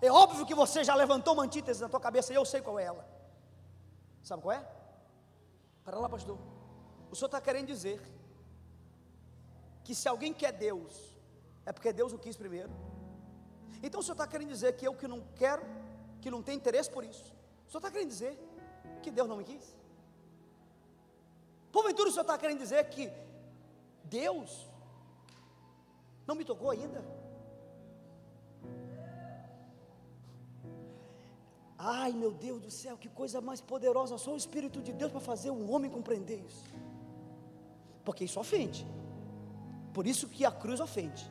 É 0.06 0.12
óbvio 0.12 0.46
que 0.46 0.54
você 0.54 0.84
já 0.84 0.94
levantou 0.94 1.34
uma 1.34 1.44
antítese 1.44 1.82
na 1.82 1.90
tua 1.90 2.00
cabeça 2.00 2.32
e 2.32 2.36
eu 2.36 2.46
sei 2.46 2.62
qual 2.62 2.78
é 2.80 2.84
ela. 2.84 3.04
Sabe 4.22 4.42
qual 4.44 4.56
é? 4.56 4.64
Para 5.84 5.98
lá, 6.00 6.08
pastor. 6.08 6.38
O 7.10 7.16
senhor 7.16 7.28
está 7.28 7.42
querendo 7.42 7.68
dizer 7.68 8.00
que 9.84 9.96
se 9.96 10.08
alguém 10.08 10.34
quer 10.34 10.52
Deus, 10.52 11.18
é 11.66 11.72
porque 11.72 11.92
Deus 11.92 12.14
o 12.14 12.20
quis 12.20 12.38
primeiro. 12.38 12.72
Então 13.82 14.00
o 14.00 14.04
senhor 14.04 14.14
está 14.14 14.28
querendo 14.28 14.50
dizer 14.50 14.76
que 14.78 14.88
eu 14.88 14.94
que 14.94 15.08
não 15.08 15.22
quero, 15.36 15.64
que 16.22 16.30
não 16.30 16.44
tenho 16.44 16.58
interesse 16.58 16.90
por 16.90 17.04
isso. 17.04 17.36
O 17.68 17.72
senhor 17.72 17.80
está 17.80 17.90
querendo 17.92 18.10
dizer 18.10 18.38
que 19.02 19.10
Deus 19.10 19.28
não 19.28 19.38
me 19.38 19.44
quis? 19.44 19.76
Porventura 21.72 22.10
o 22.10 22.12
senhor 22.12 22.22
está 22.22 22.38
querendo 22.38 22.60
dizer 22.60 22.84
que 22.90 23.12
Deus 24.04 24.70
não 26.28 26.36
me 26.36 26.46
tocou 26.46 26.70
ainda? 26.70 27.04
Ai 31.78 32.12
meu 32.14 32.32
Deus 32.32 32.62
do 32.62 32.72
céu, 32.72 32.98
que 32.98 33.10
coisa 33.10 33.42
mais 33.42 33.60
poderosa, 33.60 34.18
só 34.18 34.34
o 34.34 34.38
Espírito 34.38 34.82
de 34.82 34.94
Deus 34.94 35.12
para 35.12 35.20
fazer 35.20 35.52
um 35.52 35.72
homem 35.72 35.92
compreender 35.92 36.44
isso. 36.48 36.64
Porque 38.04 38.24
isso 38.24 38.40
ofende. 38.40 38.86
Por 39.94 40.08
isso 40.08 40.28
que 40.28 40.46
a 40.46 40.52
cruz 40.52 40.80
ofende. 40.80 41.30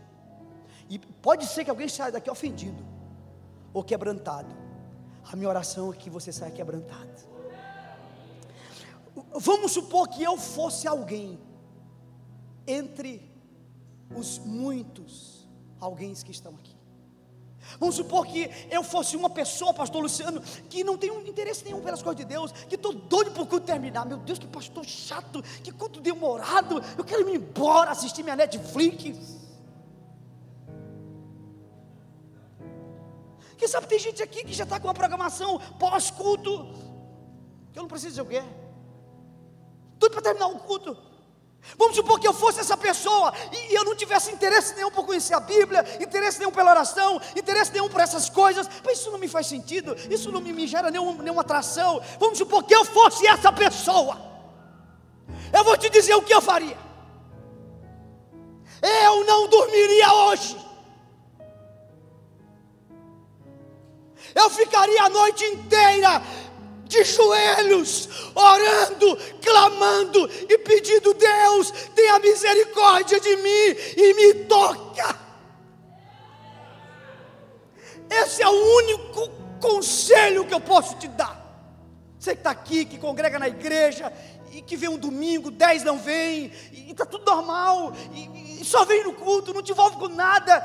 E 0.88 0.98
pode 0.98 1.46
ser 1.46 1.64
que 1.64 1.70
alguém 1.70 1.88
saia 1.88 2.12
daqui 2.12 2.30
ofendido 2.30 2.84
ou 3.72 3.82
quebrantado. 3.82 4.54
A 5.24 5.34
minha 5.36 5.48
oração 5.48 5.92
é 5.92 5.96
que 5.96 6.10
você 6.10 6.30
saia 6.32 6.50
quebrantado. 6.50 7.14
Vamos 9.32 9.72
supor 9.72 10.08
que 10.08 10.22
eu 10.22 10.36
fosse 10.36 10.86
alguém 10.86 11.38
entre 12.66 13.32
os 14.14 14.38
muitos 14.38 15.34
alguém 15.80 16.14
que 16.14 16.30
estão 16.30 16.54
aqui. 16.54 16.73
Vamos 17.78 17.96
supor 17.96 18.26
que 18.26 18.50
eu 18.70 18.82
fosse 18.82 19.16
uma 19.16 19.30
pessoa, 19.30 19.74
pastor 19.74 20.02
Luciano, 20.02 20.40
que 20.68 20.84
não 20.84 20.96
tem 20.96 21.10
um 21.10 21.20
interesse 21.22 21.64
nenhum 21.64 21.80
pelas 21.80 22.02
coisas 22.02 22.18
de 22.18 22.24
Deus, 22.24 22.52
que 22.52 22.74
estou 22.74 22.92
doido 22.92 23.30
o 23.30 23.46
culto 23.46 23.60
terminar. 23.60 24.06
Meu 24.06 24.18
Deus, 24.18 24.38
que 24.38 24.46
pastor 24.46 24.84
chato, 24.84 25.42
que 25.62 25.72
culto 25.72 26.00
demorado. 26.00 26.82
Eu 26.96 27.04
quero 27.04 27.28
ir 27.28 27.36
embora 27.36 27.90
assistir 27.90 28.22
minha 28.22 28.36
Netflix. 28.36 29.44
Quem 33.56 33.68
sabe 33.68 33.86
tem 33.86 33.98
gente 33.98 34.22
aqui 34.22 34.44
que 34.44 34.52
já 34.52 34.64
está 34.64 34.78
com 34.78 34.88
uma 34.88 34.94
programação 34.94 35.58
pós-culto. 35.78 36.74
Que 37.72 37.78
eu 37.78 37.82
não 37.82 37.88
preciso 37.88 38.10
dizer 38.10 38.22
o 38.22 38.26
quê? 38.26 38.42
Tudo 39.98 40.12
para 40.12 40.22
terminar 40.22 40.48
o 40.48 40.58
culto. 40.58 41.13
Vamos 41.78 41.96
supor 41.96 42.20
que 42.20 42.28
eu 42.28 42.32
fosse 42.32 42.60
essa 42.60 42.76
pessoa 42.76 43.32
e 43.52 43.74
eu 43.74 43.84
não 43.84 43.96
tivesse 43.96 44.30
interesse 44.30 44.74
nenhum 44.74 44.90
por 44.90 45.04
conhecer 45.04 45.34
a 45.34 45.40
Bíblia, 45.40 45.84
interesse 46.00 46.38
nenhum 46.38 46.52
pela 46.52 46.70
oração, 46.70 47.20
interesse 47.34 47.72
nenhum 47.72 47.88
por 47.88 48.00
essas 48.00 48.28
coisas, 48.28 48.68
mas 48.84 48.98
isso 48.98 49.10
não 49.10 49.18
me 49.18 49.28
faz 49.28 49.46
sentido, 49.46 49.96
isso 50.10 50.30
não 50.30 50.40
me, 50.40 50.66
gera 50.66 50.90
nenhum, 50.90 51.14
nenhuma 51.14 51.40
atração. 51.40 52.00
Vamos 52.20 52.38
supor 52.38 52.64
que 52.64 52.74
eu 52.74 52.84
fosse 52.84 53.26
essa 53.26 53.50
pessoa, 53.52 54.20
eu 55.52 55.64
vou 55.64 55.76
te 55.76 55.88
dizer 55.88 56.14
o 56.14 56.22
que 56.22 56.34
eu 56.34 56.42
faria. 56.42 56.76
Eu 58.82 59.24
não 59.24 59.48
dormiria 59.48 60.12
hoje, 60.12 60.56
eu 64.34 64.50
ficaria 64.50 65.02
a 65.02 65.08
noite 65.08 65.44
inteira 65.44 66.22
de 66.86 67.04
joelhos, 67.04 68.08
orando, 68.34 69.16
clamando 69.42 70.30
e 70.48 70.58
pedindo: 70.58 71.14
Deus, 71.14 71.70
tenha 71.94 72.18
misericórdia 72.18 73.20
de 73.20 73.36
mim 73.36 73.76
e 73.96 74.14
me 74.14 74.34
toca. 74.44 75.24
Esse 78.10 78.42
é 78.42 78.48
o 78.48 78.76
único 78.76 79.28
conselho 79.60 80.44
que 80.44 80.54
eu 80.54 80.60
posso 80.60 80.96
te 80.96 81.08
dar. 81.08 81.42
Você 82.18 82.34
que 82.34 82.40
está 82.40 82.50
aqui, 82.50 82.84
que 82.84 82.98
congrega 82.98 83.38
na 83.38 83.48
igreja, 83.48 84.12
e 84.52 84.62
que 84.62 84.76
vem 84.76 84.88
um 84.88 84.98
domingo, 84.98 85.50
dez 85.50 85.82
não 85.82 85.98
vem, 85.98 86.52
e 86.72 86.90
está 86.90 87.04
tudo 87.04 87.24
normal, 87.24 87.92
e, 88.12 88.60
e, 88.60 88.64
só 88.64 88.84
vem 88.84 89.02
no 89.02 89.12
culto, 89.12 89.52
não 89.52 89.62
te 89.62 89.72
envolve 89.72 89.96
com 89.96 90.08
nada. 90.08 90.64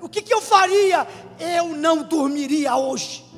O 0.00 0.08
que, 0.08 0.20
que 0.22 0.32
eu 0.32 0.40
faria? 0.40 1.06
Eu 1.38 1.68
não 1.68 2.02
dormiria 2.02 2.76
hoje 2.76 3.29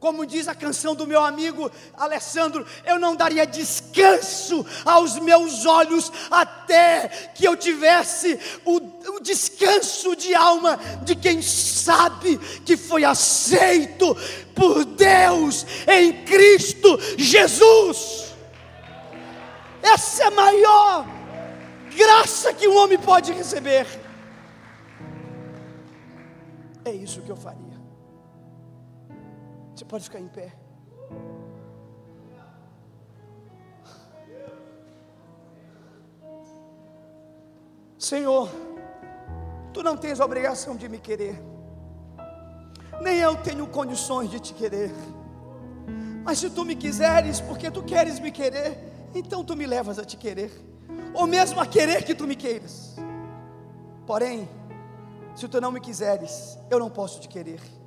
Como 0.00 0.24
diz 0.24 0.48
a 0.48 0.54
canção 0.54 0.94
do 0.94 1.06
meu 1.06 1.22
amigo 1.22 1.70
Alessandro, 1.94 2.66
eu 2.86 2.98
não 2.98 3.14
daria 3.14 3.46
descanso 3.46 4.64
aos 4.82 5.18
meus 5.18 5.66
olhos 5.66 6.10
até 6.30 7.08
que 7.34 7.44
eu 7.44 7.54
tivesse 7.54 8.40
o, 8.64 8.76
o, 8.78 9.20
descanso 9.20 10.16
de 10.16 10.34
alma 10.34 10.80
de 11.04 11.14
quem 11.14 11.42
sabe 11.42 12.38
que 12.64 12.78
foi 12.78 13.04
aceito 13.04 14.16
por 14.54 14.86
Deus 14.86 15.66
em 15.86 16.24
Cristo 16.24 16.98
Jesus. 17.18 18.34
Essa 19.82 20.24
é 20.24 20.26
a 20.28 20.30
maior 20.30 21.06
graça 21.94 22.54
que 22.54 22.66
um 22.66 22.78
homem 22.78 22.98
pode 22.98 23.32
receber. 23.34 23.86
É 26.86 26.90
isso 26.90 27.20
que 27.20 27.30
eu 27.30 27.36
faria. 27.36 27.69
Pode 29.90 30.04
ficar 30.04 30.20
em 30.20 30.28
pé. 30.28 30.52
Senhor, 37.98 38.48
tu 39.74 39.82
não 39.82 39.96
tens 39.96 40.20
obrigação 40.20 40.76
de 40.76 40.88
me 40.88 41.00
querer, 41.00 41.42
nem 43.00 43.18
eu 43.18 43.34
tenho 43.42 43.66
condições 43.66 44.30
de 44.30 44.38
te 44.38 44.54
querer. 44.54 44.92
Mas 46.22 46.38
se 46.38 46.48
tu 46.50 46.64
me 46.64 46.76
quiseres, 46.76 47.40
porque 47.40 47.68
tu 47.68 47.82
queres 47.82 48.20
me 48.20 48.30
querer, 48.30 48.78
então 49.12 49.42
tu 49.42 49.56
me 49.56 49.66
levas 49.66 49.98
a 49.98 50.04
te 50.04 50.16
querer, 50.16 50.52
ou 51.12 51.26
mesmo 51.26 51.60
a 51.60 51.66
querer 51.66 52.04
que 52.04 52.14
tu 52.14 52.28
me 52.28 52.36
queiras. 52.36 52.94
Porém, 54.06 54.48
se 55.34 55.48
tu 55.48 55.60
não 55.60 55.72
me 55.72 55.80
quiseres, 55.80 56.56
eu 56.70 56.78
não 56.78 56.88
posso 56.88 57.20
te 57.20 57.26
querer 57.26 57.79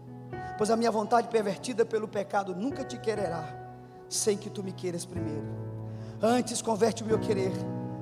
pois 0.58 0.70
a 0.70 0.76
minha 0.76 0.91
vontade 0.91 1.28
pervertida 1.28 1.86
pelo 1.86 2.08
pecado 2.08 2.56
nunca 2.56 2.84
te 2.84 2.97
quererá, 2.97 3.43
sem 4.08 4.38
que 4.38 4.49
tu 4.49 4.64
me 4.64 4.72
queiras 4.72 5.06
primeiro. 5.06 5.47
Antes 6.22 6.62
converte 6.62 7.04
o 7.04 7.06
meu 7.06 7.20
querer, 7.20 7.51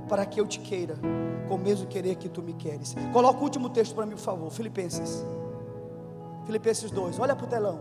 para 0.08 0.26
que 0.26 0.40
eu 0.40 0.46
te 0.46 0.60
queira, 0.60 0.96
com 1.48 1.56
o 1.56 1.58
mesmo 1.58 1.88
querer 1.88 2.16
que 2.16 2.30
tu 2.30 2.42
me 2.42 2.54
queres. 2.54 2.96
Coloca 3.14 3.40
o 3.40 3.44
último 3.44 3.70
texto 3.70 3.96
para 3.96 4.06
mim, 4.06 4.16
por 4.16 4.22
favor, 4.22 4.52
Filipenses. 4.52 5.26
Filipenses 6.46 6.92
2, 6.92 7.20
olha 7.20 7.36
para 7.36 7.46
o 7.46 7.50
telão. 7.50 7.80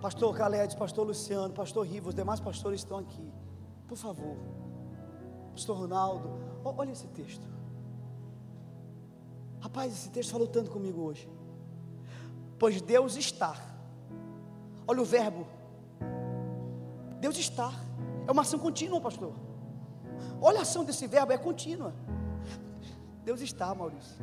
Pastor 0.00 0.34
Caledes, 0.36 0.74
Pastor 0.74 1.06
Luciano, 1.06 1.52
Pastor 1.52 1.86
Rivo, 1.86 2.08
os 2.08 2.14
demais 2.14 2.40
pastores 2.40 2.80
estão 2.80 2.98
aqui. 2.98 3.32
Por 3.86 3.96
favor. 3.96 4.36
Pastor 5.52 5.76
Ronaldo, 5.76 6.30
olha 6.64 6.92
esse 6.92 7.08
texto. 7.08 7.46
Rapaz, 9.60 9.92
esse 9.92 10.10
texto 10.10 10.30
falou 10.30 10.46
tanto 10.46 10.70
comigo 10.70 11.00
hoje 11.02 11.28
pois 12.58 12.80
Deus 12.80 13.16
está. 13.16 13.54
Olha 14.86 15.02
o 15.02 15.04
verbo. 15.04 15.46
Deus 17.20 17.36
está. 17.38 17.72
É 18.26 18.32
uma 18.32 18.42
ação 18.42 18.58
contínua, 18.58 19.00
pastor. 19.00 19.32
Olha 20.40 20.60
a 20.60 20.62
ação 20.62 20.84
desse 20.84 21.06
verbo, 21.06 21.32
é 21.32 21.38
contínua. 21.38 21.94
Deus 23.24 23.40
está, 23.40 23.74
Maurício. 23.74 24.16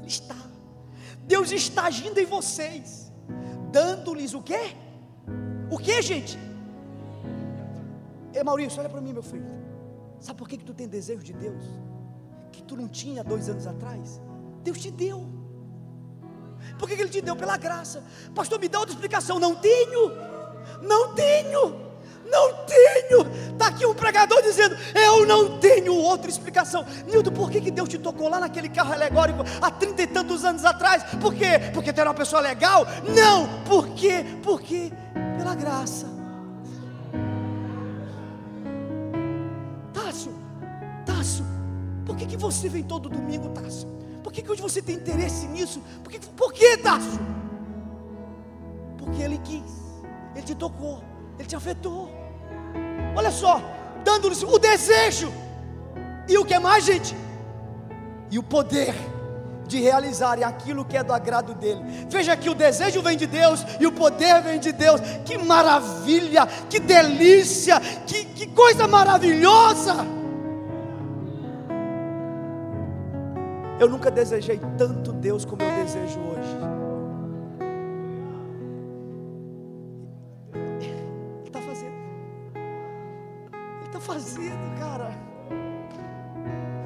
Ele 0.00 0.08
está. 0.08 0.36
Deus 1.26 1.50
está 1.52 1.84
agindo 1.84 2.18
em 2.18 2.26
vocês, 2.26 3.12
dando-lhes 3.70 4.34
o 4.34 4.42
quê? 4.42 4.76
O 5.70 5.78
quê, 5.78 6.02
gente? 6.02 6.38
Ei, 8.34 8.42
Maurício, 8.42 8.80
olha 8.80 8.88
para 8.88 9.00
mim, 9.00 9.12
meu 9.12 9.22
filho. 9.22 9.46
Sabe 10.20 10.38
por 10.38 10.48
que, 10.48 10.58
que 10.58 10.64
tu 10.64 10.74
tem 10.74 10.88
desejo 10.88 11.22
de 11.22 11.32
Deus? 11.32 11.64
Que 12.50 12.62
tu 12.62 12.76
não 12.76 12.88
tinha 12.88 13.22
dois 13.22 13.48
anos 13.48 13.66
atrás? 13.66 14.20
Deus 14.62 14.80
te 14.80 14.90
deu. 14.90 15.33
Por 16.78 16.88
que 16.88 16.94
ele 16.94 17.08
te 17.08 17.20
deu? 17.20 17.36
Pela 17.36 17.56
graça. 17.56 18.02
Pastor, 18.34 18.58
me 18.60 18.68
dá 18.68 18.78
outra 18.78 18.94
explicação. 18.94 19.38
Não 19.38 19.54
tenho. 19.54 20.12
Não 20.82 21.14
tenho. 21.14 21.84
Não 22.26 22.64
tenho. 22.64 23.52
Está 23.52 23.68
aqui 23.68 23.86
um 23.86 23.94
pregador 23.94 24.42
dizendo: 24.42 24.76
Eu 24.94 25.26
não 25.26 25.58
tenho 25.58 25.94
outra 25.94 26.30
explicação. 26.30 26.84
Nildo, 27.06 27.30
por 27.30 27.50
que, 27.50 27.60
que 27.60 27.70
Deus 27.70 27.88
te 27.88 27.98
tocou 27.98 28.28
lá 28.28 28.40
naquele 28.40 28.68
carro 28.68 28.92
alegórico 28.92 29.44
há 29.60 29.70
trinta 29.70 30.02
e 30.02 30.06
tantos 30.06 30.44
anos 30.44 30.64
atrás? 30.64 31.04
Por 31.20 31.34
quê? 31.34 31.60
Porque 31.72 31.92
tu 31.92 32.00
era 32.00 32.10
uma 32.10 32.16
pessoa 32.16 32.40
legal? 32.40 32.86
Não. 33.14 33.62
Por 33.64 33.88
quê? 33.90 34.24
Porque 34.42 34.90
pela 35.36 35.54
graça. 35.54 36.06
Tássio, 39.92 40.34
Tássio, 41.04 41.44
por 42.06 42.16
que, 42.16 42.26
que 42.26 42.36
você 42.36 42.68
vem 42.68 42.82
todo 42.82 43.08
domingo, 43.08 43.48
Tássio? 43.50 43.88
Por 44.24 44.32
que, 44.32 44.40
que 44.40 44.50
hoje 44.50 44.62
você 44.62 44.80
tem 44.80 44.94
interesse 44.94 45.46
nisso? 45.46 45.82
Por 46.02 46.10
que, 46.10 46.18
por 46.18 46.50
que 46.50 46.78
Tássio? 46.78 47.20
Porque 48.96 49.22
Ele 49.22 49.38
quis, 49.44 49.70
Ele 50.34 50.46
te 50.46 50.54
tocou, 50.54 51.04
Ele 51.38 51.46
te 51.46 51.54
afetou. 51.54 52.10
Olha 53.14 53.30
só, 53.30 53.60
dando-lhes 54.02 54.42
o 54.42 54.58
desejo, 54.58 55.30
e 56.26 56.38
o 56.38 56.44
que 56.44 56.58
mais, 56.58 56.84
gente? 56.84 57.14
E 58.30 58.38
o 58.38 58.42
poder 58.42 58.94
de 59.66 59.78
realizarem 59.78 60.42
aquilo 60.42 60.86
que 60.86 60.96
é 60.96 61.04
do 61.04 61.12
agrado 61.12 61.54
dele. 61.54 61.82
Veja 62.08 62.34
que 62.34 62.48
o 62.48 62.54
desejo 62.54 63.02
vem 63.02 63.18
de 63.18 63.26
Deus 63.26 63.64
e 63.78 63.86
o 63.86 63.92
poder 63.92 64.40
vem 64.42 64.58
de 64.58 64.72
Deus. 64.72 65.02
Que 65.26 65.36
maravilha, 65.36 66.46
que 66.70 66.80
delícia, 66.80 67.78
que, 68.06 68.24
que 68.24 68.46
coisa 68.46 68.88
maravilhosa! 68.88 70.23
Eu 73.84 73.90
nunca 73.90 74.10
desejei 74.10 74.58
tanto 74.78 75.12
Deus 75.12 75.44
como 75.44 75.60
eu 75.60 75.70
desejo 75.84 76.18
hoje. 76.18 76.56
Ele 80.54 81.48
está 81.48 81.60
fazendo. 81.60 81.94
Ele 82.54 83.86
está 83.86 84.00
fazendo, 84.00 84.78
cara. 84.78 85.10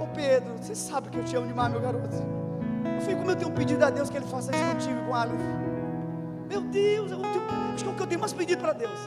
Ô 0.01 0.09
Pedro, 0.09 0.55
você 0.61 0.75
sabe 0.75 1.09
que 1.11 1.19
eu 1.19 1.25
te 1.25 1.37
amo 1.37 1.47
demais, 1.47 1.71
meu 1.71 1.81
garoto. 1.81 2.17
Eu 2.97 3.01
fico 3.03 3.19
como 3.19 3.31
eu 3.31 3.37
tenho 3.37 3.53
pedido 3.53 3.85
a 3.85 3.91
Deus 3.91 4.11
que 4.11 4.17
Ele 4.17 4.27
faça 4.27 4.51
isso 4.51 4.65
contigo 4.65 5.07
com 5.07 5.15
a 5.15 5.21
Aleph. 5.21 5.41
Meu 6.49 6.63
Deus, 6.63 7.13
eu 7.13 7.19
tenho, 7.23 7.45
acho 7.75 7.85
que 7.85 7.91
é 7.91 7.93
o 7.93 7.95
que 7.95 8.03
eu 8.03 8.07
tenho 8.09 8.21
mais 8.21 8.33
pedido 8.33 8.61
para 8.61 8.73
Deus. 8.73 8.99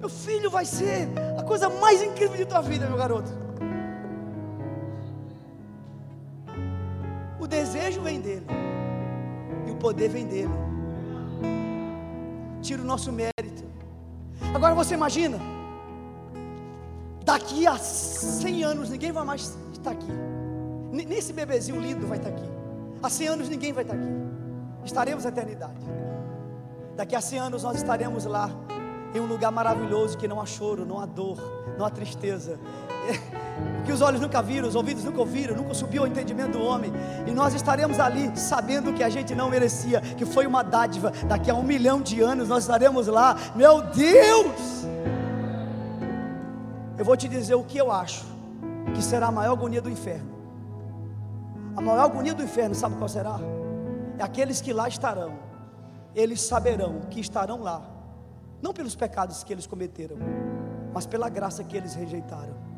Meu 0.00 0.08
filho 0.08 0.50
vai 0.50 0.64
ser 0.64 1.10
a 1.38 1.42
coisa 1.42 1.68
mais 1.68 2.02
incrível 2.02 2.38
de 2.38 2.46
tua 2.46 2.62
vida, 2.62 2.86
meu 2.86 2.96
garoto. 2.96 3.30
Poder 9.82 10.08
vem 10.08 10.24
dele. 10.24 10.54
Tira 12.62 12.80
o 12.80 12.84
nosso 12.84 13.10
mérito. 13.12 13.64
Agora 14.54 14.74
você 14.76 14.94
imagina, 14.94 15.38
daqui 17.24 17.66
a 17.66 17.76
100 17.76 18.62
anos 18.62 18.88
ninguém 18.88 19.10
vai 19.10 19.24
mais 19.24 19.58
estar 19.72 19.90
aqui. 19.90 20.12
Nesse 20.92 21.32
bebezinho 21.32 21.80
lindo 21.80 22.06
vai 22.06 22.18
estar 22.18 22.30
aqui. 22.30 22.48
Há 23.02 23.10
100 23.10 23.28
anos 23.28 23.48
ninguém 23.48 23.72
vai 23.72 23.82
estar 23.82 23.94
aqui. 23.94 24.12
Estaremos 24.84 25.24
na 25.24 25.30
eternidade. 25.30 25.84
Daqui 26.96 27.16
a 27.16 27.20
100 27.20 27.38
anos 27.40 27.62
nós 27.64 27.76
estaremos 27.76 28.24
lá 28.24 28.50
em 29.12 29.18
um 29.18 29.26
lugar 29.26 29.50
maravilhoso 29.50 30.16
que 30.16 30.28
não 30.28 30.40
há 30.40 30.46
choro, 30.46 30.86
não 30.86 31.00
há 31.00 31.06
dor, 31.06 31.38
não 31.76 31.84
há 31.84 31.90
tristeza. 31.90 32.58
que 33.84 33.92
os 33.92 34.00
olhos 34.00 34.20
nunca 34.20 34.40
viram, 34.40 34.68
os 34.68 34.74
ouvidos 34.74 35.04
nunca 35.04 35.18
ouviram, 35.18 35.56
nunca 35.56 35.74
subiu 35.74 36.02
ao 36.02 36.08
entendimento 36.08 36.52
do 36.52 36.62
homem, 36.62 36.92
e 37.26 37.30
nós 37.30 37.54
estaremos 37.54 37.98
ali 37.98 38.30
sabendo 38.36 38.92
que 38.92 39.02
a 39.02 39.08
gente 39.08 39.34
não 39.34 39.50
merecia, 39.50 40.00
que 40.00 40.24
foi 40.24 40.46
uma 40.46 40.62
dádiva. 40.62 41.12
Daqui 41.26 41.50
a 41.50 41.54
um 41.54 41.62
milhão 41.62 42.00
de 42.00 42.20
anos 42.20 42.48
nós 42.48 42.64
estaremos 42.64 43.06
lá, 43.06 43.36
meu 43.54 43.82
Deus! 43.82 44.86
Eu 46.96 47.04
vou 47.04 47.16
te 47.16 47.28
dizer 47.28 47.54
o 47.54 47.64
que 47.64 47.78
eu 47.78 47.90
acho 47.90 48.24
que 48.94 49.02
será 49.02 49.26
a 49.26 49.32
maior 49.32 49.52
agonia 49.52 49.82
do 49.82 49.90
inferno. 49.90 50.30
A 51.76 51.80
maior 51.80 52.04
agonia 52.04 52.34
do 52.34 52.42
inferno, 52.42 52.74
sabe 52.74 52.96
qual 52.96 53.08
será? 53.08 53.40
É 54.18 54.22
aqueles 54.22 54.60
que 54.60 54.72
lá 54.72 54.86
estarão, 54.88 55.32
eles 56.14 56.40
saberão 56.42 57.00
que 57.10 57.18
estarão 57.18 57.62
lá, 57.62 57.82
não 58.60 58.72
pelos 58.72 58.94
pecados 58.94 59.42
que 59.42 59.52
eles 59.52 59.66
cometeram, 59.66 60.16
mas 60.92 61.06
pela 61.06 61.28
graça 61.28 61.64
que 61.64 61.76
eles 61.76 61.94
rejeitaram. 61.94 62.71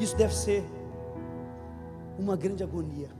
Isso 0.00 0.16
deve 0.16 0.34
ser 0.34 0.64
uma 2.18 2.34
grande 2.34 2.64
agonia. 2.64 3.19